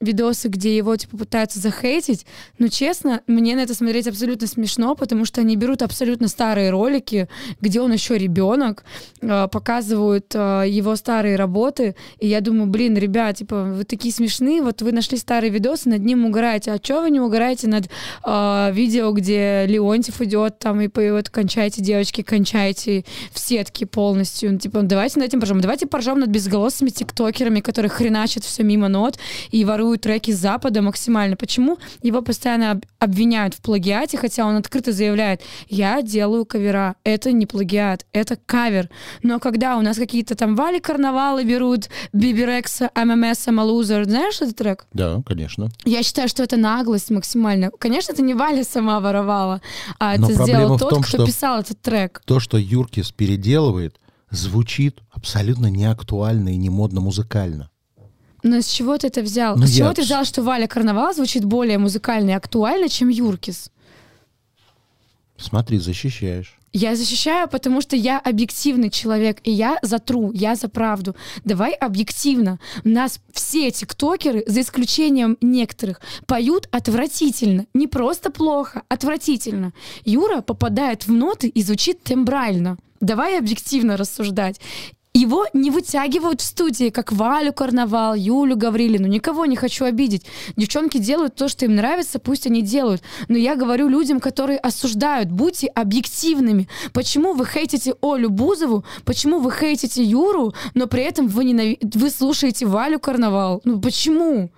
видосы, 0.00 0.48
где 0.48 0.76
его 0.76 0.96
типа 0.96 1.16
пытаются 1.16 1.58
захейтить, 1.58 2.26
но 2.58 2.68
честно, 2.68 3.22
мне 3.26 3.54
на 3.56 3.60
это 3.60 3.74
смотреть 3.74 4.08
абсолютно 4.08 4.46
смешно, 4.46 4.94
потому 4.94 5.24
что 5.24 5.40
они 5.40 5.56
берут 5.56 5.82
абсолютно 5.82 6.28
старые 6.28 6.70
ролики, 6.70 7.28
где 7.60 7.80
он 7.80 7.92
еще 7.92 8.16
ребенок, 8.16 8.84
э, 9.20 9.48
показывают 9.50 10.32
э, 10.34 10.64
его 10.68 10.96
старые 10.96 11.36
работы, 11.36 11.96
и 12.18 12.26
я 12.26 12.40
думаю, 12.40 12.66
блин, 12.66 12.96
ребят, 12.96 13.36
типа, 13.36 13.64
вы 13.64 13.84
такие 13.84 14.12
смешные, 14.12 14.62
вот 14.62 14.82
вы 14.82 14.92
нашли 14.92 15.18
старые 15.18 15.50
видосы, 15.50 15.88
над 15.88 16.04
ним 16.04 16.24
угораете, 16.24 16.72
а 16.72 16.78
что 16.82 17.02
вы 17.02 17.10
не 17.10 17.20
угораете 17.20 17.68
над 17.68 17.90
э, 18.24 18.70
видео, 18.72 19.12
где 19.12 19.66
Леонтьев 19.66 20.20
идет 20.22 20.58
там 20.58 20.80
и 20.80 20.88
поет 20.88 21.30
«Кончайте, 21.30 21.82
девочки, 21.82 22.22
кончайте» 22.22 22.69
в 23.32 23.38
сетке 23.38 23.86
полностью. 23.86 24.52
Ну, 24.52 24.58
типа, 24.58 24.82
давайте 24.82 25.18
над 25.18 25.28
этим 25.28 25.40
поржем. 25.40 25.60
Давайте 25.60 25.86
поржем 25.86 26.20
над 26.20 26.28
безголосыми 26.30 26.88
тиктокерами, 26.90 27.60
которые 27.60 27.90
хреначат 27.90 28.44
все 28.44 28.62
мимо 28.62 28.88
нот 28.88 29.18
и 29.50 29.64
воруют 29.64 30.02
треки 30.02 30.30
с 30.30 30.38
Запада 30.38 30.82
максимально. 30.82 31.36
Почему 31.36 31.78
его 32.02 32.22
постоянно 32.22 32.72
об- 32.72 32.84
обвиняют 32.98 33.54
в 33.54 33.60
плагиате, 33.60 34.16
хотя 34.18 34.46
он 34.46 34.56
открыто 34.56 34.92
заявляет, 34.92 35.40
я 35.68 36.02
делаю 36.02 36.44
кавера, 36.44 36.96
это 37.04 37.32
не 37.32 37.46
плагиат, 37.46 38.06
это 38.12 38.36
кавер. 38.46 38.88
Но 39.22 39.38
когда 39.38 39.76
у 39.76 39.82
нас 39.82 39.96
какие-то 39.96 40.34
там 40.34 40.54
Вали 40.56 40.80
Карнавалы 40.80 41.44
берут, 41.44 41.88
Биберекса, 42.12 42.90
ММС, 42.94 43.48
Амалузер, 43.48 44.04
знаешь 44.04 44.40
этот 44.40 44.56
трек? 44.56 44.86
Да, 44.92 45.22
конечно. 45.26 45.68
Я 45.84 46.02
считаю, 46.02 46.28
что 46.28 46.42
это 46.42 46.56
наглость 46.56 47.10
максимально. 47.10 47.70
Конечно, 47.78 48.12
это 48.12 48.22
не 48.22 48.34
Валя 48.34 48.64
сама 48.64 49.00
воровала, 49.00 49.60
а 49.98 50.16
Но 50.16 50.30
это 50.30 50.44
сделал 50.44 50.78
тот, 50.78 50.90
том, 50.90 51.02
кто 51.02 51.24
писал 51.26 51.60
этот 51.60 51.80
трек. 51.80 52.22
То, 52.24 52.40
что 52.40 52.56
Юркис 52.60 53.10
переделывает, 53.12 53.98
звучит 54.30 55.00
абсолютно 55.10 55.66
неактуально 55.66 56.50
и 56.50 56.56
не 56.56 56.70
модно 56.70 57.00
музыкально. 57.00 57.70
Но 58.42 58.60
с 58.60 58.68
чего 58.68 58.96
ты 58.96 59.08
это 59.08 59.22
взял? 59.22 59.56
Ну, 59.56 59.66
с 59.66 59.74
чего 59.76 59.88
я- 59.88 59.94
ты 59.94 60.02
взял, 60.02 60.24
что 60.24 60.42
Валя 60.42 60.66
Карнавал 60.66 61.12
звучит 61.14 61.44
более 61.44 61.78
музыкально 61.78 62.30
и 62.30 62.34
актуально, 62.34 62.88
чем 62.88 63.08
Юркис? 63.08 63.70
Смотри, 65.36 65.78
защищаешь. 65.78 66.58
Я 66.72 66.94
защищаю, 66.94 67.48
потому 67.48 67.80
что 67.80 67.96
я 67.96 68.18
объективный 68.18 68.90
человек, 68.90 69.38
и 69.42 69.50
я 69.50 69.78
за 69.82 69.98
тру, 69.98 70.30
я 70.32 70.54
за 70.54 70.68
правду. 70.68 71.16
Давай 71.44 71.72
объективно. 71.72 72.60
У 72.84 72.88
нас 72.88 73.20
все 73.32 73.70
тиктокеры, 73.72 74.44
за 74.46 74.60
исключением 74.60 75.36
некоторых, 75.40 76.00
поют 76.26 76.68
отвратительно. 76.70 77.66
Не 77.74 77.88
просто 77.88 78.30
плохо, 78.30 78.82
отвратительно. 78.88 79.72
Юра 80.04 80.42
попадает 80.42 81.06
в 81.06 81.12
ноты 81.12 81.48
и 81.48 81.62
звучит 81.62 82.04
тембрально. 82.04 82.78
Давай 83.00 83.38
объективно 83.38 83.96
рассуждать. 83.96 84.60
Его 85.20 85.44
не 85.52 85.70
вытягивают 85.70 86.40
в 86.40 86.46
студии, 86.46 86.88
как 86.88 87.12
Валю 87.12 87.52
Карнавал, 87.52 88.14
Юлю 88.14 88.56
Гаврилину. 88.56 89.06
Никого 89.06 89.44
не 89.44 89.54
хочу 89.54 89.84
обидеть. 89.84 90.24
Девчонки 90.56 90.96
делают 90.96 91.34
то, 91.34 91.46
что 91.46 91.66
им 91.66 91.74
нравится, 91.76 92.18
пусть 92.18 92.46
они 92.46 92.62
делают. 92.62 93.02
Но 93.28 93.36
я 93.36 93.54
говорю 93.54 93.88
людям, 93.88 94.18
которые 94.18 94.58
осуждают, 94.58 95.30
будьте 95.30 95.66
объективными. 95.66 96.68
Почему 96.94 97.34
вы 97.34 97.44
хейтите 97.44 97.96
Олю 98.00 98.30
Бузову? 98.30 98.82
Почему 99.04 99.40
вы 99.40 99.52
хейтите 99.52 100.02
Юру, 100.02 100.54
но 100.72 100.86
при 100.86 101.02
этом 101.02 101.28
вы, 101.28 101.44
ненави- 101.44 101.98
вы 101.98 102.08
слушаете 102.08 102.64
Валю 102.64 102.98
Карнавал? 102.98 103.60
Ну 103.64 103.78
почему? 103.78 104.50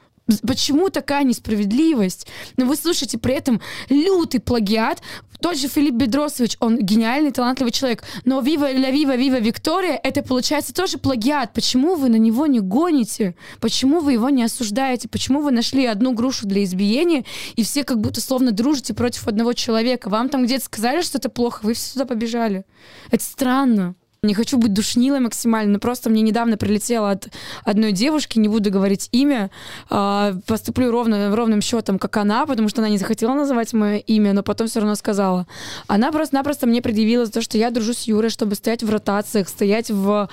Почему 0.47 0.89
такая 0.91 1.25
несправедливость? 1.25 2.27
Но 2.57 2.67
вы 2.67 2.77
слушаете 2.77 3.19
при 3.19 3.35
этом 3.35 3.61
лютый 3.89 4.41
плагиат. 4.41 5.03
Тот 5.41 5.59
же 5.59 5.67
Филипп 5.69 5.95
Бедросович, 5.95 6.57
он 6.61 6.79
гениальный, 6.79 7.33
талантливый 7.33 7.73
человек. 7.73 8.05
Но 8.25 8.41
«Вива 8.41 8.71
ля 8.71 8.91
Вива 8.91 9.17
Вива 9.17 9.41
Виктория»— 9.41 9.99
это, 10.03 10.23
получается, 10.23 10.73
тоже 10.73 10.99
плагиат. 10.99 11.53
Почему 11.53 11.97
вы 11.97 12.09
на 12.09 12.17
него 12.17 12.47
не 12.47 12.61
гоните? 12.61 13.35
Почему 13.61 14.01
вы 14.01 14.13
его 14.13 14.31
не 14.31 14.45
осуждаете? 14.45 15.09
Почему 15.09 15.43
вы 15.43 15.51
нашли 15.51 15.85
одну 15.87 16.13
грушу 16.13 16.47
для 16.47 16.63
избиения, 16.63 17.25
и 17.57 17.65
все 17.65 17.83
как 17.83 18.01
будто 18.01 18.21
словно 18.21 18.53
дружите 18.53 18.95
против 18.95 19.27
одного 19.27 19.53
человека? 19.53 20.09
Вам 20.09 20.29
там 20.29 20.45
где-то 20.45 20.65
сказали, 20.65 21.03
что 21.03 21.19
это 21.19 21.29
плохо, 21.29 21.61
вы 21.65 21.75
все 21.75 21.95
сюда 21.95 22.05
побежали. 22.05 22.65
Это 23.11 23.25
странно. 23.25 23.97
Не 24.25 24.35
хочу 24.35 24.57
быть 24.57 24.73
душнилой 24.73 25.19
максимально, 25.19 25.73
но 25.73 25.79
просто 25.81 26.09
мне 26.09 26.23
недавно 26.23 26.57
прилетело 26.57 27.11
от 27.11 27.27
одной 27.65 27.91
девушки, 27.91 28.39
не 28.39 28.47
буду 28.47 28.71
говорить 28.71 29.09
имя, 29.11 29.51
а, 29.91 30.35
поступлю 30.47 30.93
ровно, 30.93 31.35
ровным 31.35 31.61
счетом, 31.61 31.99
как 31.99 32.17
она, 32.19 32.47
потому 32.47 32.69
что 32.69 32.83
она 32.83 32.89
не 32.89 32.99
захотела 32.99 33.35
называть 33.35 33.73
мое 33.73 33.97
имя, 33.97 34.33
но 34.33 34.45
потом 34.45 34.69
все 34.69 34.79
равно 34.79 34.95
сказала. 34.95 35.49
Она 35.89 36.13
просто-напросто 36.13 36.69
мне 36.69 36.81
предъявила 36.81 37.27
за 37.27 37.33
то, 37.33 37.43
что 37.43 37.59
я 37.59 37.73
дружу 37.73 37.95
с 37.95 38.05
Юрой, 38.05 38.31
чтобы 38.31 38.55
стоять 38.55 38.85
в 38.85 38.91
ротациях, 38.91 39.49
стоять 39.49 39.91
в... 39.91 40.29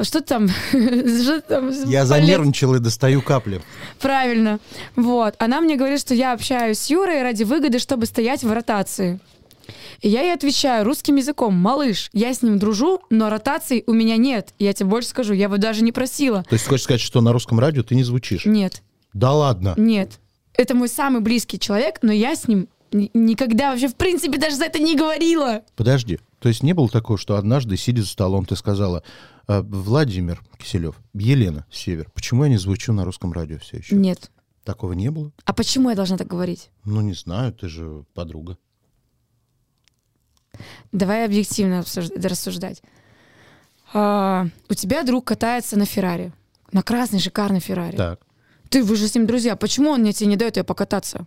Что 0.00 0.22
там? 0.22 0.48
Что 0.72 1.42
там? 1.42 1.70
Я 1.84 2.06
занервничал 2.06 2.74
и 2.76 2.78
достаю 2.78 3.20
капли. 3.20 3.60
Правильно. 4.00 4.60
Вот. 4.94 5.34
Она 5.36 5.60
мне 5.60 5.76
говорит, 5.76 6.00
что 6.00 6.14
я 6.14 6.32
общаюсь 6.32 6.78
с 6.78 6.88
Юрой 6.88 7.20
ради 7.20 7.44
выгоды, 7.44 7.80
чтобы 7.80 8.06
стоять 8.06 8.44
в 8.44 8.50
ротации. 8.50 9.20
И 10.00 10.08
я 10.08 10.22
ей 10.22 10.32
отвечаю 10.34 10.84
русским 10.84 11.16
языком, 11.16 11.54
малыш, 11.54 12.10
я 12.12 12.32
с 12.32 12.42
ним 12.42 12.58
дружу, 12.58 13.00
но 13.10 13.28
ротаций 13.30 13.84
у 13.86 13.92
меня 13.92 14.16
нет. 14.16 14.54
Я 14.58 14.72
тебе 14.72 14.88
больше 14.88 15.08
скажу, 15.08 15.32
я 15.32 15.44
его 15.44 15.56
даже 15.56 15.82
не 15.82 15.92
просила. 15.92 16.42
То 16.44 16.54
есть 16.54 16.64
ты 16.64 16.70
хочешь 16.70 16.84
сказать, 16.84 17.00
что 17.00 17.20
на 17.20 17.32
русском 17.32 17.58
радио 17.60 17.82
ты 17.82 17.94
не 17.94 18.02
звучишь? 18.04 18.44
Нет, 18.46 18.82
Да 19.12 19.32
ладно. 19.32 19.74
нет. 19.76 20.20
Это 20.54 20.74
мой 20.74 20.88
самый 20.88 21.20
близкий 21.20 21.58
человек, 21.58 21.98
но 22.02 22.12
я 22.12 22.34
с 22.34 22.48
ним 22.48 22.68
ни- 22.92 23.10
никогда 23.12 23.70
вообще, 23.72 23.88
в 23.88 23.96
принципе, 23.96 24.38
даже 24.38 24.56
за 24.56 24.64
это 24.64 24.78
не 24.78 24.96
говорила. 24.96 25.62
Подожди. 25.76 26.18
То 26.38 26.48
есть 26.48 26.62
не 26.62 26.72
было 26.72 26.88
такого, 26.88 27.18
что 27.18 27.36
однажды, 27.36 27.76
сидя 27.76 28.02
за 28.02 28.08
столом, 28.08 28.44
ты 28.46 28.56
сказала, 28.56 29.02
«А, 29.48 29.62
Владимир 29.62 30.40
Киселев, 30.58 30.94
Елена 31.14 31.66
Север, 31.70 32.08
почему 32.14 32.44
я 32.44 32.50
не 32.50 32.56
звучу 32.56 32.92
на 32.92 33.04
русском 33.04 33.32
радио 33.32 33.58
все 33.58 33.78
еще? 33.78 33.96
Нет. 33.96 34.30
Такого 34.64 34.92
не 34.94 35.10
было? 35.10 35.30
А 35.44 35.52
почему 35.52 35.90
я 35.90 35.96
должна 35.96 36.16
так 36.16 36.26
говорить? 36.26 36.70
Ну, 36.84 37.00
не 37.00 37.12
знаю, 37.14 37.52
ты 37.52 37.68
же 37.68 38.04
подруга. 38.14 38.56
Давай 40.92 41.24
объективно 41.24 41.82
рассуждать. 41.82 42.82
А, 43.92 44.46
у 44.68 44.74
тебя 44.74 45.02
друг 45.02 45.24
катается 45.24 45.78
на 45.78 45.84
Феррари. 45.84 46.32
На 46.72 46.82
красной 46.82 47.20
шикарной 47.20 47.60
Феррари. 47.60 47.96
Так. 47.96 48.20
Ты, 48.68 48.82
вы 48.82 48.96
же 48.96 49.06
с 49.08 49.14
ним 49.14 49.26
друзья. 49.26 49.56
Почему 49.56 49.90
он 49.90 50.00
мне 50.00 50.12
тебе 50.12 50.28
не 50.28 50.36
дает 50.36 50.56
ее 50.56 50.64
покататься? 50.64 51.26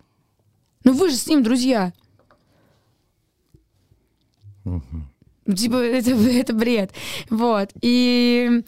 Ну 0.84 0.92
вы 0.92 1.10
же 1.10 1.16
с 1.16 1.26
ним 1.26 1.42
друзья. 1.42 1.92
Ну, 4.64 4.82
Типа, 5.56 5.76
это, 5.76 6.10
это 6.10 6.52
бред. 6.52 6.92
Вот. 7.28 7.70
И 7.80 8.62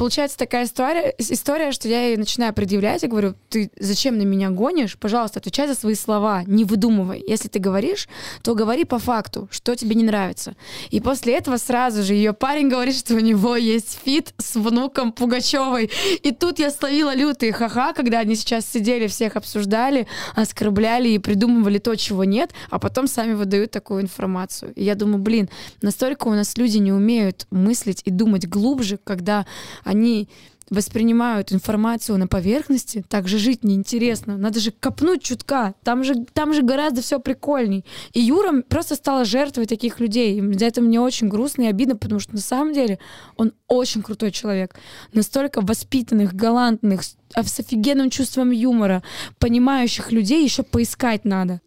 получается 0.00 0.38
такая 0.38 0.64
история, 0.64 1.14
история, 1.18 1.72
что 1.72 1.86
я 1.86 2.06
ей 2.06 2.16
начинаю 2.16 2.54
предъявлять 2.54 3.04
и 3.04 3.06
говорю, 3.06 3.34
ты 3.50 3.70
зачем 3.78 4.16
на 4.16 4.22
меня 4.22 4.48
гонишь? 4.48 4.96
Пожалуйста, 4.96 5.40
отвечай 5.40 5.68
за 5.68 5.74
свои 5.74 5.94
слова, 5.94 6.42
не 6.46 6.64
выдумывай. 6.64 7.22
Если 7.28 7.48
ты 7.48 7.58
говоришь, 7.58 8.08
то 8.42 8.54
говори 8.54 8.86
по 8.86 8.98
факту, 8.98 9.46
что 9.50 9.74
тебе 9.74 9.94
не 9.94 10.02
нравится. 10.02 10.54
И 10.88 11.00
после 11.00 11.34
этого 11.36 11.58
сразу 11.58 12.02
же 12.02 12.14
ее 12.14 12.32
парень 12.32 12.70
говорит, 12.70 12.96
что 12.96 13.14
у 13.14 13.18
него 13.18 13.56
есть 13.56 13.98
фит 14.02 14.32
с 14.38 14.54
внуком 14.54 15.12
Пугачевой. 15.12 15.90
И 16.22 16.30
тут 16.30 16.60
я 16.60 16.70
словила 16.70 17.14
лютые 17.14 17.52
ха-ха, 17.52 17.92
когда 17.92 18.20
они 18.20 18.36
сейчас 18.36 18.64
сидели, 18.64 19.06
всех 19.06 19.36
обсуждали, 19.36 20.06
оскорбляли 20.34 21.10
и 21.10 21.18
придумывали 21.18 21.76
то, 21.76 21.94
чего 21.94 22.24
нет, 22.24 22.52
а 22.70 22.78
потом 22.78 23.06
сами 23.06 23.34
выдают 23.34 23.70
такую 23.70 24.00
информацию. 24.00 24.72
И 24.76 24.82
я 24.82 24.94
думаю, 24.94 25.18
блин, 25.18 25.50
настолько 25.82 26.28
у 26.28 26.32
нас 26.32 26.56
люди 26.56 26.78
не 26.78 26.90
умеют 26.90 27.46
мыслить 27.50 28.00
и 28.06 28.10
думать 28.10 28.48
глубже, 28.48 28.98
когда 29.04 29.44
они 29.90 30.28
воспринимают 30.70 31.52
информацию 31.52 32.16
на 32.16 32.28
поверхности, 32.28 33.04
так 33.08 33.26
же 33.26 33.38
жить 33.38 33.64
неинтересно. 33.64 34.36
Надо 34.36 34.60
же 34.60 34.70
копнуть 34.70 35.22
чутка. 35.22 35.74
Там 35.82 36.04
же, 36.04 36.24
там 36.32 36.54
же 36.54 36.62
гораздо 36.62 37.02
все 37.02 37.18
прикольней. 37.18 37.84
И 38.12 38.20
Юра 38.20 38.62
просто 38.62 38.94
стала 38.94 39.24
жертвой 39.24 39.66
таких 39.66 39.98
людей. 39.98 40.38
И 40.38 40.52
за 40.56 40.66
это 40.66 40.80
мне 40.80 41.00
очень 41.00 41.28
грустно 41.28 41.62
и 41.62 41.66
обидно, 41.66 41.96
потому 41.96 42.20
что 42.20 42.34
на 42.34 42.40
самом 42.40 42.72
деле 42.72 43.00
он 43.36 43.52
очень 43.66 44.00
крутой 44.00 44.30
человек. 44.30 44.76
Настолько 45.12 45.60
воспитанных, 45.60 46.34
галантных, 46.34 47.02
с 47.02 47.16
с 47.34 47.60
офигенным 47.60 48.10
чувством 48.10 48.50
юмора, 48.52 49.02
понимающих 49.38 50.12
людей 50.12 50.44
еще 50.44 50.62
поискать 50.62 51.24
надо. 51.24 51.60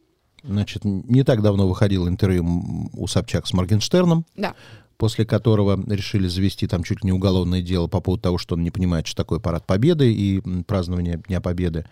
Значит, 0.43 0.84
не 0.84 1.24
так 1.24 1.41
давно 1.41 1.67
выходило 1.67 2.07
интервью 2.07 2.89
у 2.93 3.07
Собчак 3.07 3.47
с 3.47 3.53
Моргенштерном, 3.53 4.26
Да. 4.36 4.55
После 5.03 5.25
которого 5.25 5.77
решили 5.93 6.29
завести 6.29 6.65
там 6.65 6.81
чуть 6.81 7.03
ли 7.03 7.07
не 7.07 7.11
уголовное 7.11 7.61
дело 7.61 7.87
по 7.87 7.99
поводу 7.99 8.23
того, 8.23 8.37
что 8.37 8.55
он 8.55 8.63
не 8.63 8.71
понимает, 8.71 9.05
что 9.05 9.17
такое 9.17 9.39
парад 9.39 9.67
Победы 9.67 10.13
и 10.13 10.39
празднование 10.63 11.21
Дня 11.27 11.41
Победы. 11.41 11.85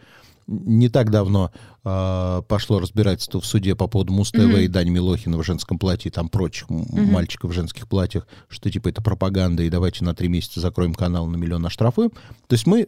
Не 0.47 0.87
так 0.87 1.11
давно 1.11 1.51
э, 1.83 2.41
пошло 2.47 2.79
разбирательство 2.79 3.41
в 3.41 3.45
суде 3.45 3.75
по 3.75 3.87
поводу 3.87 4.13
Муз-ТВ 4.13 4.59
и 4.59 4.69
Дани 4.69 4.91
Милохина 4.91 5.37
в 5.37 5.43
женском 5.43 5.77
платье, 5.77 6.07
и 6.07 6.13
там 6.13 6.29
прочих 6.29 6.69
м, 6.69 6.85
мальчиков 7.11 7.51
в 7.51 7.53
женских 7.53 7.89
платьях, 7.89 8.25
что 8.47 8.71
типа 8.71 8.87
это 8.87 9.01
пропаганда, 9.01 9.63
и 9.63 9.69
давайте 9.69 10.05
на 10.05 10.15
три 10.15 10.29
месяца 10.29 10.61
закроем 10.61 10.93
канал 10.93 11.27
на 11.27 11.35
миллион 11.35 11.65
оштрафуем. 11.65 12.11
То 12.47 12.53
есть 12.53 12.65
мы 12.65 12.87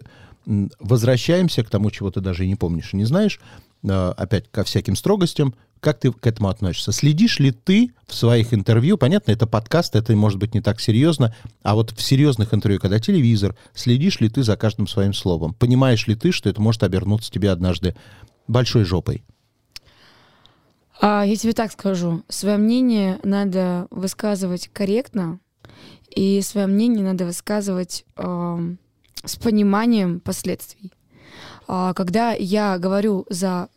возвращаемся 0.80 1.66
к 1.66 1.70
тому, 1.70 1.92
чего 1.92 2.12
ты 2.12 2.22
даже 2.22 2.46
и 2.46 2.48
не 2.48 2.56
помнишь 2.56 2.94
и 2.94 2.96
не 2.98 3.04
знаешь, 3.04 3.42
опять 3.88 4.50
ко 4.52 4.64
всяким 4.64 4.96
строгостям. 4.96 5.54
Как 5.80 6.00
ты 6.00 6.12
к 6.14 6.26
этому 6.26 6.48
относишься? 6.48 6.94
Следишь 6.94 7.40
ли 7.40 7.52
ты 7.52 7.92
в 8.08 8.16
своих 8.16 8.54
интервью, 8.54 8.98
понятно, 8.98 9.32
это 9.32 9.46
подкаст, 9.46 9.98
это 9.98 10.16
может 10.16 10.40
быть 10.40 10.54
не 10.54 10.62
так 10.62 10.80
серьезно, 10.80 11.36
а 11.62 11.76
вот 11.76 11.92
в 11.92 12.02
серьезных 12.02 12.54
интервью, 12.54 12.80
когда 12.80 13.00
телевизор, 13.00 13.56
следишь 13.74 14.22
ли 14.22 14.30
ты 14.30 14.44
за 14.44 14.56
каждым 14.56 14.88
своим 14.88 15.14
словом? 15.14 15.54
Понимаешь 15.54 16.08
ли 16.08 16.16
ты, 16.16 16.32
что 16.32 16.50
это 16.50 16.62
может 16.62 16.84
обернуться 16.84 17.30
тебе 17.30 17.52
однажды 17.52 17.96
большой 18.48 18.86
жопой? 18.86 19.26
А, 21.02 21.26
я 21.26 21.36
тебе 21.36 21.52
так 21.52 21.72
скажу. 21.74 22.24
Свое 22.30 22.56
мнение 22.56 23.20
надо 23.24 23.88
высказывать 23.92 24.70
корректно, 24.72 25.40
и 26.10 26.42
свое 26.42 26.68
мнение 26.68 27.04
надо 27.04 27.26
высказывать 27.26 28.06
эм, 28.16 28.80
с 29.26 29.36
пониманием 29.36 30.20
последствий. 30.22 30.94
А, 31.68 31.94
когда 31.94 32.34
я 32.34 32.78
говорю 32.78 33.26
за 33.30 33.70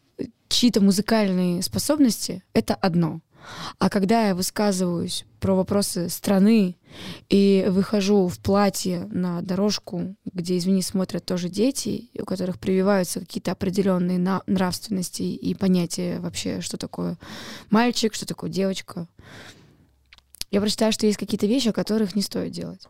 чьи-то 0.48 0.80
музыкальные 0.80 1.62
способности, 1.62 2.42
это 2.52 2.74
одно. 2.74 3.20
А 3.78 3.90
когда 3.90 4.28
я 4.28 4.34
высказываюсь 4.34 5.24
про 5.38 5.54
вопросы 5.54 6.08
страны 6.08 6.76
и 7.28 7.66
выхожу 7.68 8.26
в 8.26 8.38
платье 8.38 9.08
на 9.12 9.40
дорожку, 9.42 10.16
где, 10.24 10.56
извини, 10.56 10.82
смотрят 10.82 11.24
тоже 11.24 11.48
дети, 11.48 12.10
у 12.20 12.24
которых 12.24 12.58
прививаются 12.58 13.20
какие-то 13.20 13.52
определенные 13.52 14.18
на- 14.18 14.42
нравственности 14.46 15.22
и 15.22 15.54
понятия 15.54 16.18
вообще, 16.18 16.60
что 16.60 16.76
такое 16.76 17.18
мальчик, 17.70 18.14
что 18.14 18.26
такое 18.26 18.50
девочка, 18.50 19.06
я 20.50 20.60
прочитаю, 20.60 20.92
что 20.92 21.06
есть 21.06 21.18
какие-то 21.18 21.46
вещи, 21.46 21.68
о 21.68 21.72
которых 21.72 22.14
не 22.14 22.22
стоит 22.22 22.52
делать. 22.52 22.86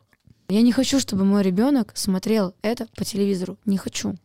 Я 0.49 0.63
не 0.63 0.73
хочу, 0.73 1.01
чтобы 1.01 1.25
мой 1.25 1.43
ребенок 1.43 1.93
смотрел 1.95 2.55
это 2.63 2.87
по 2.97 3.05
телевизору. 3.05 3.59
Не 3.65 3.79
хочу. 3.79 4.17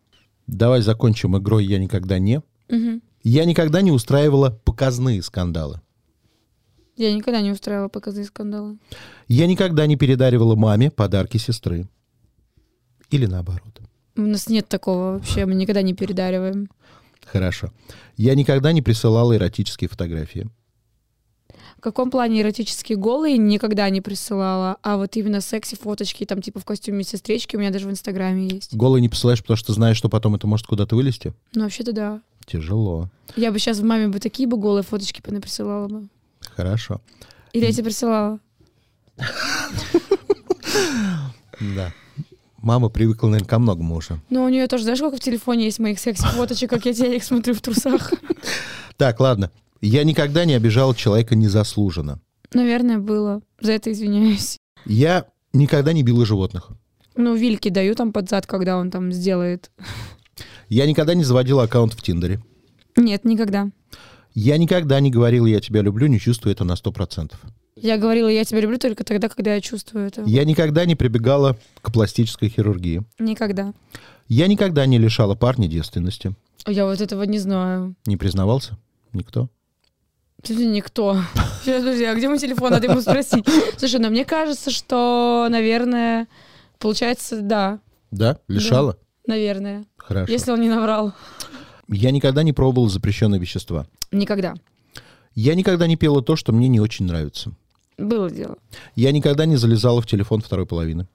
Давай 0.48 0.82
закончим 0.82 1.38
игрой 1.38 1.66
«Я 1.66 1.80
никогда 1.80 2.20
не». 2.20 2.42
Мгм. 2.70 3.02
Я 3.24 3.46
никогда 3.46 3.82
не 3.82 3.92
устраивала 3.92 4.50
показные 4.50 5.22
скандалы. 5.22 5.82
Я 6.96 7.14
никогда 7.14 7.42
не 7.42 7.52
устраивала 7.52 7.88
показы 7.88 8.22
и 8.22 8.26
скандалы. 8.26 8.78
Я 9.28 9.48
никогда 9.48 9.88
не 9.88 9.96
передаривала 9.96 10.56
маме 10.56 10.92
подарки 10.92 11.38
сестры. 11.38 11.88
Или 13.10 13.26
наоборот. 13.26 13.82
У 14.16 14.22
нас 14.22 14.50
нет 14.50 14.68
такого 14.68 15.14
вообще, 15.14 15.46
мы 15.46 15.56
никогда 15.56 15.82
не 15.82 15.94
передариваем. 15.94 16.70
Хорошо. 17.26 17.72
Я 18.18 18.36
никогда 18.36 18.72
не 18.72 18.82
присылала 18.82 19.36
эротические 19.36 19.90
фотографии. 19.90 20.50
В 21.82 21.84
каком 21.84 22.12
плане 22.12 22.42
эротические 22.42 22.96
голые 22.96 23.40
никогда 23.40 23.90
не 23.90 24.02
присылала, 24.02 24.78
а 24.84 24.98
вот 24.98 25.18
именно 25.18 25.42
секси-фоточки, 25.42 26.26
там 26.26 26.40
типа 26.40 26.60
в 26.60 26.64
костюме 26.64 27.04
сестрички 27.04 27.56
у 27.56 27.60
меня 27.60 27.72
даже 27.72 27.88
в 27.88 27.90
Инстаграме 27.90 28.48
есть. 28.48 28.76
Голые 28.76 29.02
не 29.02 29.10
посылаешь, 29.10 29.42
потому 29.42 29.58
что 29.58 29.74
знаешь, 29.74 29.98
что 29.98 30.08
потом 30.08 30.36
это 30.36 30.46
может 30.46 30.68
куда-то 30.68 30.96
вылезти? 30.96 31.34
Ну, 31.56 31.64
вообще-то 31.64 31.92
да. 31.92 32.22
Тяжело. 32.46 33.10
Я 33.36 33.52
бы 33.52 33.58
сейчас 33.58 33.80
в 33.80 33.84
маме 33.84 34.10
бы 34.10 34.20
такие 34.20 34.48
бы 34.48 34.58
голые 34.58 34.84
фоточки 34.84 35.28
бы 35.28 35.42
присылала 35.42 35.88
бы. 35.88 36.08
Хорошо. 36.56 37.02
Или 37.52 37.66
я 37.66 37.72
тебе 37.72 37.86
присылала? 37.86 38.38
Да. 41.60 41.92
Мама 42.58 42.90
привыкла, 42.90 43.26
наверное, 43.26 43.50
ко 43.50 43.58
многому 43.58 43.96
уже. 43.96 44.20
Ну, 44.30 44.44
у 44.44 44.50
нее 44.50 44.68
тоже, 44.68 44.84
знаешь, 44.84 45.00
сколько 45.00 45.18
в 45.18 45.20
телефоне 45.20 45.66
есть 45.66 45.80
моих 45.80 45.98
секси-фоточек, 45.98 46.70
как 46.70 46.86
я 46.86 46.94
тебя 46.94 47.16
их 47.16 47.24
смотрю 47.24 47.56
в 47.56 47.62
трусах? 47.62 48.14
Так, 48.98 49.20
ладно. 49.20 49.50
Я 49.82 50.04
никогда 50.04 50.46
не 50.46 50.54
обижал 50.54 50.94
человека 50.94 51.36
незаслуженно. 51.36 52.20
Наверное, 52.54 53.00
было. 53.00 53.42
За 53.60 53.72
это 53.72 53.92
извиняюсь. 53.92 54.58
Я 54.86 55.26
никогда 55.54 55.92
не 55.92 56.04
била 56.04 56.26
животных. 56.26 56.70
Ну, 57.16 57.36
вильки 57.36 57.70
даю 57.70 57.96
там 57.96 58.14
под 58.14 58.30
зад, 58.30 58.46
когда 58.46 58.78
он 58.78 58.92
там 58.92 59.12
сделает. 59.12 59.72
Я 60.70 60.86
никогда 60.86 61.14
не 61.14 61.24
заводил 61.24 61.60
аккаунт 61.60 61.94
в 61.94 62.02
Тиндере. 62.02 62.42
Нет, 62.96 63.26
никогда. 63.26 63.72
Я 64.34 64.58
никогда 64.58 65.00
не 65.00 65.12
говорил 65.12 65.46
«я 65.46 65.60
тебя 65.60 65.82
люблю», 65.82 66.08
не 66.08 66.20
чувствую 66.20 66.54
это 66.54 66.64
на 66.64 66.74
100%. 66.74 67.34
Я 67.76 67.98
говорила, 67.98 68.30
я 68.30 68.46
тебя 68.46 68.62
люблю 68.62 68.78
только 68.78 69.04
тогда, 69.04 69.28
когда 69.28 69.56
я 69.56 69.62
чувствую 69.62 70.08
это. 70.08 70.24
Я 70.26 70.46
никогда 70.46 70.86
не 70.86 70.96
прибегала 70.96 71.58
к 71.82 71.92
пластической 71.92 72.50
хирургии. 72.50 73.04
Никогда. 73.20 73.74
Я 74.28 74.48
никогда 74.48 74.86
не 74.86 74.98
лишала 74.98 75.36
парня 75.36 75.68
девственности. 75.68 76.34
Я 76.68 76.86
вот 76.86 77.02
этого 77.02 77.24
не 77.24 77.40
знаю. 77.40 77.96
Не 78.06 78.18
признавался? 78.18 78.78
Никто? 79.14 79.50
Никто. 80.50 81.18
Сейчас, 81.64 81.82
подожди, 81.84 82.04
а 82.06 82.16
где 82.16 82.28
мой 82.28 82.40
телефон? 82.40 82.72
Надо 82.72 82.88
ему 82.88 83.02
спросить. 83.02 83.46
Слушай, 83.78 84.00
ну 84.00 84.10
мне 84.10 84.26
кажется, 84.26 84.72
что, 84.72 85.48
наверное, 85.50 86.28
получается, 86.80 87.42
да, 87.42 87.80
Да? 88.10 88.40
Лишала? 88.48 88.98
наверное. 89.28 89.86
Хорошо. 89.98 90.32
Если 90.32 90.52
он 90.52 90.62
не 90.62 90.70
наврал. 90.70 91.14
Я 91.88 92.12
никогда 92.12 92.44
не 92.44 92.54
пробовал 92.54 92.90
запрещенные 92.90 93.40
вещества. 93.40 93.86
Никогда. 94.12 94.56
Я 95.36 95.56
никогда 95.56 95.88
не 95.88 95.96
пела 95.96 96.22
то, 96.22 96.36
что 96.36 96.52
мне 96.52 96.68
не 96.68 96.80
очень 96.80 97.06
нравится. 97.06 97.52
Было 97.98 98.30
дело. 98.30 98.58
Я 98.96 99.12
никогда 99.12 99.46
не 99.46 99.56
залезала 99.58 100.02
в 100.02 100.08
телефон 100.08 100.42
второй 100.42 100.66
половины. 100.66 101.08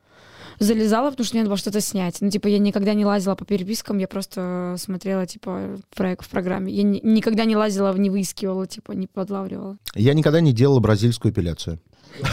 Залезала, 0.59 1.11
потому 1.11 1.25
что 1.25 1.35
мне 1.35 1.43
надо 1.43 1.51
было 1.51 1.59
что-то 1.59 1.81
снять. 1.81 2.19
Ну, 2.21 2.31
типа, 2.31 2.47
я 2.49 2.59
никогда 2.59 2.95
не 2.95 3.05
лазила 3.05 3.35
по 3.35 3.45
перепискам, 3.45 3.99
я 3.99 4.09
просто 4.09 4.77
смотрела, 4.79 5.27
типа, 5.27 5.79
проект, 5.95 6.25
в 6.25 6.29
программе. 6.29 6.73
Я 6.73 6.83
ни- 6.83 7.01
никогда 7.03 7.45
не 7.45 7.57
лазила, 7.57 7.95
не 7.97 8.11
выискивала, 8.11 8.67
типа, 8.67 8.93
не 8.93 9.07
подлавливала. 9.07 9.77
Я 9.95 10.15
никогда 10.15 10.41
не 10.41 10.53
делала 10.53 10.81
бразильскую 10.81 11.33
эпиляцию. 11.33 11.79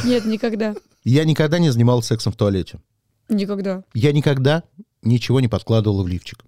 Нет, 0.05 0.25
никогда. 0.25 0.75
Я 1.03 1.25
никогда 1.25 1.59
не 1.59 1.69
занимался 1.69 2.09
сексом 2.09 2.31
в 2.31 2.37
туалете. 2.37 2.79
Никогда. 3.29 3.83
Я 3.93 4.11
никогда 4.13 4.63
ничего 5.01 5.39
не 5.39 5.47
подкладывала 5.47 6.03
в 6.03 6.07
лифчик. 6.07 6.45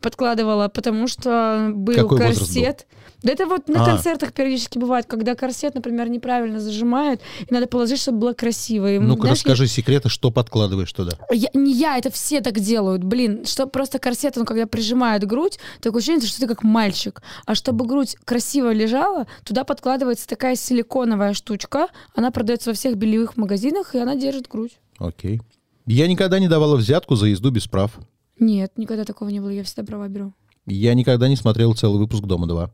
Подкладывала, 0.00 0.68
потому 0.68 1.06
что 1.06 1.70
был 1.74 1.94
Какой 1.94 2.18
корсет. 2.18 2.86
Да 3.22 3.32
это 3.32 3.44
вот 3.44 3.68
на 3.68 3.82
А. 3.82 3.86
концертах 3.86 4.32
периодически 4.32 4.78
бывает, 4.78 5.04
когда 5.06 5.34
корсет, 5.34 5.74
например, 5.74 6.08
неправильно 6.08 6.58
зажимают, 6.58 7.20
и 7.46 7.52
надо 7.52 7.66
положить, 7.66 8.00
чтобы 8.00 8.18
было 8.18 8.32
красиво. 8.32 8.90
И, 8.90 8.98
Ну-ка, 8.98 9.22
знаешь, 9.22 9.38
расскажи 9.38 9.66
секреты, 9.66 10.08
что 10.08 10.30
подкладываешь 10.30 10.92
туда. 10.92 11.12
Я, 11.30 11.50
не 11.52 11.74
я, 11.74 11.98
это 11.98 12.10
все 12.10 12.40
так 12.40 12.58
делают, 12.60 13.04
блин. 13.04 13.44
Что 13.44 13.66
просто 13.66 13.98
корсет, 13.98 14.38
он 14.38 14.46
когда 14.46 14.66
прижимает 14.66 15.26
грудь, 15.26 15.58
такое 15.82 15.98
ощущение, 15.98 16.26
что 16.26 16.40
ты 16.40 16.46
как 16.46 16.62
мальчик. 16.62 17.20
А 17.44 17.54
чтобы 17.54 17.84
грудь 17.84 18.16
красиво 18.24 18.72
лежала, 18.72 19.26
туда 19.44 19.64
подкладывается 19.64 20.26
такая 20.26 20.56
силиконовая 20.56 21.34
штучка. 21.34 21.88
Она 22.14 22.30
продается 22.30 22.70
во 22.70 22.74
всех 22.74 22.96
бельевых 22.96 23.36
магазинах, 23.36 23.94
и 23.94 23.98
она 23.98 24.16
держит 24.16 24.48
грудь. 24.48 24.78
Окей. 24.98 25.42
Я 25.86 26.06
никогда 26.08 26.38
не 26.38 26.48
давала 26.48 26.76
взятку 26.76 27.16
за 27.16 27.26
езду 27.26 27.50
без 27.50 27.66
прав. 27.66 27.92
Нет, 28.40 28.72
никогда 28.76 29.04
такого 29.04 29.28
не 29.28 29.38
было, 29.38 29.50
я 29.50 29.62
всегда 29.62 29.84
права 29.84 30.08
беру. 30.08 30.32
Я 30.66 30.94
никогда 30.94 31.28
не 31.28 31.36
смотрел 31.36 31.74
целый 31.74 31.98
выпуск 31.98 32.24
«Дома-2». 32.24 32.70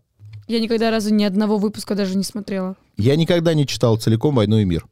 Я 0.49 0.61
никогда 0.61 0.93
разу 0.93 1.13
ни 1.13 1.25
одного 1.25 1.59
выпуска 1.59 1.97
даже 1.97 2.17
не 2.17 2.23
смотрела. 2.23 2.77
Я 2.97 3.17
никогда 3.17 3.53
не 3.53 3.67
читал 3.67 3.97
целиком 3.97 4.37
«Войну 4.37 4.59
и 4.59 4.65
мир». 4.65 4.87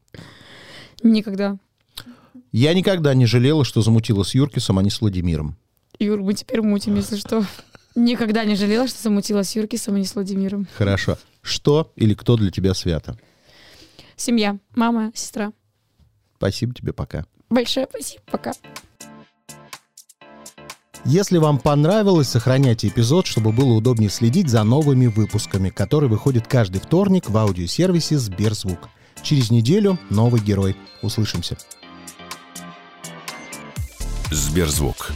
Никогда. 1.02 1.58
Я 2.50 2.74
никогда 2.74 3.14
не 3.14 3.26
жалела, 3.26 3.64
что 3.64 3.82
замутила 3.82 4.24
с 4.24 4.34
Юркисом, 4.34 4.78
а 4.78 4.82
не 4.82 4.90
с 4.90 5.00
Владимиром. 5.00 5.56
Юр, 6.00 6.20
мы 6.20 6.34
теперь 6.34 6.60
мутим, 6.60 6.96
если 6.96 7.16
что. 7.16 7.44
Никогда 7.94 8.44
не 8.44 8.56
жалела, 8.56 8.88
что 8.88 9.00
замутила 9.00 9.44
с 9.44 9.54
Юркисом 9.54 9.96
и 9.96 10.00
не 10.00 10.06
с 10.06 10.14
Владимиром. 10.16 10.66
Хорошо. 10.76 11.18
Что 11.40 11.92
или 11.94 12.14
кто 12.14 12.36
для 12.36 12.50
тебя 12.50 12.74
свято? 12.74 13.16
Семья, 14.16 14.58
мама, 14.74 15.12
сестра. 15.14 15.52
Спасибо 16.36 16.74
тебе, 16.74 16.92
пока. 16.92 17.26
Большое 17.48 17.86
спасибо, 17.88 18.22
пока. 18.30 18.52
Если 21.06 21.36
вам 21.36 21.58
понравилось, 21.58 22.28
сохраняйте 22.28 22.88
эпизод, 22.88 23.26
чтобы 23.26 23.52
было 23.52 23.74
удобнее 23.74 24.08
следить 24.08 24.48
за 24.48 24.64
новыми 24.64 25.06
выпусками, 25.06 25.68
которые 25.68 26.08
выходят 26.08 26.46
каждый 26.46 26.80
вторник 26.80 27.28
в 27.28 27.36
аудиосервисе 27.36 28.18
Сберзвук. 28.18 28.88
Через 29.22 29.50
неделю 29.50 29.98
новый 30.08 30.40
герой. 30.40 30.76
Услышимся. 31.02 31.58
Сберзвук. 34.30 35.12